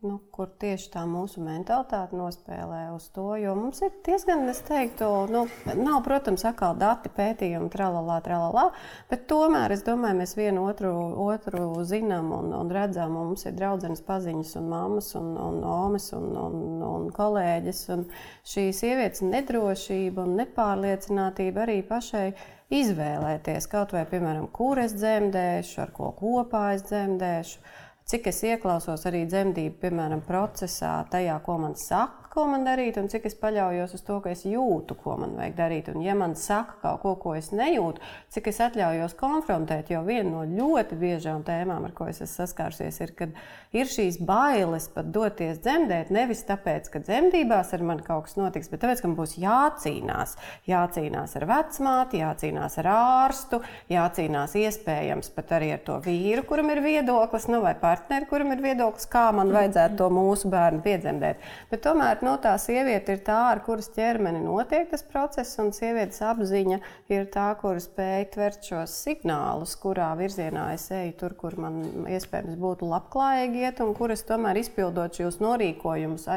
nu, 0.08 0.18
kur 0.34 0.50
tieši 0.62 0.90
tā 0.94 1.04
mūsu 1.10 1.42
mentalitāte 1.44 2.18
nospēlē 2.18 2.88
uz 2.96 3.10
to. 3.16 3.26
Jo 3.40 3.54
mums 3.58 3.82
ir 3.86 3.94
diezgan, 4.06 4.46
es 4.52 4.62
teiktu, 4.68 5.08
nu, 5.34 5.44
nav, 5.78 6.00
protams, 6.06 6.46
atkal 6.48 6.78
dati 6.80 7.12
pētījumi, 7.14 7.70
tralalā, 7.74 8.18
tralalā, 8.26 8.68
bet 9.12 9.28
tomēr 9.30 9.76
es 9.76 9.86
domāju, 9.88 10.20
mēs 10.22 10.36
vienu 10.40 10.66
otru, 10.70 10.94
otru 11.28 11.70
zinām 11.88 12.32
un, 12.40 12.52
un 12.58 12.74
redzam. 12.74 13.18
Mums 13.18 13.48
ir 13.50 13.56
draudzenes 13.58 14.04
paziņas 14.08 14.58
un 14.62 14.70
mammas 14.72 15.14
un, 15.20 15.34
un 15.42 15.64
omas 15.68 16.12
un, 16.18 16.30
un, 16.48 16.60
un 16.88 17.10
kolēģis. 17.14 17.82
Un 17.96 18.06
šī 18.48 18.70
sievietes 18.76 19.26
nedrošība 19.26 20.24
un 20.24 20.38
nepārliecinātība 20.42 21.68
arī 21.68 21.82
pašai 21.88 22.30
izvēlēties 22.74 23.70
kaut 23.72 23.94
vai, 23.96 24.04
piemēram, 24.10 24.50
kur 24.52 24.80
es 24.82 24.96
dzemdēšu, 24.98 25.76
ar 25.86 25.94
ko 25.96 26.12
kopā 26.18 26.64
es 26.76 26.84
dzemdēšu 26.90 27.62
cik 28.08 28.30
es 28.32 28.38
ieklausos 28.48 29.02
arī 29.10 29.26
dzemdību, 29.28 29.76
piemēram, 29.82 30.22
procesā, 30.24 30.94
tajā, 31.12 31.36
ko 31.44 31.58
man 31.60 31.76
saka 31.76 32.27
ko 32.34 32.46
man 32.52 32.66
darīt, 32.68 32.98
un 33.02 33.10
cik 33.12 33.28
es 33.30 33.36
paļaujos 33.40 33.94
uz 33.98 34.04
to, 34.08 34.20
ka 34.24 34.32
es 34.34 34.44
jūtu, 34.48 34.96
ko 35.02 35.18
man 35.22 35.36
vajag 35.38 35.56
darīt. 35.58 35.92
Un, 35.94 36.02
ja 36.06 36.16
man 36.18 36.36
saka 36.40 36.78
kaut 36.82 37.02
ko, 37.04 37.14
ko 37.22 37.36
es 37.38 37.50
nejūtu, 37.56 38.04
cik 38.34 38.50
es 38.52 38.62
atļaujos 38.64 39.16
konfrontēt, 39.20 39.92
jo 39.94 40.04
viena 40.08 40.30
no 40.30 40.44
ļoti 40.48 40.98
biežām 41.00 41.46
tēmām, 41.48 41.88
ar 41.88 41.96
ko 41.98 42.10
es 42.12 42.22
esmu 42.22 42.44
saskārusies, 42.44 43.00
ir, 43.06 43.14
kad 43.18 43.38
ir 43.76 43.90
šīs 43.92 44.20
bailes 44.28 44.90
pat 44.94 45.12
doties 45.16 45.62
dzemdēt. 45.64 46.12
Nevis 46.14 46.44
tāpēc, 46.48 46.90
ka 46.94 47.02
dzemdībās 47.04 47.74
ar 47.78 47.86
mani 47.88 48.06
kaut 48.06 48.28
kas 48.28 48.38
notiks, 48.40 48.72
bet 48.72 48.84
tāpēc, 48.84 49.02
ka 49.04 49.12
man 49.12 49.18
būs 49.20 49.38
jācīnās. 49.42 50.36
Jācīnās 50.70 51.36
ar 51.40 51.48
vecmāti, 51.50 52.22
jācīnās 52.24 52.78
ar 52.84 52.92
ārstu, 52.94 53.62
jācīnās 53.94 54.56
iespējams 54.60 55.32
pat 55.36 55.56
arī 55.58 55.74
ar 55.78 55.84
to 55.88 55.98
vīru, 56.04 56.46
kuram 56.48 56.72
ir 56.74 56.84
viedoklis, 56.86 57.48
nu, 57.52 57.62
vai 57.66 57.74
partneri, 57.80 58.30
kuram 58.30 58.54
ir 58.56 58.64
viedoklis, 58.64 59.08
kā 59.12 59.30
man 59.36 59.54
vajadzētu 59.56 60.00
to 60.02 60.12
mūsu 60.14 60.52
bērnu 60.54 60.84
piedzemdēt. 60.86 61.44
Bet 61.72 61.84
tomēr 61.86 62.17
nu, 62.26 62.34
tā 62.42 62.54
sieviete 62.62 63.18
ir 63.18 63.22
tā, 63.26 63.38
ar 63.52 63.62
kuras 63.66 63.90
ķermeni 63.96 64.40
notiek 64.44 64.90
tas 64.92 65.04
process, 65.06 65.58
un 65.62 65.74
sievietes 65.76 66.22
apziņa 66.26 66.80
ir 67.14 67.28
tā, 67.34 67.48
kur 67.62 67.80
spēj 67.84 68.28
tvert 68.36 68.70
šos 68.70 68.94
signālus, 69.06 69.76
kurā 69.82 70.10
virzienā 70.20 70.70
es 70.76 70.88
eju, 70.94 71.16
tur, 71.20 71.36
kur 71.40 71.58
man 71.62 71.82
iespējams 72.10 72.58
būtu 72.62 72.90
labklājīgi 72.92 73.64
iet, 73.66 73.82
un 73.86 73.94
kuras 73.98 74.26
tomēr 74.28 74.62
izpildot 74.64 75.20
šos 75.20 75.42
norīkojumus, 75.44 76.28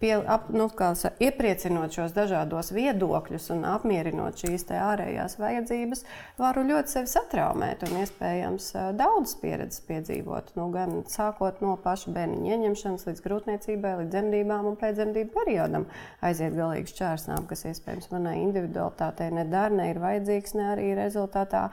pie, 0.00 0.12
ap, 0.26 0.48
nu, 0.54 0.68
sa, 0.98 1.10
iepriecinot 1.22 1.94
šos 1.94 2.14
dažādos 2.16 2.70
viedokļus 2.74 3.50
un 3.54 3.64
apmierinot 3.68 4.38
šīs 4.38 4.66
ārējās 4.74 5.38
vajadzības, 5.40 6.04
varu 6.38 6.64
ļoti 6.68 6.94
sevi 6.94 7.12
satraumēt 7.12 7.84
un 7.88 8.00
iespējams 8.02 8.70
daudz 8.98 9.34
pieredzes 9.42 9.82
piedzīvot. 9.88 10.54
Nu, 10.58 10.68
gan 10.74 11.02
sākot 11.10 11.62
no 11.64 11.76
paša 11.82 12.14
bērniņa 12.14 12.54
ieņemšanas 12.54 13.06
līdz 13.10 13.24
grūtniecībai, 13.26 13.94
līdz 14.02 14.14
dzemdībām 14.14 14.70
un 14.70 14.78
pēcdzemdību 14.80 15.34
periodam 15.34 15.88
aiziet 16.24 16.56
galīgi 16.58 16.94
šķērsnām, 16.94 17.48
kas 17.50 17.66
iespējams 17.72 18.12
manai 18.14 18.38
individualitātei 18.42 19.32
nedara, 19.34 19.74
ne 19.74 19.90
ir 19.92 20.02
vajadzīgs, 20.02 20.58
ne 20.58 20.70
arī 20.74 20.92
rezultātā. 20.98 21.68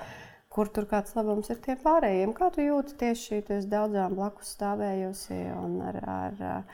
Kur 0.56 0.70
tur 0.72 0.86
kāds 0.88 1.12
labums 1.18 1.50
ir 1.52 1.58
tiem 1.60 1.76
pārējiem? 1.84 2.32
Kā 2.32 2.48
tu 2.56 2.64
jūti 2.64 2.96
tieši 3.02 3.42
šī 3.44 3.58
daudzām 3.68 4.14
blakus 4.16 4.54
stāvējusi 4.56 5.40
un 5.52 5.82
ar, 5.84 5.98
ar 6.08 6.70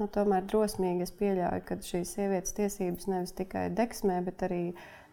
nu, 0.00 0.08
tomēr 0.12 0.44
drosmīgi 0.50 1.06
es 1.06 1.14
pieļauju, 1.16 1.64
ka 1.68 1.78
šīs 1.84 2.16
sievietes 2.16 2.56
tiesības 2.56 3.08
nevis 3.10 3.34
tikai 3.36 3.68
deksmē, 3.76 4.20
bet 4.26 4.44
arī 4.46 4.62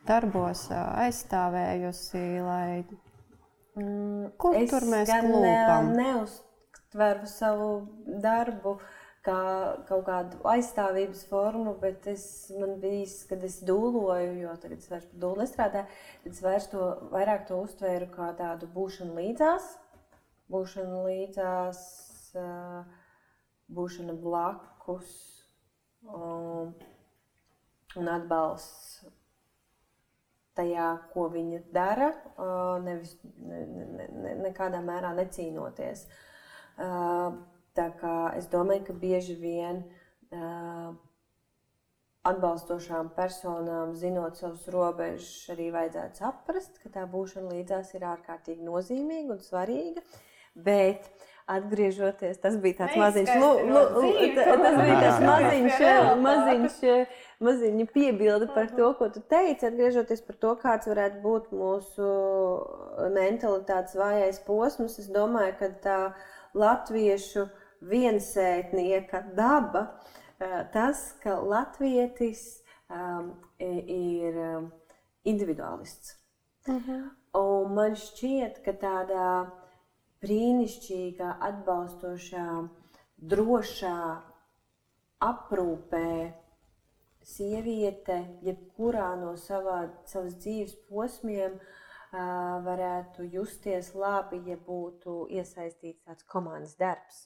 darbos 0.07 0.65
aizstāvējusi, 0.73 2.23
lai 2.43 2.83
mm, 3.79 4.33
kur 4.41 4.57
es 4.59 4.73
tur 4.73 4.87
mēs 4.91 5.13
klūpam? 5.13 5.93
Neuztveru 5.99 7.29
savu 7.31 7.69
darbu 8.23 8.77
kā 9.23 9.37
kaut 9.87 10.03
kādu 10.09 10.41
aizstāvības 10.51 11.21
formu, 11.29 11.77
bet 11.79 12.09
es, 12.11 12.25
man 12.59 12.75
bija, 12.81 13.07
kad 13.29 13.45
es 13.47 13.61
dūloju, 13.63 14.33
jo 14.41 14.55
tagad 14.59 14.83
es 14.83 14.91
vairs 14.91 15.07
par 15.07 15.21
dūlu 15.21 15.45
nestrādāju, 15.45 16.01
tad 16.25 16.35
es 16.35 16.43
vairs 16.43 16.67
to, 16.73 16.89
vairāk 17.13 17.47
to 17.47 17.61
uztvēru 17.63 18.11
kā 18.11 18.33
tādu 18.35 18.67
būšanu 18.75 19.15
līdzās, 19.21 19.69
būšanu 20.51 21.05
līdzās, 21.07 21.79
būšana 23.71 24.19
blakus 24.19 24.72
un, 24.89 26.73
un 27.95 28.11
atbalsts 28.17 29.07
tajā, 30.53 30.89
ko 31.13 31.29
viņa 31.33 31.63
dara, 31.73 32.11
nevis 32.83 33.15
ne, 33.23 33.63
ne, 33.65 34.07
ne, 34.11 34.35
nekādā 34.43 34.83
mērā 34.85 35.15
necīnoties. 35.17 36.05
Uh, 36.73 37.41
Tā 37.73 37.87
kā 37.97 38.17
es 38.37 38.45
domāju, 38.53 38.85
ka 38.85 38.93
bieži 39.01 39.33
vien 39.41 39.79
uh, 39.81 40.91
atbalstošām 42.29 43.09
personām, 43.17 43.95
zinot 43.97 44.37
savus 44.37 44.67
robežas, 44.75 45.31
arī 45.49 45.71
vajadzētu 45.73 46.21
saprast, 46.21 46.77
ka 46.83 46.91
tā 46.93 47.07
būšana 47.09 47.49
līdzās 47.55 47.95
ir 47.97 48.05
ārkārtīgi 48.11 48.67
nozīmīga 48.67 49.33
un 49.33 49.41
svarīga. 49.41 50.05
Bet 50.53 51.09
atgriežoties, 51.49 52.37
tas 52.39 52.55
bija 52.61 52.83
tāds 52.83 52.95
maziņš, 52.99 53.31
lu, 53.41 53.49
lu, 53.67 53.81
lu, 53.95 54.11
tas 54.37 54.77
bija 54.77 54.99
tāds 55.03 55.23
maziņš, 55.27 55.81
maziņš, 56.23 56.77
maziņš 57.43 57.89
piebilde 57.95 58.47
par 58.55 58.69
to, 58.71 58.91
ko 58.99 59.09
tu 59.13 59.23
teici, 59.33 59.67
atgriežoties 59.67 60.23
par 60.27 60.39
to, 60.45 60.53
kāds 60.61 60.89
varētu 60.91 61.19
būt 61.23 61.51
mūsu 61.55 62.07
mentalitātes 63.15 63.97
vājais 63.99 64.39
posms. 64.47 64.99
Es 65.03 65.11
domāju, 65.11 65.57
ka 65.59 65.71
tā 65.83 65.99
latviešu 66.55 67.49
viensētnieka 67.83 69.25
daba, 69.35 69.87
tas, 70.71 71.09
ka 71.23 71.39
latvietis 71.43 72.63
um, 72.87 73.33
ir 73.59 74.39
individualists. 75.23 76.15
Uh 76.67 76.73
mhm. 76.73 76.91
-huh. 76.91 77.11
Un 77.33 77.73
man 77.73 77.95
šķiet, 77.97 78.61
ka 78.61 78.71
tādā 78.77 79.49
brīnišķīgā, 80.23 81.33
atbalstošā, 81.49 82.47
drošā 83.33 83.97
aprūpē 85.23 86.09
sieviete, 87.23 88.17
jebkurā 88.43 89.13
no 89.19 89.35
savā, 89.39 89.83
savas 90.09 90.35
dzīves 90.43 90.75
posmiem, 90.89 91.59
varētu 92.67 93.25
justies 93.33 93.93
labi, 93.97 94.43
ja 94.49 94.57
būtu 94.67 95.23
iesaistīts 95.33 96.03
tāds 96.05 96.27
komandas 96.29 96.75
darbs. 96.77 97.23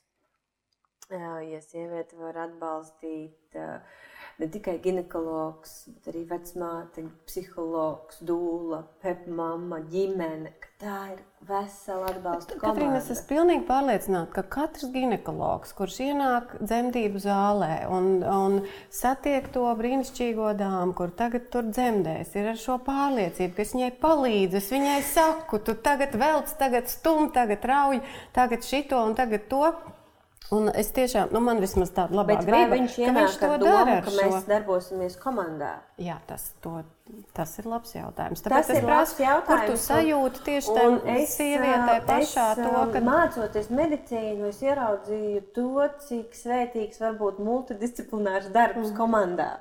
Ja 1.11 1.59
sieviete 1.63 2.17
var 2.19 2.35
atbalstīt 2.43 3.55
uh, 3.55 3.79
ne 4.37 4.47
tikai 4.53 4.77
ginekologs, 4.83 5.87
bet 5.95 6.11
arī 6.11 6.23
vecmāte, 6.29 7.07
psihologs, 7.25 8.21
dūla, 8.25 8.83
pepmama, 9.01 9.81
ģimene. 9.91 10.53
Tā 10.77 10.97
ir 11.09 11.21
vesela 11.47 12.11
atbalsta 12.11 12.53
komanda. 12.53 12.67
Katrīna, 12.67 12.99
es 12.99 13.07
esmu 13.09 13.25
pilnīgi 13.31 13.63
pārliecināta, 13.65 14.29
ka 14.35 14.43
katrs 14.45 14.91
ginekologs, 14.93 15.73
kurš 15.73 15.97
ienāk 16.05 16.53
dzemdību 16.61 17.21
zālē 17.23 17.71
un, 17.89 18.11
un 18.21 18.59
satiek 18.93 19.49
to 19.55 19.65
brīnišķīgo 19.79 20.51
dāmu, 20.59 20.93
kur 20.99 21.09
tagad 21.17 21.49
tur 21.53 21.65
dzemdēs, 21.71 22.37
ir 22.37 22.51
ar 22.53 22.61
šo 22.61 22.77
pārliecību, 22.85 23.55
ka 23.57 23.65
es 23.65 23.73
viņai 23.73 23.91
palīdzu, 24.05 24.61
es 24.61 24.71
viņai 24.75 24.99
saku, 25.15 25.63
tu 25.65 25.73
tagad 25.81 26.13
velc, 26.13 26.53
tagad 26.61 26.93
stum, 26.93 27.31
tagad 27.33 27.65
rauj, 27.65 28.03
tagad 28.37 28.69
šito 28.69 29.01
un 29.01 29.17
tagad 29.17 29.49
to. 29.49 29.65
Un 30.55 30.69
es 30.79 30.93
tiešām, 30.95 31.33
nu, 31.35 31.41
man 31.43 31.59
vismaz 31.59 31.89
tāda 31.91 32.15
labā 32.21 32.37
griba, 32.39 32.77
viņš 32.77 32.93
ka 33.01 33.13
viņš 33.17 33.33
to 33.41 33.49
dara. 33.65 33.97
Ka 34.05 34.13
mēs 34.15 34.45
darbosimies 34.47 35.17
komandā. 35.19 35.73
Jā, 35.99 36.21
tas, 36.29 36.45
to, 36.63 36.77
tas 37.35 37.51
ir 37.59 37.67
labs 37.67 37.91
jautājums. 37.97 38.45
Tāpēc 38.45 38.69
tas 38.69 38.79
ir 38.79 38.87
labs 38.87 39.15
jautājums. 39.19 39.49
Kur 39.49 39.65
tu 39.67 39.81
sajūti 39.83 40.43
tieši 40.45 40.77
tajā 40.77 41.17
sievietē 41.33 41.97
pašā 42.07 42.47
es, 42.53 42.61
to, 42.63 42.85
ka... 42.93 43.03
Mācoties 43.09 43.67
medicīnu, 43.75 44.47
es 44.53 44.63
ieraudzīju 44.63 45.43
to, 45.57 45.69
cik 46.07 46.39
svētīgs 46.39 47.03
var 47.03 47.19
būt 47.19 47.43
multidisciplinārs 47.43 48.47
darbs 48.55 48.93
mm. 48.93 48.95
komandā. 48.95 49.51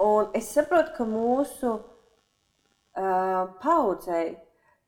Un 0.00 0.32
es 0.40 0.48
saprotu, 0.56 0.96
ka 0.96 1.04
mūsu 1.04 1.76
uh, 1.76 3.44
paudzei 3.60 4.38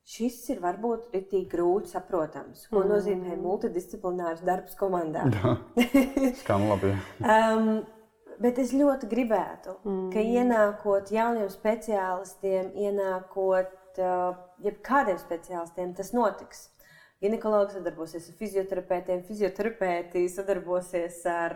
Šis 0.03 0.36
ir 0.50 0.59
varbūt 0.59 1.12
tik 1.14 1.46
grūti 1.53 1.92
saprotams, 1.92 2.64
ko 2.66 2.80
mm. 2.80 2.88
nozīmē 2.90 3.36
multidisciplinārs 3.38 4.42
darbs 4.42 4.74
komandā. 4.78 5.28
Skan 6.40 6.66
labi. 6.66 6.90
um, 7.22 7.68
bet 8.42 8.59
es 8.59 8.72
ļoti 8.74 9.07
gribētu, 9.11 9.76
mm. 9.86 10.09
ka 10.14 10.24
ienākot 10.26 11.12
jauniem 11.14 11.46
speciālistiem, 11.53 12.72
ienākot 12.82 14.03
uh, 14.03 14.34
jebkādiem 14.66 15.20
speciālistiem, 15.22 15.94
tas 15.94 16.11
notiks. 16.16 16.66
Ginekologs 17.22 17.76
sadarbosies 17.76 18.24
ar 18.26 18.34
fizioterapeitiem, 18.40 19.20
fizioterapeiti 19.28 20.24
sadarbosies 20.32 21.20
ar, 21.30 21.55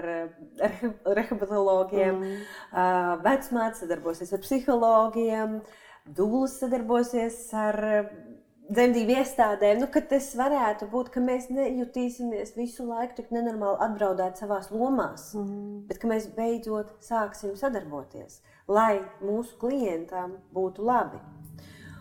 ar 0.63 0.77
rehabilitologiem, 1.19 2.21
mm. 2.23 2.47
uh, 2.71 3.17
vecmāte 3.27 3.83
sadarbosies 3.83 4.31
ar 4.31 4.45
psihologiem, 4.47 5.59
dūlis 6.07 6.61
sadarbosies 6.63 7.41
ar 7.59 7.83
dzemdību 8.71 9.17
iestādēm, 9.21 9.81
nu, 9.83 9.89
ka 9.93 10.03
tas 10.11 10.29
varētu 10.39 10.89
būt, 10.93 11.11
ka 11.15 11.23
mēs 11.23 11.49
nejutīsimies 11.55 12.57
visu 12.59 12.87
laiku 12.89 13.21
tik 13.21 13.33
nenormāli 13.35 13.81
atbraudēt 13.87 14.41
savās 14.41 14.71
lomās, 14.75 15.31
mm. 15.39 15.87
bet 15.91 16.03
ka 16.03 16.11
mēs 16.11 16.29
beidzot 16.37 16.97
sāksim 17.05 17.57
sadarboties, 17.59 18.41
lai 18.69 19.01
mūsu 19.23 19.59
klientam 19.63 20.39
būtu 20.55 20.87
labi. 20.87 21.23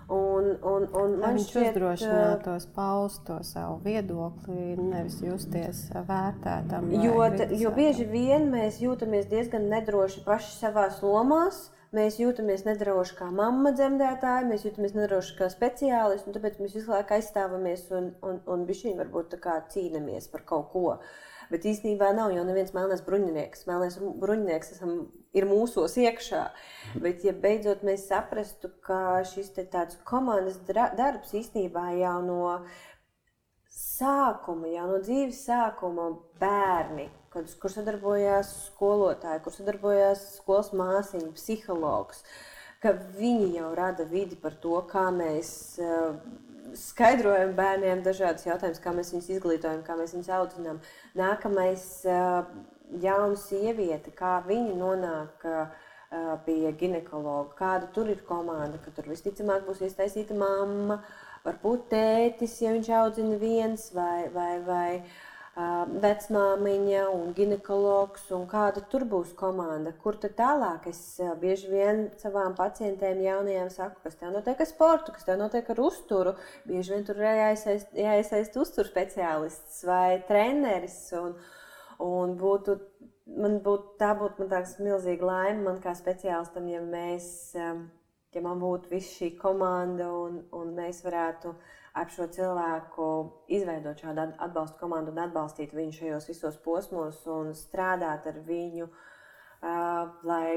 Un, 0.05 0.51
un, 0.61 0.84
un 0.93 1.13
man 1.18 1.34
viņš 1.34 1.47
šķiet, 1.49 1.72
uzdrošinātos 1.72 2.68
paust 2.76 3.24
to 3.26 3.39
savu 3.41 3.80
viedokli, 3.82 4.76
nevis 4.78 5.18
justies 5.26 5.88
vērtētam. 5.95 6.91
Jo, 7.01 7.24
jo 7.57 7.72
bieži 7.74 8.05
vien 8.11 8.45
mēs 8.51 8.78
jūtamies 8.84 9.26
diezgan 9.32 9.66
nedroši 9.72 10.22
paši 10.28 10.53
savās 10.59 11.01
lomās, 11.01 11.72
Mēs 11.96 12.18
jūtamies 12.20 12.66
nedroši 12.66 13.16
kā 13.20 13.28
mamma 13.32 13.72
dzemdētāji, 13.76 14.48
mēs 14.50 14.66
jūtamies 14.66 14.96
nedroši 14.98 15.36
kā 15.38 15.48
speciālisti, 15.54 16.28
un 16.28 16.36
tāpēc 16.36 16.58
mēs 16.60 16.74
visu 16.76 16.91
laiku 16.91 17.16
aizstāvamies 17.16 17.86
un, 17.96 18.10
un, 18.26 18.41
un 18.52 18.66
bišķiņi 18.68 18.98
varbūt 19.00 19.38
cīnāmies 19.72 20.28
par 20.34 20.43
kaut 20.50 20.72
ko. 20.74 20.98
Bet 21.52 21.68
īstenībā 21.70 22.10
nav 22.18 22.34
jau 22.34 22.43
neviens 22.43 22.74
melnais 22.74 23.04
bruņinieks. 23.06 23.68
Melnais 23.70 24.00
bruņinieks 24.02 24.74
esam, 24.76 24.96
ir 25.38 25.46
mūsos 25.48 25.96
iekšā. 26.02 26.41
Bet, 27.04 27.22
ja 27.24 27.36
beidzot 27.38 27.86
mēs 27.86 28.08
saprastu, 28.10 28.74
ka 28.84 29.22
šis 29.30 29.54
tāds 29.60 30.00
komandas 30.10 30.58
darbs 30.68 31.36
īstenībā 31.38 31.91
jau 32.02 32.18
no 32.26 32.41
sākuma, 33.70 34.74
jau 34.74 34.89
no 34.89 35.04
dzīves 35.06 35.46
sākuma 35.46 36.10
bērni 36.41 37.08
kad, 37.36 37.52
kur 37.60 37.74
sadarbojās 37.74 38.52
skolotāji, 38.70 39.44
kur 39.44 39.56
sadarbojās 39.56 40.24
skolas 40.38 40.72
māsīņa, 40.76 41.34
psihologs, 41.36 42.24
ka 42.84 42.94
viņi 43.18 43.56
jau 43.58 43.72
rada 43.78 44.06
vidi 44.08 44.38
par 44.40 44.56
to, 44.64 44.78
kā 44.90 45.10
mēs 45.16 45.50
uh, 45.84 46.16
skaidrojam 46.80 47.56
bērniem 47.58 48.06
dažādas 48.06 48.48
jautājumas, 48.48 48.84
kā 48.84 48.94
mēs 48.96 49.12
viņus 49.14 49.34
izglītojam, 49.36 49.84
kā 49.86 49.98
mēs 50.00 50.16
viņus 50.16 50.32
audzinām. 50.38 50.80
Nākamais 51.18 51.86
uh, 52.08 52.48
jauna 53.04 53.36
sieviete, 53.42 54.16
kā 54.16 54.38
viņa 54.48 54.80
nonāk 54.80 55.46
uh, 55.50 55.84
pie 56.46 56.72
ginekologa, 56.80 57.52
kāda 57.60 57.92
tur 57.92 58.10
ir 58.14 58.24
komanda, 58.28 58.80
ka 58.80 58.94
tur 58.96 59.10
visticamāk 59.12 59.66
būs 59.68 59.84
iesaistīta 59.84 60.38
mamma, 60.38 61.02
varbūt 61.44 61.90
tētis, 61.92 62.60
ja 62.64 62.72
viņš 62.78 62.92
audzina 63.02 63.40
viens 63.42 63.90
vai, 63.98 64.28
vai, 64.34 64.52
vai 64.64 64.90
uh, 65.02 65.16
vecmāmiņa 65.56 67.03
un 67.16 67.30
ginekologs, 67.36 68.26
un 68.36 68.43
kāda 68.51 68.82
tur 68.91 69.06
būs 69.08 69.32
komanda, 69.39 69.93
kur 70.03 70.18
tad 70.20 70.36
tālāk. 70.36 70.89
Es 70.91 70.99
bieži 71.39 71.70
vien 71.72 72.01
savām 72.20 72.58
pacientēm 72.58 73.22
jaunajām 73.24 73.70
saku, 73.72 74.01
kas 74.03 74.20
tev 74.20 74.34
notiek 74.36 74.60
ar 74.60 74.68
sportu, 74.68 75.14
kas 75.16 75.24
tev 75.24 75.39
notiek 75.39 75.70
ar 75.72 75.80
uzturu. 75.80 76.36
Bieži 76.68 76.95
vien 76.95 77.08
tur 77.08 77.22
ir 77.22 77.30
jāiesaist, 77.30 77.95
jāiesaist 77.95 78.58
uzturu 78.60 78.91
speciālists 78.91 79.86
vai 79.88 80.20
treneris. 80.28 80.99
Un, 81.22 81.38
un 82.03 82.36
būtu, 82.36 82.76
man 83.39 83.62
būtu, 83.64 83.95
tā 84.01 84.12
būtu 84.20 84.43
man 84.43 84.51
tāds 84.51 84.76
milzīga 84.84 85.32
laime 85.32 85.64
man 85.70 85.80
kā 85.80 85.95
speciālistam, 85.95 86.68
ja 86.68 86.84
mēs, 86.84 87.56
ja 87.56 88.43
man 88.43 88.60
būtu 88.60 88.91
viss 88.91 89.16
šī 89.22 89.38
komanda 89.39 90.12
un, 90.12 90.43
un 90.51 90.76
mēs 90.76 90.99
varētu 91.08 91.56
uh, 91.56 91.74
ap 91.96 92.12
šo 92.12 92.28
cilvēku 92.36 93.10
izveidot 93.56 94.02
šādu 94.04 94.30
atbalstu 94.43 94.80
komandu 94.82 95.14
un 95.14 95.22
atbalstīt 95.24 95.74
viņu 95.76 95.96
šajos 95.96 96.30
visos 96.30 96.58
posmos 96.64 97.22
un 97.32 97.54
strādāt 97.56 98.28
ar 98.28 98.39
viņu, 98.48 98.89
uh, 98.89 100.02
lai 100.28 100.48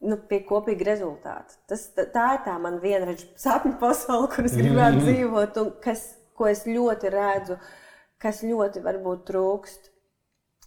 nu, 0.00 0.18
pie 0.30 0.40
kopīga 0.46 0.88
rezultāta. 0.90 1.58
Tas, 1.70 1.86
tā 1.96 2.24
ir 2.36 2.42
tā 2.46 2.56
mana 2.62 2.82
vienreizēja 2.82 3.38
sapņu 3.44 3.76
pasaule, 3.82 4.30
kur 4.32 4.48
es 4.48 4.56
gribētu 4.58 5.04
dzīvot, 5.04 5.60
un 5.62 5.70
kas, 5.84 6.04
ko 6.38 6.50
es 6.50 6.64
ļoti 6.66 7.14
redzu, 7.14 7.58
kas 8.22 8.42
ļoti 8.46 8.82
varbūt 8.82 9.24
trūkst 9.30 9.92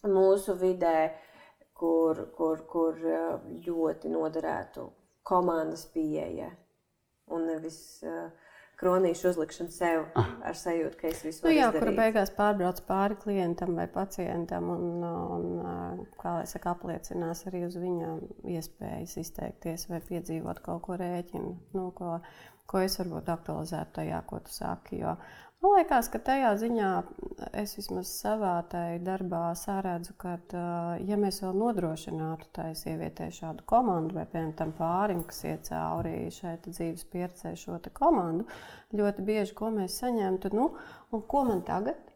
mūsu 0.07 0.55
vidē, 0.59 1.11
kur, 1.77 2.27
kur, 2.37 2.63
kur 2.71 2.97
ļoti 3.67 4.11
noderētu 4.11 4.87
komandas 5.27 5.85
pieeja 5.91 6.49
un 7.31 7.45
nevis 7.47 7.77
uh, 8.05 8.31
kronīšu 8.81 9.29
uzlikšanu 9.31 9.73
sev 9.73 10.05
ah. 10.17 10.29
ar 10.49 10.57
sajūtu, 10.57 10.97
ka 10.99 11.09
es 11.11 11.21
visu 11.25 11.45
nu, 11.45 11.53
jā, 11.53 11.69
kur 11.75 11.91
beigās 11.97 12.33
pārbrauc 12.37 12.81
pāri 12.87 13.17
klientam 13.21 13.75
vai 13.77 13.87
pacientam 13.91 14.71
un, 14.73 14.87
un 15.05 16.05
kā 16.21 16.39
lai 16.39 16.47
saka, 16.49 16.73
apliecinās 16.75 17.45
arī 17.49 17.65
uz 17.67 17.77
viņa 17.81 18.15
iespējas 18.57 19.17
izteikties 19.21 19.87
vai 19.91 20.01
piedzīvot 20.09 20.63
kaut 20.65 20.81
ko 20.87 20.97
rēķinu, 21.01 21.53
nu, 21.77 21.85
ko, 21.97 22.17
ko 22.69 22.83
es 22.85 22.97
varbūt 23.01 23.29
aktualizētu 23.35 23.99
tajā, 24.01 24.25
ko 24.29 24.41
tu 24.45 24.53
saki. 24.55 25.01
Jo 25.03 25.15
Man 25.61 25.75
liekas, 25.77 26.07
ka 26.09 26.17
tajā 26.25 26.51
ziņā 26.57 26.87
es 27.61 27.75
vismaz 27.77 28.09
savā 28.09 28.53
darbā 29.05 29.41
sāredzu, 29.59 30.15
ka, 30.23 30.31
ja 31.05 31.19
mēs 31.21 31.37
vēl 31.43 31.59
nodrošinātu 31.61 32.47
tai 32.57 32.71
sievietei 32.79 33.29
šādu 33.35 33.67
komandu, 33.69 34.17
vai 34.17 34.25
piemēram 34.31 34.73
pārim, 34.79 35.21
kas 35.29 35.43
iet 35.45 35.69
cauri 35.69 36.15
šai 36.33 36.55
dzīves 36.65 37.05
pieredzē, 37.13 37.53
šo 37.61 37.77
komandu, 37.93 38.47
ļoti 38.97 39.27
bieži 39.27 39.53
ko 39.61 39.69
mēs 39.75 39.99
saņemtu, 40.01 40.49
nu, 40.57 40.71
un 41.13 41.27
ko 41.29 41.45
man 41.51 41.61
tagad? 41.69 42.10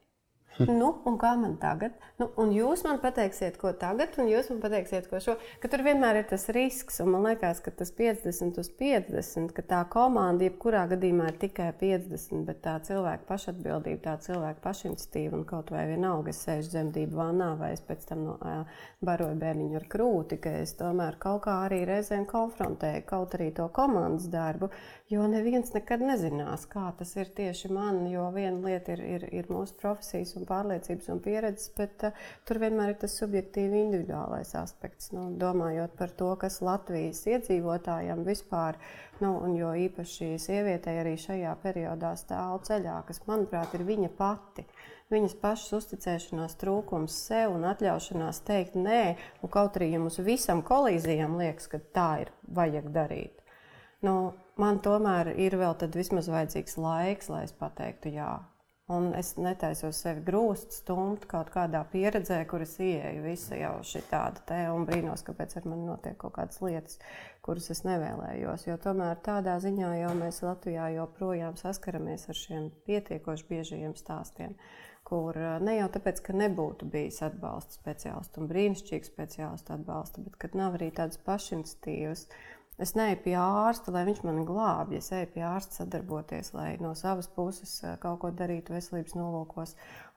Nu, 0.79 0.89
un 1.07 1.17
kā 1.19 1.33
man 1.39 1.55
tagad? 1.59 1.95
Nu, 2.19 2.29
un 2.39 2.51
jūs 2.55 2.85
man 2.85 2.99
pateiksiet, 3.03 3.57
ko 3.59 3.73
tagad, 3.79 4.15
un 4.21 4.29
jūs 4.29 4.47
man 4.53 4.61
pateiksiet, 4.63 5.09
ko 5.11 5.19
šo. 5.23 5.35
Ka 5.59 5.69
tur 5.71 5.83
vienmēr 5.85 6.21
ir 6.21 6.27
tas 6.29 6.47
risks, 6.55 7.01
un 7.03 7.11
man 7.11 7.25
liekas, 7.27 7.59
ka 7.65 7.73
tas 7.75 7.91
50 7.95 8.59
uz 8.61 8.69
50, 8.79 9.51
ka 9.55 9.65
tā 9.67 9.81
komanda 9.91 10.47
jebkurā 10.47 10.85
gadījumā 10.93 11.31
ir 11.33 11.39
tikai 11.43 11.69
50, 11.81 12.45
bet 12.47 12.61
tā 12.63 12.77
cilvēka 12.87 13.27
pašatbildība, 13.27 14.01
tā 14.05 14.15
cilvēka 14.27 14.63
pašiniciatīva 14.63 15.39
un 15.41 15.45
kaut 15.49 15.73
vai 15.75 15.85
vienalga, 15.91 16.31
es 16.31 16.43
sēžu 16.47 16.71
dzemdību 16.71 17.19
vānā 17.19 17.51
vai 17.59 17.73
es 17.75 17.83
pēc 17.83 18.07
tam 18.11 18.23
no, 18.29 18.37
ā, 18.39 18.61
baroju 19.05 19.35
bērniņu 19.41 19.79
ar 19.81 19.89
krūti, 19.91 20.39
ka 20.43 20.55
es 20.63 20.75
tomēr 20.79 21.19
kaut 21.19 21.43
kā 21.49 21.59
arī 21.65 21.83
reizēm 21.89 22.23
konfrontēju 22.29 23.03
kaut 23.09 23.35
arī 23.35 23.51
to 23.59 23.67
komandas 23.75 24.29
darbu, 24.31 24.71
jo 25.09 25.25
neviens 25.29 25.69
nekad 25.75 26.01
nezinās, 26.01 26.63
kā 26.69 26.87
tas 26.97 27.11
ir 27.19 27.29
tieši 27.37 27.69
man, 27.73 27.99
jo 28.09 28.25
viena 28.33 28.57
lieta 28.65 28.95
ir, 28.95 29.03
ir, 29.05 29.25
ir 29.37 29.49
mūsu 29.53 29.75
profesijas 29.77 30.33
un 30.39 30.47
pārliecības 30.49 31.11
un 31.13 31.21
pieredzes, 31.21 31.69
bet 31.77 32.07
uh, 32.07 32.23
tur 32.47 32.59
vienmēr 32.63 32.95
ir 32.95 32.97
tas 33.03 33.17
subjektīvi 33.21 33.83
individuālais 33.83 34.55
aspekts. 34.57 35.11
Nu, 35.13 35.27
domājot 35.41 35.93
par 35.99 36.15
to, 36.17 36.31
kas 36.41 36.57
Latvijas 36.65 37.21
iedzīvotājiem 37.29 38.25
vispār, 38.25 38.81
nu, 39.21 39.35
un 39.45 39.53
jo 39.59 39.75
īpaši 39.85 40.33
sievietei 40.41 40.97
arī 41.03 41.13
šajā 41.21 41.53
periodā 41.61 42.15
stāv 42.17 42.63
ceļā, 42.65 42.97
kas, 43.05 43.21
manuprāt, 43.29 43.77
ir 43.77 43.85
viņa 43.85 44.11
pati. 44.17 44.65
Viņas 45.13 45.37
pašas 45.37 45.77
uzticēšanās 45.77 46.57
trūkums 46.57 47.13
sev 47.27 47.53
un 47.53 47.69
atļaušanās 47.69 48.41
teikt 48.47 48.73
nē, 48.73 49.03
un 49.45 49.53
kaut 49.53 49.77
arī 49.77 49.91
ja 49.93 50.01
mums 50.01 50.17
visam 50.25 50.65
kolīzijam 50.65 51.37
liekas, 51.37 51.69
ka 51.69 51.83
tā 51.93 52.11
ir 52.25 52.33
vajag 52.57 52.89
darīt. 52.95 53.44
Nu, 54.05 54.17
man 54.61 54.81
tomēr 54.85 55.33
ir 55.41 55.55
vēl 55.57 55.77
vismaz 55.95 56.29
vajadzīgs 56.31 56.77
laiks, 56.77 57.31
lai 57.31 57.45
es 57.47 57.55
pateiktu 57.57 58.13
jā. 58.13 58.33
Un 58.85 59.07
es 59.17 59.31
netaisos 59.41 59.97
sevi 60.03 60.21
grūst, 60.27 60.75
stumt 60.83 61.23
kaut 61.25 61.47
kādā 61.49 61.79
pieredzē, 61.89 62.37
kuras 62.45 62.75
ieeju 62.77 63.23
visa 63.23 63.57
jau 63.57 63.79
šī 63.81 64.03
tāda 64.11 64.43
te 64.45 64.59
un 64.69 64.85
brīnos, 64.85 65.23
kāpēc 65.25 65.55
ar 65.57 65.65
mani 65.71 65.87
notiek 65.87 66.19
kaut 66.21 66.35
kādas 66.35 66.61
lietas, 66.61 66.99
kuras 67.41 67.71
es 67.73 67.81
nevēlējos. 67.87 68.67
Jo 68.67 68.77
tomēr 68.83 69.17
tādā 69.25 69.57
ziņā 69.63 69.89
jau 70.03 70.13
mēs 70.19 70.43
Latvijā 70.45 70.91
joprojām 70.99 71.57
saskaramies 71.57 72.29
ar 72.29 72.37
šiem 72.37 72.69
pietiekoši 72.85 73.49
biežajiem 73.49 73.97
stāstiem, 73.97 74.53
kur 75.01 75.41
ne 75.65 75.79
jau 75.79 75.89
tāpēc, 75.97 76.21
ka 76.27 76.37
nebūtu 76.37 76.85
bijis 76.93 77.23
atbalsta 77.25 77.79
speciālistu 77.79 78.43
un 78.43 78.53
brīnišķīgu 78.53 79.09
speciālistu 79.09 79.79
atbalsta, 79.79 80.21
bet 80.29 80.37
kad 80.45 80.61
nav 80.61 80.77
arī 80.77 80.91
tādas 80.93 81.17
pašinstīvas 81.25 82.27
Es 82.81 82.91
neju 82.91 83.15
pie 83.23 83.33
ārsta, 83.39 83.91
lai 83.95 84.01
viņš 84.09 84.19
mani 84.27 84.43
glābj. 84.47 84.97
Es 84.99 85.07
eju 85.15 85.29
pie 85.31 85.43
ārsta 85.47 85.79
sadarboties, 85.79 86.51
lai 86.55 86.73
no 86.83 86.91
savas 86.99 87.29
puses 87.31 87.77
eh, 87.83 87.95
kaut 88.03 88.19
ko 88.23 88.31
darītu 88.35 88.75
veselības 88.75 89.15
nolūkos. 89.15 89.75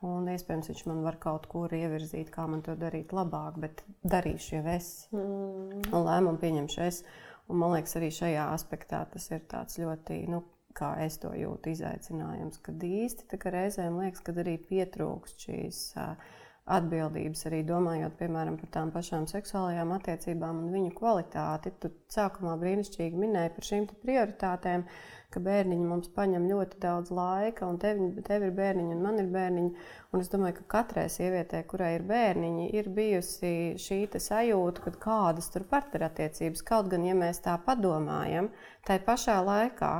Un 0.09 0.26
iespējams, 0.32 0.72
viņš 0.72 0.82
man 0.90 1.04
var 1.06 1.20
kaut 1.22 1.46
kur 1.50 1.74
ievirzīt, 1.74 2.32
kā 2.34 2.48
man 2.50 2.64
to 2.66 2.74
darīt 2.78 3.14
labāk, 3.14 3.61
bet 3.62 3.84
darīšu 4.02 4.56
jau 4.56 4.64
es. 4.74 4.90
Mm. 5.14 5.84
Un 5.92 6.06
lēmumu 6.09 6.42
pieņemšu 6.42 6.82
es. 6.88 7.02
Un 7.48 7.62
man 7.62 7.76
liekas, 7.76 7.94
arī 8.00 8.11
šajā 8.12 8.50
aspektā 8.56 9.04
tas 9.12 9.30
ir 9.30 9.46
ļoti, 9.84 10.18
nu, 10.32 10.42
kā 10.78 10.96
es 11.04 11.16
to 11.22 11.30
jūtu, 11.38 11.72
izaicinājums. 11.72 12.59
Kad 12.66 12.82
īsti 12.84 13.38
reizēm 13.54 14.02
liekas, 14.02 14.26
ka 14.26 14.34
arī 14.34 14.59
pietrūkst 14.66 15.46
šīs. 15.46 15.86
Uh, 15.94 16.36
atbildības, 16.76 17.44
arī 17.48 17.60
domājot 17.66 18.16
piemēram, 18.18 18.56
par 18.60 18.70
tām 18.74 18.90
pašām 18.94 19.26
seksuālajām 19.30 19.92
attiecībām 19.96 20.64
un 20.64 20.72
viņu 20.74 20.90
kvalitāti. 20.98 21.72
Tu 21.82 21.90
sākumā 22.12 22.56
brīnišķīgi 22.60 23.22
minēji 23.22 23.54
par 23.54 23.68
šīm 23.68 23.86
prioritātēm, 24.02 24.84
ka 25.32 25.42
bērniņi 25.44 25.88
mums 25.88 26.12
paņem 26.16 26.46
ļoti 26.50 26.80
daudz 26.82 27.12
laika, 27.14 27.68
un 27.68 27.80
tev, 27.82 28.00
tev 28.28 28.46
ir 28.46 28.54
bērniņi, 28.56 28.94
un 28.96 29.02
man 29.04 29.20
ir 29.22 29.32
bērniņi. 29.32 29.88
Un 30.12 30.24
es 30.24 30.30
domāju, 30.32 30.58
ka 30.60 30.68
katrai 30.76 31.08
sievietei, 31.12 31.64
kurai 31.68 31.94
ir 31.98 32.06
bērniņi, 32.08 32.70
ir 32.78 32.92
bijusi 32.96 33.52
šī 33.80 34.00
sajūta, 34.28 34.86
ka 34.86 34.94
kādas 35.08 35.52
tur 35.52 35.66
partnerattiecības, 35.68 36.64
kaut 36.68 36.88
gan, 36.92 37.04
ja 37.08 37.16
mēs 37.18 37.42
tā 37.44 37.58
padomājam, 37.66 38.52
tai 38.88 39.00
pašā 39.04 39.40
laikā. 39.44 39.92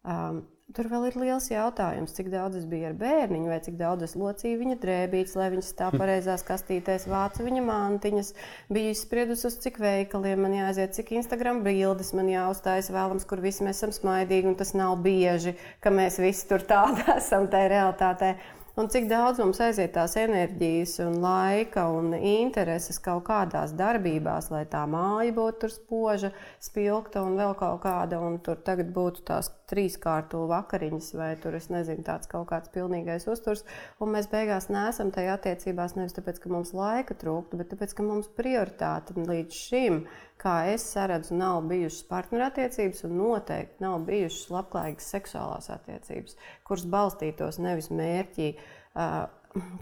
Um, 0.00 0.46
Tur 0.70 0.86
vēl 0.86 1.08
ir 1.08 1.16
liels 1.18 1.48
jautājums, 1.50 2.12
cik 2.14 2.28
daudz 2.30 2.60
es 2.60 2.66
biju 2.70 2.90
ar 2.90 2.92
bērniņu, 2.98 3.48
vai 3.50 3.56
cik 3.64 3.74
daudz 3.80 4.04
es 4.06 4.12
locīju 4.14 4.60
viņa 4.60 4.76
drēbītes, 4.78 5.32
lai 5.34 5.48
viņas 5.50 5.70
tā 5.80 5.88
pareizās 5.90 6.44
kastītēs 6.46 7.08
vācu 7.10 7.42
viņa 7.48 7.64
mantiņas. 7.66 8.30
Biju 8.70 8.92
izspriedusi, 8.94 9.48
uz 9.50 9.56
cik 9.64 9.80
veikaliem 9.82 10.44
man 10.46 10.54
jāaiziet, 10.54 10.94
cik 10.94 11.10
Instagram 11.18 11.64
bildes 11.66 12.12
man 12.14 12.30
jāuzstājas 12.30 12.92
vēlams, 12.94 13.26
kur 13.26 13.42
visi 13.42 13.66
mēs 13.66 13.80
esam 13.80 13.96
smaidīgi, 13.96 14.52
un 14.52 14.56
tas 14.62 14.70
nav 14.78 14.94
bieži, 15.02 15.56
ka 15.82 15.90
mēs 15.90 16.22
visi 16.22 16.46
tur 16.52 16.62
tādi 16.70 17.02
esam 17.18 17.50
tajā 17.50 17.74
realitātē. 17.74 18.34
Un 18.78 18.86
cik 18.88 19.08
daudz 19.10 19.40
mums 19.42 19.58
aiziet 19.60 19.90
tās 19.92 20.14
enerģijas, 20.16 20.94
un 21.02 21.18
laika 21.20 21.88
un 21.90 22.14
intereses 22.14 23.00
kaut 23.02 23.24
kādās 23.26 23.74
darbībās, 23.76 24.52
lai 24.54 24.62
tā 24.70 24.84
māja 24.88 25.34
būtu 25.36 25.68
spoža, 25.74 26.30
spilgta 26.62 27.20
un 27.26 27.34
vēl 27.36 27.56
kaut 27.58 27.82
kāda, 27.82 28.22
un 28.22 28.38
tur 28.38 28.62
tagad 28.64 28.94
būtu 28.94 29.26
tās 29.26 29.50
trīskārtu 29.70 30.44
vakariņas, 30.50 31.12
vai 31.18 31.30
tur 31.42 31.56
es 31.58 31.70
nezinu, 31.72 32.04
tāds 32.06 32.30
kaut 32.30 32.48
kāds 32.50 32.72
pilnīgais 32.74 33.28
uzturs. 33.30 33.64
Un 34.02 34.14
mēs 34.14 34.30
beigās 34.32 34.68
neesam 34.72 35.12
tajā 35.14 35.36
attiecībās 35.38 35.96
nevis 35.98 36.16
tāpēc, 36.18 36.42
ka 36.42 36.52
mums 36.52 36.74
laika 36.76 37.16
trūkst, 37.18 37.56
bet 37.60 37.72
tāpēc, 37.74 37.94
ka 37.96 38.06
mums 38.06 38.30
prioritāte 38.36 39.16
līdz 39.18 39.62
šim 39.68 40.02
kā 40.40 40.54
es 40.72 40.84
saredzu, 40.94 41.36
nav 41.36 41.60
bijušas 41.68 42.06
partnerattiecības 42.08 43.04
un 43.08 43.16
noteikti 43.18 43.84
nav 43.84 43.98
bijušas 44.08 44.48
labklājīgas 44.54 45.12
seksuālās 45.14 45.70
attiecības, 45.74 46.36
kuras 46.66 46.86
balstītos 46.94 47.60
nevis 47.60 47.90
mērķī, 47.92 48.50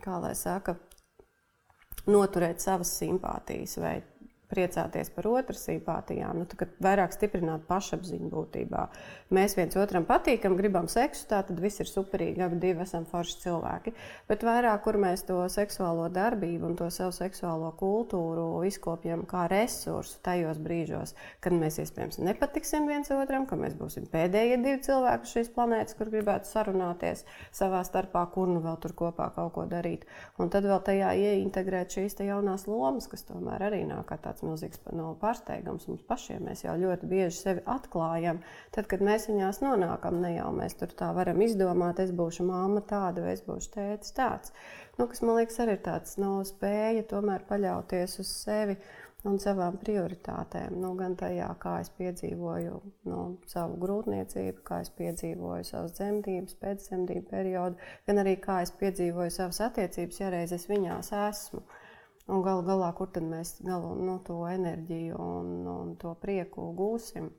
kā 0.04 0.20
lai 0.24 0.34
saka, 0.38 0.74
noturēt 2.08 2.64
savas 2.64 2.90
simpātijas 2.98 3.78
vai 3.82 3.98
priecāties 4.48 5.10
par 5.12 5.28
otru 5.28 5.56
simpātijām, 5.58 6.40
nu, 6.40 6.68
vairāk 6.84 7.12
stiprināt 7.14 7.66
pašapziņu 7.68 8.30
būtībā. 8.32 8.84
Mēs 9.34 9.56
viens 9.58 9.76
otram 9.76 10.06
patīkam, 10.08 10.56
gribam 10.56 10.88
seksu, 10.88 11.26
tā 11.30 11.42
tad 11.44 11.60
viss 11.60 11.82
ir 11.82 11.90
superīgi, 11.90 12.42
abi 12.44 12.60
divi 12.62 12.84
esam 12.84 13.04
forši 13.08 13.36
cilvēki. 13.44 13.92
Bet 14.30 14.44
vairāk, 14.46 14.80
kur 14.86 14.98
mēs 15.00 15.26
to 15.28 15.40
seksuālo 15.52 16.08
darbību 16.12 16.70
un 16.70 16.78
to 16.80 16.88
savu 16.94 17.12
seksuālo 17.16 17.70
kultūru 17.78 18.46
izkopjam 18.68 19.26
kā 19.28 19.44
resursu 19.52 20.18
tajos 20.24 20.60
brīžos, 20.64 21.14
kad 21.44 21.56
mēs 21.56 21.80
iespējams 21.84 22.20
nepatiksim 22.24 22.88
viens 22.88 23.12
otram, 23.14 23.46
ka 23.48 23.58
mēs 23.60 23.76
būsim 23.78 24.08
pēdējie 24.10 24.60
divi 24.64 24.80
cilvēki 24.88 25.32
šīs 25.34 25.52
planētas, 25.56 25.96
kur 25.98 26.12
gribētu 26.12 26.48
sarunāties 26.48 27.24
savā 27.54 27.84
starpā, 27.86 28.24
kur 28.32 28.48
nu 28.50 28.62
vēl 28.64 28.80
tur 28.82 28.96
kopā 28.96 29.28
kaut 29.36 29.52
ko 29.56 29.66
darīt. 29.68 30.08
Un 30.40 30.50
tad 30.52 30.66
vēl 30.68 30.80
tajā 30.84 31.12
ieintegrēt 31.18 31.98
šīs 31.98 32.18
jaunās 32.24 32.66
lomas, 32.68 33.06
kas 33.10 33.26
tomēr 33.28 33.68
arī 33.68 33.84
nāk 33.88 34.08
kā 34.08 34.18
tāds 34.22 34.37
tāds 34.38 34.46
milzīgs 34.46 34.80
no 34.94 35.14
pārsteigums 35.18 35.88
mums 35.88 36.04
pašiem. 36.06 36.44
Mēs 36.46 36.64
jau 36.64 36.76
ļoti 36.78 37.08
bieži 37.10 37.38
sevi 37.38 37.62
atklājam. 37.66 38.40
Tad, 38.74 38.86
kad 38.86 39.00
mēs 39.00 39.28
viņās 39.28 39.60
nonākam, 39.62 40.20
ne 40.22 40.36
jau 40.36 40.52
mēs 40.54 40.78
tur 40.78 40.92
tā 40.94 41.10
varam 41.14 41.40
izdomāt, 41.42 41.98
es 41.98 42.12
būšu 42.12 42.46
māma 42.46 42.80
tāda 42.80 43.24
vai 43.24 43.34
es 43.34 43.42
būšu 43.42 43.74
tētis 43.74 44.14
tāds. 44.14 44.52
Nu, 44.98 45.06
kas 45.06 45.22
man 45.22 45.38
liekas, 45.38 45.58
arī 45.62 45.76
ir 45.76 45.82
tāds 45.82 46.16
no 46.18 46.38
nu, 46.38 46.46
spēja 46.46 47.04
tomēr 47.06 47.44
paļauties 47.48 48.18
uz 48.18 48.30
sevi 48.44 48.78
un 49.26 49.38
savām 49.42 49.78
prioritātēm. 49.82 50.78
Nu, 50.78 50.92
gan 50.98 51.16
tajā, 51.18 51.48
kā 51.58 51.80
es 51.82 51.90
piedzīvoju 51.98 52.78
nu, 53.10 53.22
savu 53.50 53.78
grūtniecību, 53.82 54.62
kā 54.66 54.82
es 54.84 54.92
piedzīvoju 54.94 55.66
savas 55.66 55.96
dzemdības, 55.98 56.58
pēcdzemdību 56.62 57.26
periodu, 57.30 57.90
gan 58.06 58.22
arī 58.22 58.38
kā 58.42 58.62
es 58.62 58.74
piedzīvoju 58.78 59.34
savas 59.34 59.60
attiecības, 59.66 60.22
ja 60.22 60.30
reiz 60.34 60.54
es 60.54 60.68
viņās 60.70 61.10
esmu. 61.26 61.64
Un 62.28 62.42
gal 62.44 62.60
galā, 62.64 62.88
kur 62.96 63.08
tad 63.12 63.24
mēs 63.24 63.54
galu, 63.64 63.94
nu, 64.04 64.18
to 64.24 64.42
enerģiju 64.50 65.20
un, 65.26 65.52
un 65.74 65.94
to 66.02 66.12
prieku 66.20 66.66
gūsim? 66.76 67.30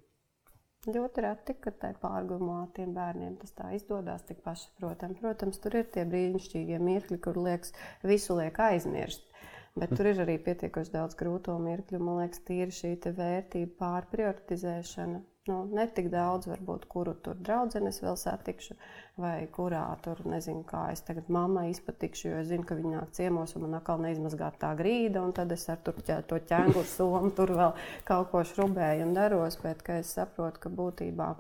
Ļoti 0.88 1.24
reti, 1.26 1.54
ka 1.62 1.74
tai 1.82 1.92
pārgumā 2.02 2.62
tiem 2.76 2.96
bērniem 2.96 3.36
tas 3.42 3.52
tā 3.58 3.70
izdodas 3.76 4.24
tik 4.26 4.40
pašsaprotami. 4.46 5.20
Protams, 5.20 5.60
tur 5.62 5.78
ir 5.78 5.90
tie 5.94 6.06
brīnišķīgie 6.10 6.80
mirkļi, 6.88 7.20
kur 7.26 7.38
liekas, 7.38 7.76
visu 8.14 8.38
liek 8.40 8.58
aizmirst. 8.70 9.29
Bet 9.78 9.94
tur 9.96 10.10
ir 10.10 10.22
arī 10.24 10.40
pietiekoši 10.44 10.96
daudz 10.96 11.18
grūto 11.20 11.58
mirkļu. 11.62 12.00
Man 12.02 12.24
liekas, 12.24 12.42
tīri 12.48 12.74
šī 12.74 12.96
vērtība 13.06 13.76
pārprioritizēšana 13.82 15.22
nu, 15.50 15.60
netik 15.74 16.10
daudz, 16.14 16.48
varbūt, 16.50 16.86
kuru 16.92 17.14
tur 17.26 17.38
draudzenes 17.46 18.00
vēl 18.04 18.18
satikšu, 18.20 18.76
vai 19.22 19.36
kurā 19.54 19.84
tur, 20.06 20.22
nezinu, 20.30 20.64
kā 20.68 20.86
es 20.94 21.02
tagad 21.08 21.30
mammai 21.34 21.70
izpatikšu, 21.74 22.28
jo 22.30 22.42
es 22.42 22.50
zinu, 22.52 22.66
ka 22.68 22.78
viņi 22.78 22.94
nāk 22.96 23.14
ciemos 23.18 23.56
un 23.58 23.66
man 23.66 23.80
atkal 23.80 24.02
neizmazgāt 24.04 24.60
tā 24.62 24.74
grīda, 24.80 25.24
un 25.24 25.34
tad 25.36 25.54
es 25.56 25.66
ar 25.72 25.82
tur 25.86 25.98
ķē, 26.00 26.20
to 26.30 26.42
ķēnguru 26.52 26.86
somu 26.90 27.32
tur 27.38 27.56
vēl 27.58 27.74
kaut 28.10 28.32
ko 28.34 28.44
šrubēju 28.52 29.08
un 29.08 29.16
daros, 29.18 29.58
bet 29.64 29.84
es 29.98 30.14
saprotu, 30.18 30.66
ka 30.66 30.74
būtībā, 30.82 31.32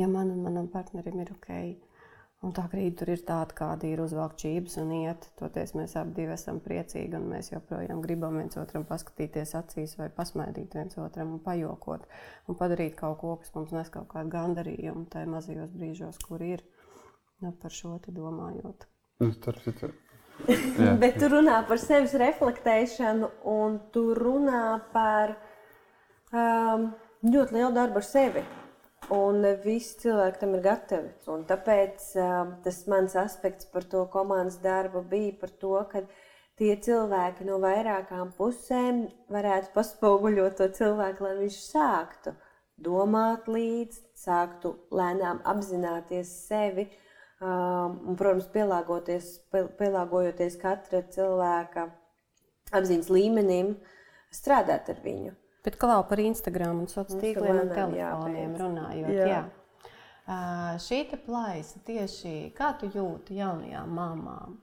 ja 0.00 0.10
man 0.10 0.34
un 0.34 0.42
manam 0.48 0.70
partnerim 0.72 1.22
ir 1.22 1.34
ok, 1.36 1.52
Un 2.40 2.54
tā 2.56 2.62
grīda 2.72 3.02
tur 3.02 3.10
ir 3.12 3.20
tāda, 3.28 3.52
kāda 3.52 3.84
ir 3.84 4.00
uzvelk 4.00 4.38
čības 4.40 4.78
un 4.80 4.94
iet. 4.96 5.26
Toties 5.36 5.74
mēs 5.76 5.92
abi 6.00 6.24
esam 6.32 6.56
priecīgi 6.64 7.18
un 7.18 7.26
mēs 7.34 7.50
joprojām 7.52 8.00
gribam 8.00 8.38
viens 8.40 8.56
otram 8.56 8.86
paskatīties 8.88 9.52
acīs 9.58 9.98
vai 10.00 10.08
pasmaidīt 10.16 10.72
viens 10.78 10.96
otram 10.96 11.34
un 11.36 11.42
pajokot 11.44 12.06
un 12.48 12.56
padarīt 12.56 12.96
kaut 12.96 13.18
ko, 13.20 13.34
kas 13.42 13.52
mums 13.56 13.74
nes 13.76 13.92
kaut 13.92 14.08
kādu 14.14 14.32
gandarījumu 14.32 15.04
tajā 15.12 15.28
mazajos 15.28 15.74
brīžos, 15.74 16.20
kur 16.24 16.40
ir 16.40 16.64
nu, 17.44 17.52
par 17.52 17.76
šo 17.76 17.98
te 18.00 18.16
domājot. 18.16 18.88
Nu, 19.20 19.34
starp 19.36 19.60
citu, 19.66 19.92
Bet 21.02 21.18
tu 21.20 21.28
runā 21.28 21.60
par 21.68 21.80
sevis 21.80 22.14
reflektēšanu, 22.16 23.28
un 23.52 23.76
tu 23.92 24.06
runā 24.16 24.80
par 24.94 25.36
um, 26.32 26.90
ļoti 27.26 27.58
lielu 27.58 27.72
darbu 27.76 28.00
ar 28.00 28.06
sevi. 28.06 28.44
Un 29.08 29.42
visi 29.64 29.96
cilvēki 30.04 30.38
tam 30.42 30.52
ir 30.54 30.62
gatavi. 30.64 31.08
Un 31.32 31.46
tāpēc 31.48 32.04
um, 32.20 32.52
tas 32.64 32.82
mans 32.90 33.16
aspekts 33.18 33.66
par 33.72 33.86
to 33.90 34.04
komandas 34.12 34.60
darbu 34.62 35.02
bija 35.10 35.32
par 35.40 35.50
to, 35.62 35.72
ka 35.90 36.04
tie 36.60 36.74
cilvēki 36.76 37.46
no 37.48 37.56
vairākām 37.62 38.34
pusēm 38.36 39.06
varētu 39.32 39.72
paspoguļot 39.74 40.60
to 40.60 40.68
cilvēku, 40.76 41.24
lai 41.26 41.36
viņš 41.40 41.58
sāktu 41.64 42.34
domāt 42.80 43.48
līdzi, 43.48 44.04
sāktu 44.20 44.76
lēnām 44.94 45.40
apzināties 45.48 46.30
sevi. 46.46 46.86
Um, 47.40 47.96
un, 48.04 48.16
protams, 48.20 48.50
pielāgoties, 48.52 49.38
pielāgojoties 49.50 50.58
katra 50.60 51.00
cilvēka 51.08 51.86
apziņas 52.76 53.08
līmenim, 53.08 53.78
strādāt 54.34 54.90
ar 54.92 55.00
viņu. 55.00 55.32
Bet 55.64 55.76
klau 55.80 56.00
par 56.08 56.20
Instagram 56.22 56.84
un 56.84 56.88
sociāliem 56.88 57.20
tīkliem 57.24 57.58
un 57.60 57.74
telefoniem 57.74 58.56
runājot. 58.60 59.12
Jā. 59.12 59.28
Jā. 59.28 59.42
Uh, 60.30 60.74
šī 60.80 61.04
plaisa 61.24 61.80
tieši 61.84 62.52
kā 62.56 62.72
tu 62.80 62.88
jūti 62.94 63.40
jaunajām 63.40 63.92
mamām? 63.92 64.58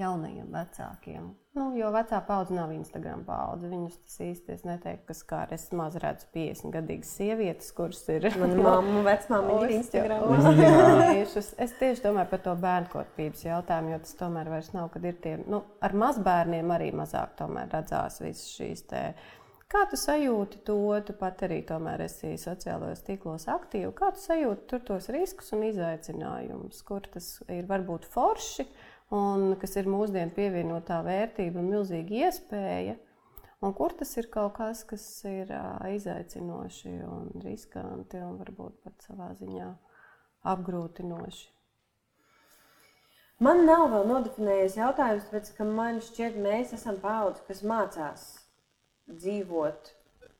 jaunajiem 0.00 0.48
vecākiem. 0.54 1.30
Nu, 1.50 1.72
jo 1.74 1.88
vecā 1.90 2.20
paudze 2.22 2.54
nav 2.54 2.70
Instagram 2.70 3.24
paudze. 3.26 3.66
Viņus 3.72 3.96
tas 4.04 4.20
īsti 4.22 4.52
es 4.54 4.60
neteiktu, 4.62 5.02
kas 5.08 5.22
kā 5.26 5.40
es 5.56 5.64
maz 5.74 5.96
redzu 5.98 6.28
50 6.36 6.70
gadīgas 6.76 7.10
sievietes, 7.18 7.72
kuras 7.74 8.04
ir. 8.14 8.28
Manā 8.38 8.60
mamma 8.68 9.02
vecmāmiņa 9.08 9.64
ir 9.66 9.74
Instagram. 9.80 10.28
Uzņēmušas. 10.36 11.50
Es 11.66 11.74
tieši 11.80 12.04
domāju 12.04 12.30
par 12.30 12.42
to 12.44 12.54
bērnkopības 12.62 13.42
jautājumu, 13.48 13.90
jo 13.96 13.98
tas 14.04 14.14
tomēr 14.20 14.52
vairs 14.52 14.70
nav, 14.76 14.92
kad 14.94 15.04
ir 15.10 15.18
tie, 15.24 15.34
nu, 15.50 15.64
ar 15.82 15.96
mazbērniem 16.04 16.70
arī 16.76 16.92
mazāk 16.96 17.34
tomēr 17.40 17.66
redzās 17.74 18.20
visas 18.22 18.46
šīs 18.54 18.86
te. 18.92 19.02
Kā 19.70 19.82
tu 19.90 19.98
sajūti 19.98 20.62
to, 20.66 20.78
tu 21.06 21.14
pat 21.18 21.42
arī 21.46 21.60
tomēr 21.66 22.06
esi 22.06 22.32
sociālajos 22.38 23.02
tīklos 23.06 23.48
aktīvi. 23.50 23.90
Kā 23.98 24.12
tu 24.14 24.22
sajūti 24.22 24.70
tur 24.70 24.86
tos 24.86 25.10
riskus 25.14 25.50
un 25.54 25.66
izaicinājumus, 25.66 26.80
kur 26.86 27.10
tas 27.10 27.36
ir 27.50 27.66
varbūt 27.70 28.06
forši, 28.10 28.66
un 29.14 29.54
kas 29.60 29.74
ir 29.80 29.90
mūsdienu 29.90 30.32
pievienotā 30.34 31.00
vērtība 31.06 31.60
un 31.60 31.70
milzīga 31.74 32.26
iespēja. 32.26 32.96
Un 33.60 33.74
kur 33.76 33.92
tas 33.92 34.14
ir 34.16 34.30
kaut 34.32 34.54
kas, 34.56 34.84
kas 34.88 35.04
ir 35.28 35.50
izaicinoši 35.92 36.94
un 37.04 37.26
riskanti 37.44 38.22
un 38.24 38.38
varbūt 38.40 38.78
pat 38.86 39.04
savā 39.04 39.34
ziņā 39.36 39.68
apgrūtinoši? 40.48 41.48
Man 43.44 43.64
nav 43.64 43.86
vēl 43.92 44.06
nodefinējies 44.08 44.76
jautājums, 44.78 45.52
ka 45.56 45.64
man 45.64 46.00
šķiet, 46.04 46.36
mēs 46.40 46.74
esam 46.76 46.96
paudze, 47.00 47.44
kas 47.48 47.62
mācās 47.64 48.26
dzīvot 49.10 49.92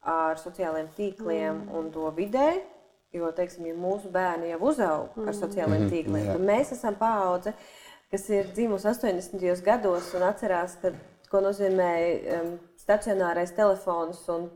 ar 0.08 0.40
sociālajiem 0.40 0.90
tīkliem 0.96 1.62
mm. 1.64 1.70
un 1.76 1.88
to 1.92 2.08
vidē. 2.16 2.60
Jo, 3.12 3.32
teiksim, 3.34 3.66
ja 3.66 3.74
mūsu 3.74 4.08
bērni 4.12 4.52
jau 4.52 4.60
uzaug 4.70 5.16
ar 5.26 5.34
sociālajiem 5.34 5.88
mm. 5.88 5.92
tīkliem, 5.92 6.24
mm. 6.24 6.36
tad 6.36 6.44
mēs 6.46 6.72
esam 6.76 6.96
paudze, 7.00 7.52
uh, 7.56 7.79
kas 8.10 8.26
ir 8.32 8.50
dzimusi 8.54 8.88
80. 8.90 9.62
gados 9.64 10.10
un 10.18 10.26
atcerās, 10.26 10.74
ka, 10.82 10.92
ko 11.30 11.42
nozīmē 11.44 11.92
um, 12.38 12.56
stacionārais 12.80 13.54
telefons 13.54 14.24
un 14.34 14.48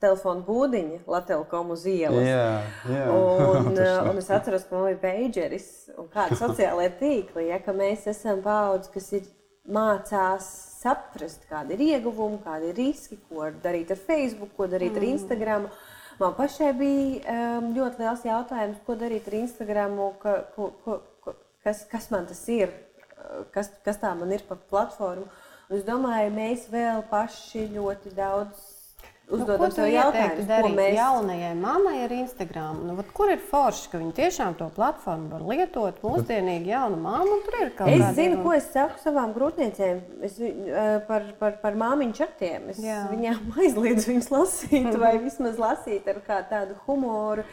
telefona 0.00 0.44
būdiņa 0.46 1.02
Latvijas 1.10 1.74
uz 1.74 1.84
ielas. 1.90 2.24
Jā, 2.24 2.46
jā. 2.88 3.04
Un, 3.12 3.74
un 4.12 4.22
es 4.22 4.30
atceros, 4.32 4.64
ka 4.68 4.76
man 4.76 4.88
bija 4.88 5.02
pageris 5.02 5.68
un 5.98 6.08
kādi 6.12 6.38
sociālie 6.40 6.88
tīkli, 7.02 7.50
ja, 7.50 7.60
ka 7.64 7.74
mēs 7.76 8.06
esam 8.10 8.42
paudze, 8.44 8.92
kas 8.94 9.10
ir 9.18 9.28
mācās 9.70 10.48
saprast, 10.80 11.44
kāda 11.50 11.76
ir 11.76 11.84
ieguvuma, 11.90 12.40
kādi 12.44 12.70
ir 12.70 12.78
riski, 12.78 13.20
ko 13.28 13.50
darīt 13.62 13.92
ar 13.92 14.00
Facebook, 14.00 14.54
ko 14.56 14.70
darīt 14.70 14.94
mm. 14.94 15.00
ar 15.00 15.08
Instagram. 15.10 15.66
Man 16.20 16.34
pašai 16.36 16.72
bija 16.76 17.34
um, 17.34 17.70
ļoti 17.76 18.02
liels 18.02 18.24
jautājums, 18.28 18.80
ko 18.86 18.96
darīt 19.00 19.28
ar 19.28 19.36
Instagram, 19.40 19.98
ka, 20.20 20.36
ko, 20.54 20.70
ko, 20.84 21.00
kas, 21.64 21.84
kas 21.90 22.08
man 22.12 22.28
tas 22.28 22.40
ir, 22.52 22.72
kas, 23.54 23.72
kas 23.86 24.00
tā 24.02 24.12
man 24.18 24.32
ir 24.34 24.44
par 24.48 24.60
platformu. 24.70 25.28
Un 25.70 25.78
es 25.78 25.86
domāju, 25.86 26.32
mēs 26.34 26.66
vēl 26.72 27.04
paši 27.10 27.68
ļoti 27.76 28.14
daudz 28.16 28.68
uzdodam 29.30 29.68
nu, 29.68 29.74
sev 29.74 29.88
jautājumu, 29.90 30.46
ko 30.48 30.70
mēs 30.74 30.96
jaunajai 30.96 31.52
mammai 31.58 31.94
ar 32.04 32.14
Instagram. 32.14 32.82
Nu, 32.88 32.96
vat, 32.98 33.10
kur 33.14 33.30
ir 33.32 33.40
forši, 33.50 33.86
ka 33.92 34.00
viņi 34.00 34.14
tiešām 34.18 34.56
to 34.58 34.66
platformu 34.74 35.30
var 35.32 35.44
lietot? 35.46 36.00
Mūsdienīgi 36.04 36.72
jauna 36.72 36.98
mamma, 36.98 37.36
un 37.36 37.44
tur 37.46 37.58
ir 37.60 37.72
kaut 37.78 37.86
kas 37.86 38.02
tāds. 38.02 38.10
Es 38.10 38.18
zinu, 38.18 38.40
ko 38.44 38.54
es 38.56 38.68
saku 38.74 39.02
savām 39.04 39.34
grūtniecēm 39.36 40.02
es, 40.26 40.38
par, 41.08 41.30
par, 41.40 41.58
par 41.62 41.78
māmiņu 41.80 42.18
čatiem. 42.18 42.70
Es 42.74 42.82
Jā. 42.84 43.04
viņām 43.12 43.50
aizliedzu 43.62 44.14
viņus 44.14 44.30
lasīt, 44.34 44.92
vai 45.00 45.16
vismaz 45.22 45.60
lasīt 45.60 46.10
ar 46.10 46.22
kā 46.26 46.42
tādu 46.50 46.78
humoru, 46.86 47.46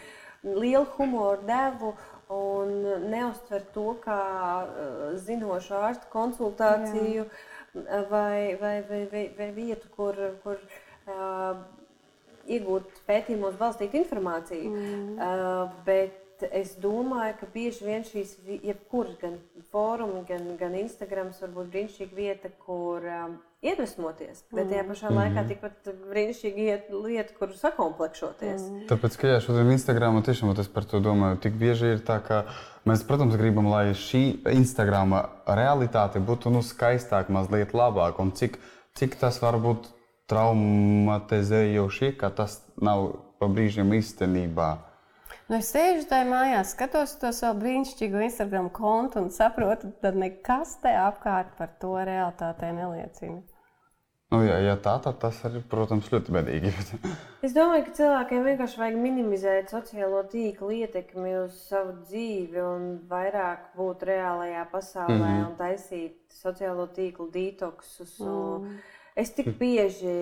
lielu 0.47 0.85
humoru 0.97 1.45
devu 1.47 1.95
un 2.33 2.73
neuztver 3.11 3.63
to 3.75 3.95
kā 4.03 4.21
uh, 4.63 5.15
zinošu 5.23 5.77
ārstu 5.79 6.09
konsultāciju 6.11 7.27
vai, 8.09 8.57
vai, 8.59 8.81
vai, 8.89 9.01
vai, 9.11 9.25
vai 9.37 9.49
vietu, 9.55 9.89
kur, 9.95 10.17
kur 10.43 10.59
uh, 11.07 11.59
iegūt 12.47 13.03
pētījumos 13.07 13.57
balstītu 13.59 14.01
informāciju. 14.01 14.71
Mm. 14.71 15.11
Uh, 15.17 15.75
bet 15.87 16.47
es 16.51 16.75
domāju, 16.81 17.35
ka 17.39 17.49
bieži 17.53 17.87
vien 17.87 18.05
šīs, 18.05 18.35
jebkurš 18.47 19.17
gan 19.21 19.37
fórums, 19.71 20.23
gan, 20.29 20.51
gan 20.59 20.75
Instagram, 20.77 21.33
var 21.41 21.53
būt 21.55 21.71
brīnišķīga 21.73 22.17
vieta, 22.17 22.51
kur 22.65 23.05
um, 23.07 23.37
iedvesmoties, 23.65 24.43
bet 24.53 24.69
tajā 24.69 24.83
mm. 24.83 24.91
pašā 24.91 25.09
mm. 25.09 25.17
laikā 25.17 25.43
tikpat 25.49 25.89
brīnišķīga 26.11 26.75
lieta, 26.93 27.33
kur 27.39 27.53
sakomplekšoties. 27.57 28.65
Mm. 28.69 28.83
Tāpēc, 28.91 29.17
ka 29.17 29.31
jā, 29.31 29.39
šodien 29.43 29.71
Instagram 29.73 30.19
tiešām 30.25 30.53
es 30.53 30.69
par 30.69 30.85
to 30.89 31.01
domāju, 31.03 31.39
tik 31.47 31.57
bieži 31.57 31.95
ir 31.95 32.03
tā, 32.05 32.19
ka 32.21 32.43
mēs, 32.89 33.05
protams, 33.07 33.37
gribam, 33.39 33.69
lai 33.71 33.95
šī 33.97 34.23
Instagram 34.53 35.17
realitāte 35.49 36.21
būtu 36.21 36.53
nu, 36.53 36.61
skaistāka, 36.65 37.33
mazliet 37.33 37.73
labāka, 37.77 38.21
un 38.21 38.33
cik, 38.37 38.59
cik 38.99 39.17
tas 39.21 39.41
var 39.41 39.57
būt 39.63 39.89
traumatizējoši, 40.29 42.13
ka 42.19 42.29
tas 42.37 42.59
nav 42.77 43.09
pa 43.41 43.49
brīžiem 43.49 43.89
īstenībā. 43.97 44.69
Nu, 45.47 45.61
es 45.61 45.69
sēžu 45.71 46.09
tajā 46.09 46.25
mājās, 46.27 46.73
skatos 46.75 47.13
to 47.21 47.29
savu 47.31 47.61
brīnišķīgo 47.61 48.19
Instagram 48.25 48.67
kontu 48.75 49.21
un 49.23 49.29
saprotu, 49.31 49.93
ka 50.03 50.11
nekas 50.11 50.73
te 50.81 50.91
apkārt 50.91 51.53
par 51.59 51.71
to 51.79 51.93
realitātē 51.95 52.73
neliecina. 52.75 53.39
Nu, 54.27 54.41
ja, 54.43 54.57
ja 54.59 54.73
tā, 54.83 54.97
tad 54.99 55.21
tas 55.21 55.37
ir, 55.47 55.61
protams, 55.71 56.09
ļoti 56.11 56.33
bedīgi. 56.35 56.73
es 57.47 57.55
domāju, 57.55 57.85
ka 57.85 57.95
cilvēkiem 57.95 58.43
vienkārši 58.49 58.81
vajag 58.81 58.97
minimizēt 58.99 59.71
sociālo 59.71 60.25
tīklu 60.27 60.73
ietekmi 60.81 61.31
uz 61.45 61.55
savu 61.69 61.95
dzīvi 62.01 62.59
un 62.59 62.89
vairāk 63.07 63.69
būt 63.79 64.03
reālajā 64.09 64.65
pasaulē 64.73 65.15
mm 65.15 65.29
-hmm. 65.29 65.45
un 65.47 65.55
taisīt 65.61 66.17
sociālo 66.41 66.89
tīklu 66.91 67.31
detoksus. 67.31 68.19
Mm. 68.19 68.81
Es 69.15 69.31
tik 69.31 69.55
bieži 69.57 70.17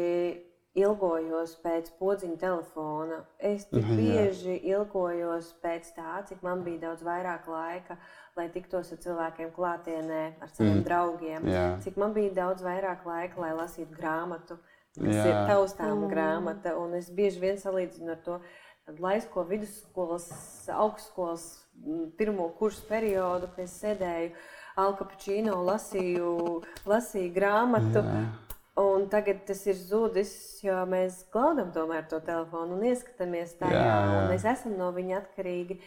ilgojos 0.76 1.56
pēc 1.64 1.90
podziņa 2.00 2.38
telefona. 2.42 3.22
Es 3.40 3.66
tik 3.70 3.82
mhm, 3.82 4.00
bieži 4.00 4.58
ilgojos 4.74 5.54
pēc 5.64 5.94
tā, 5.96 6.20
cik 6.28 6.44
man 6.46 6.66
bija 6.66 6.90
daudz 6.90 7.06
vairāk 7.08 7.48
laika, 7.50 7.98
lai 8.36 8.50
tiktos 8.52 8.92
ar 8.92 9.00
cilvēkiem 9.06 9.54
klātienē, 9.56 10.24
ar 10.44 10.52
saviem 10.52 10.82
mm. 10.82 10.86
draugiem. 10.88 11.50
Jā. 11.52 11.66
Cik 11.86 12.00
man 12.02 12.16
bija 12.18 12.34
daudz 12.42 12.66
vairāk 12.66 13.08
laika, 13.08 13.40
lai 13.42 13.54
lasītu 13.56 13.96
grāmatu, 13.96 14.60
kas 15.00 15.16
Jā. 15.16 15.26
ir 15.32 15.40
taustām 15.54 15.96
mm. 15.96 16.12
grāmata. 16.12 16.76
Un 16.82 17.00
es 17.00 17.08
bieži 17.16 17.44
vien 17.44 17.60
salīdzinu 17.62 18.12
ar 18.18 18.22
to 18.28 18.40
laisko 19.00 19.48
vidusskolas, 19.48 20.28
augstskolas 20.76 21.48
pirmo 22.20 22.50
kursu 22.60 22.84
periodu, 22.92 23.48
kad 23.56 23.66
es 23.66 23.80
sēdēju 23.82 24.36
Alkapučīno, 24.76 25.56
lasīju, 25.64 26.32
lasīju 26.84 27.32
grāmatu. 27.32 28.04
Jā 28.04 28.26
Un 28.76 29.06
tagad 29.08 29.46
tas 29.48 29.62
ir 29.72 29.78
zudis, 29.80 30.32
jo 30.60 30.76
mēs 30.92 31.22
glaudam 31.32 31.70
to 31.72 32.20
telefonu 32.20 32.76
un 32.76 32.82
ieskatāmies 32.90 33.54
tajā, 33.62 33.78
jā, 33.80 33.94
jā. 33.96 34.10
un 34.18 34.34
mēs 34.34 34.48
esam 34.52 34.74
no 34.76 34.90
viņa 34.92 35.22
atkarīgi. 35.22 35.78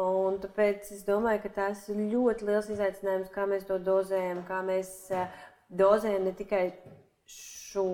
Un 0.00 0.38
tāpēc 0.40 0.88
es 0.94 1.02
domāju, 1.04 1.42
ka 1.44 1.50
tas 1.58 1.82
ir 1.92 1.98
ļoti 2.14 2.48
liels 2.48 2.70
izaicinājums, 2.72 3.34
kā 3.34 3.44
mēs 3.50 3.66
to 3.68 3.76
dozējam, 3.82 4.40
kā 4.48 4.62
mēs 4.64 5.10
eh, 5.12 5.28
dozējam 5.68 6.24
ne 6.24 6.32
tikai 6.38 6.62
šo 7.28 7.84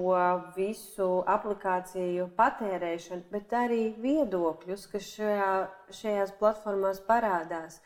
visu 0.54 1.08
aplikāciju 1.34 2.28
patērēšanu, 2.38 3.26
bet 3.34 3.58
arī 3.58 3.82
viedokļus, 3.98 4.86
kas 4.92 5.10
šajā, 5.16 5.52
šajās 5.98 6.34
platformās 6.38 7.02
parādās. 7.08 7.80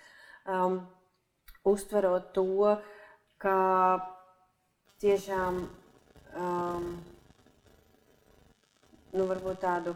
Um, 0.45 0.83
uztverot 1.64 2.35
to, 2.37 2.77
ka 3.41 3.57
tiešām 5.01 5.64
um, 6.39 6.89
nu, 9.12 9.26
varbūt 9.28 9.61
tādu 9.64 9.95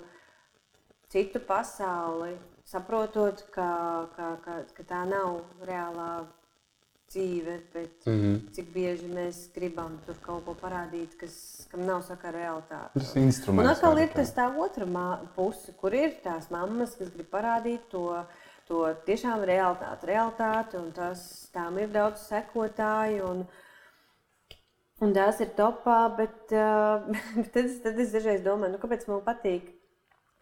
citu 1.12 1.40
pasauli, 1.46 2.34
saprotot, 2.68 3.44
ka, 3.54 3.72
ka, 4.16 4.36
ka, 4.44 4.60
ka 4.76 4.86
tā 4.88 5.02
nav 5.08 5.42
reālā 5.66 6.22
dzīve, 7.12 7.58
bet 7.72 8.06
mm 8.06 8.12
-hmm. 8.12 8.52
cik 8.52 8.72
bieži 8.72 9.08
mēs 9.08 9.48
gribam 9.54 9.98
tur 10.06 10.16
kaut 10.20 10.44
ko 10.44 10.54
parādīt, 10.62 11.16
kas, 11.20 11.66
kam 11.70 11.84
nav 11.86 12.02
sakara 12.02 12.38
realitāte. 12.38 12.92
Tas 12.94 13.16
ir 13.16 13.22
instruments. 13.22 13.68
Un 13.68 13.74
atkal 13.74 13.98
ir 13.98 14.08
tas 14.14 14.32
tā 14.34 14.46
otra 14.58 15.18
puse, 15.34 15.72
kur 15.80 15.94
ir 15.94 16.16
tās 16.24 16.50
mammas, 16.50 16.96
kas 16.96 17.08
grib 17.14 17.28
parādīt 17.30 17.80
to, 17.90 18.24
to 18.68 18.94
tiešām 19.06 19.44
realitāti, 19.44 20.06
realitāti, 20.06 20.76
un 20.76 20.92
tas, 20.92 21.50
tām 21.52 21.78
ir 21.78 21.88
daudz 21.88 22.20
sekotāju. 22.28 23.30
Un, 23.30 23.46
Un 25.02 25.14
tās 25.16 25.40
ir 25.42 25.50
topā, 25.58 26.00
bet, 26.16 26.52
uh, 26.54 27.08
bet 27.36 27.52
tad, 27.54 27.70
tad 27.84 28.02
es 28.02 28.12
dažreiz 28.14 28.42
domāju, 28.44 28.76
nu, 28.76 28.82
kāpēc 28.82 29.08
man 29.10 29.22
patīk, 29.26 29.72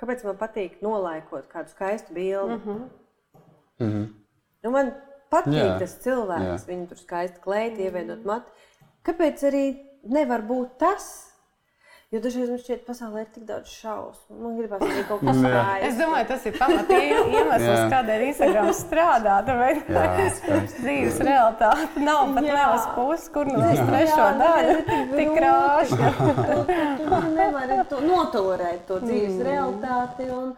kāpēc 0.01 0.25
man 0.29 0.37
patīk 0.41 0.81
nolaikot 0.85 1.49
kādu 1.53 1.73
skaistu 1.73 2.15
bildi. 2.15 2.59
Mm 2.59 2.63
-hmm. 2.65 2.89
Mm 3.81 3.93
-hmm. 3.93 4.09
Nu, 4.63 4.71
man 4.71 4.93
patīk 5.33 5.65
jā. 5.65 5.79
tas 5.79 5.97
cilvēks, 6.05 6.67
viņu 6.69 6.89
tur 6.89 6.99
skaisti 6.99 7.41
klēt, 7.41 7.79
ievienot 7.79 8.25
matu. 8.25 8.51
Kāpēc 9.05 9.43
arī 9.49 9.65
nevar 10.05 10.43
būt 10.43 10.79
tas? 10.79 11.30
Jo 12.11 12.19
dažreiz 12.19 12.49
man 12.51 12.59
šķiet, 12.59 12.81
ka 12.83 12.91
pasaulē 12.91 13.21
ir 13.23 13.27
tik 13.31 13.43
daudz 13.47 13.71
šausmu. 13.71 14.35
Man 14.43 14.57
gribās 14.59 14.81
arī 14.83 15.03
kaut 15.07 15.21
ko 15.23 15.31
tādu. 15.31 15.85
Es 15.87 15.95
domāju, 15.95 16.27
tas 16.27 16.47
ir 16.51 16.57
pamatīgi 16.57 17.21
iemesls, 17.39 17.83
kādēļ 17.93 18.25
Instagram 18.27 18.71
strādā. 18.75 19.37
Tāpēc 19.47 20.41
dzīves 20.81 21.21
realitāte 21.29 22.03
nav 22.03 22.33
pat 22.35 22.49
nevas 22.49 22.89
puses, 22.97 23.29
kur 23.31 23.47
nu 23.47 23.61
uz 23.63 23.79
trešo 23.93 24.27
daļu 24.41 24.75
tik 25.15 25.31
krāšņa. 25.39 26.11
Tu 27.01 27.21
nevari 27.37 27.79
to 27.91 28.03
notolerēt, 28.03 28.83
to 28.91 28.99
dzīves 29.05 29.37
mm. 29.37 29.47
realitāti. 29.47 30.27
Un, 30.35 30.51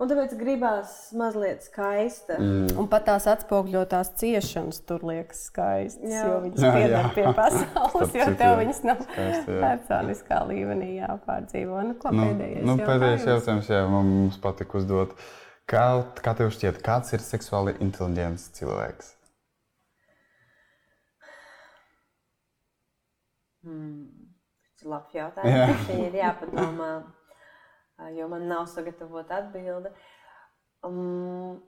Un 0.00 0.08
tāpēc 0.08 0.30
gribās 0.40 0.92
mazliet 1.12 1.66
skaista. 1.66 2.38
Mm. 2.40 2.70
Un 2.80 2.86
pat 2.88 3.04
tās 3.10 3.26
atspogļotās 3.28 4.14
ciešanas 4.16 4.80
tur 4.88 5.04
liekas 5.04 5.42
skaistas, 5.50 6.08
jā. 6.08 6.22
jo 6.24 6.38
viņas 6.46 6.64
pieder 6.78 7.10
pie 7.18 7.26
pasaules, 7.40 8.14
jo 8.16 8.28
tev 8.40 8.56
viņas 8.62 8.80
nav 8.88 9.02
personiskā 9.50 10.40
līmenī 10.48 10.94
jāpārdzīvo. 11.02 11.84
Nu, 11.90 11.98
ko 12.00 12.14
nu, 12.16 12.30
pēdējais 12.30 12.66
nu, 12.70 12.78
pēdējais 12.80 13.28
jautājums, 13.28 13.70
jā, 13.76 13.82
mums 13.92 14.40
patika 14.40 14.80
uzdot. 14.80 15.12
Kā, 15.68 15.84
kā 16.24 16.34
tev 16.38 16.48
šķiet, 16.56 16.80
kāds 16.86 17.12
ir 17.12 17.22
seksuāli 17.22 17.76
inteliģents 17.84 18.48
cilvēks? 18.56 19.14
Hmm. 23.68 24.04
Tas 24.64 24.88
ir 24.88 24.94
labs 24.96 25.12
jautājums. 25.20 25.88
Viņai 25.92 26.08
ir 26.08 26.22
jāpadomā 26.24 26.92
jo 28.16 28.28
man 28.28 28.48
nav 28.48 28.66
sagatavota 28.72 29.42
atbilde. 29.42 29.92
Um, 30.86 31.60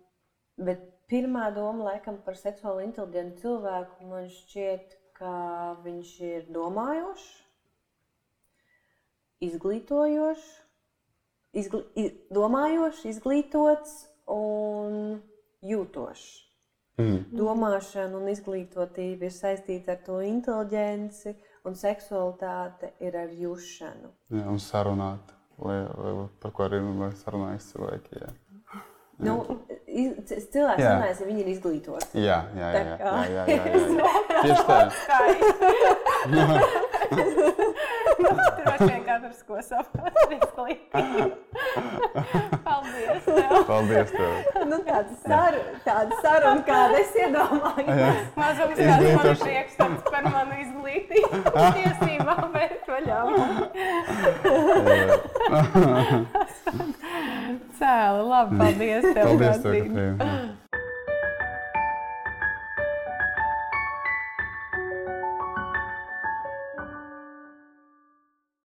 bet 0.57 0.85
pirmā 1.13 1.51
doma 1.55 1.91
laikam 1.91 2.19
par 2.25 2.39
seksuāli 2.41 2.87
inteliģentu 2.89 3.43
cilvēku 3.45 4.09
man 4.09 4.29
šķiet, 4.33 4.97
ka 5.19 5.33
viņš 5.85 6.13
ir 6.27 6.47
domājošs, 6.55 7.27
izglītojošs, 9.47 10.47
izgl 11.63 11.83
iz 11.99 12.15
domājošs, 12.33 13.05
izglītots 13.13 13.93
un 14.33 15.21
jūtošs. 15.67 16.31
Mm. 17.01 17.23
Domāšana 17.33 18.19
un 18.19 18.29
izglītotība 18.29 19.29
ir 19.29 19.33
saistīta 19.35 19.95
ar 19.95 20.03
to 20.07 20.19
inteligenci, 20.25 21.33
un 21.65 21.77
seksualitāte 21.79 22.93
ir 23.01 23.17
ar 23.17 23.33
jušanu. 23.33 24.13
Jā, 24.35 24.45
un 24.51 24.61
sarunāt 24.61 25.33
lai, 25.59 25.79
lai, 25.87 26.13
par 26.43 26.51
ko 26.57 26.65
arī 26.69 26.79
sarunājas 27.21 27.69
cilvēki. 27.73 28.23
Jā. 28.23 28.31
Nu, 29.23 29.35
cilvēks 29.87 30.83
runājas, 30.83 31.21
ja 31.21 31.27
viņi 31.29 31.41
ir 31.45 31.49
izglītoti. 31.53 32.07
Jā, 32.25 32.39
jā, 32.57 32.69
jā. 32.75 32.83
jā, 32.83 32.97
jā, 32.97 33.13
jā, 33.31 33.43
jā, 33.47 33.65
jā. 33.69 34.13
Tieši 34.43 34.63
tā. 34.67 34.79
Droši 38.23 38.87
vien 38.89 39.05
katrs 39.07 39.43
ko 39.47 39.57
saprot. 39.65 40.13
Paldies 42.67 43.25
tev. 43.27 43.65
Paldies 43.69 44.11
tev. 44.13 44.33
Nu, 44.71 44.77
tāda 44.87 45.15
saruna, 45.25 45.73
tāda 45.87 46.13
saruna, 46.23 46.63
kāda 46.69 46.97
es 47.01 47.13
iedomājos. 47.23 48.19
Mazums 48.39 48.79
kāds 48.81 49.07
man 49.17 49.27
ir 49.33 49.39
priekšstats 49.43 50.03
par 50.09 50.23
manu 50.29 50.55
izglītību. 50.63 51.37
Tiesībām 51.79 52.45
vērt 52.57 52.85
vaļā. 52.93 53.21
Cēli, 57.79 58.23
labi, 58.33 58.53
paldies 58.63 59.05
tev. 59.11 59.25
Paldies 59.27 59.59
tev, 59.63 59.73
Katrīna. 59.73 60.27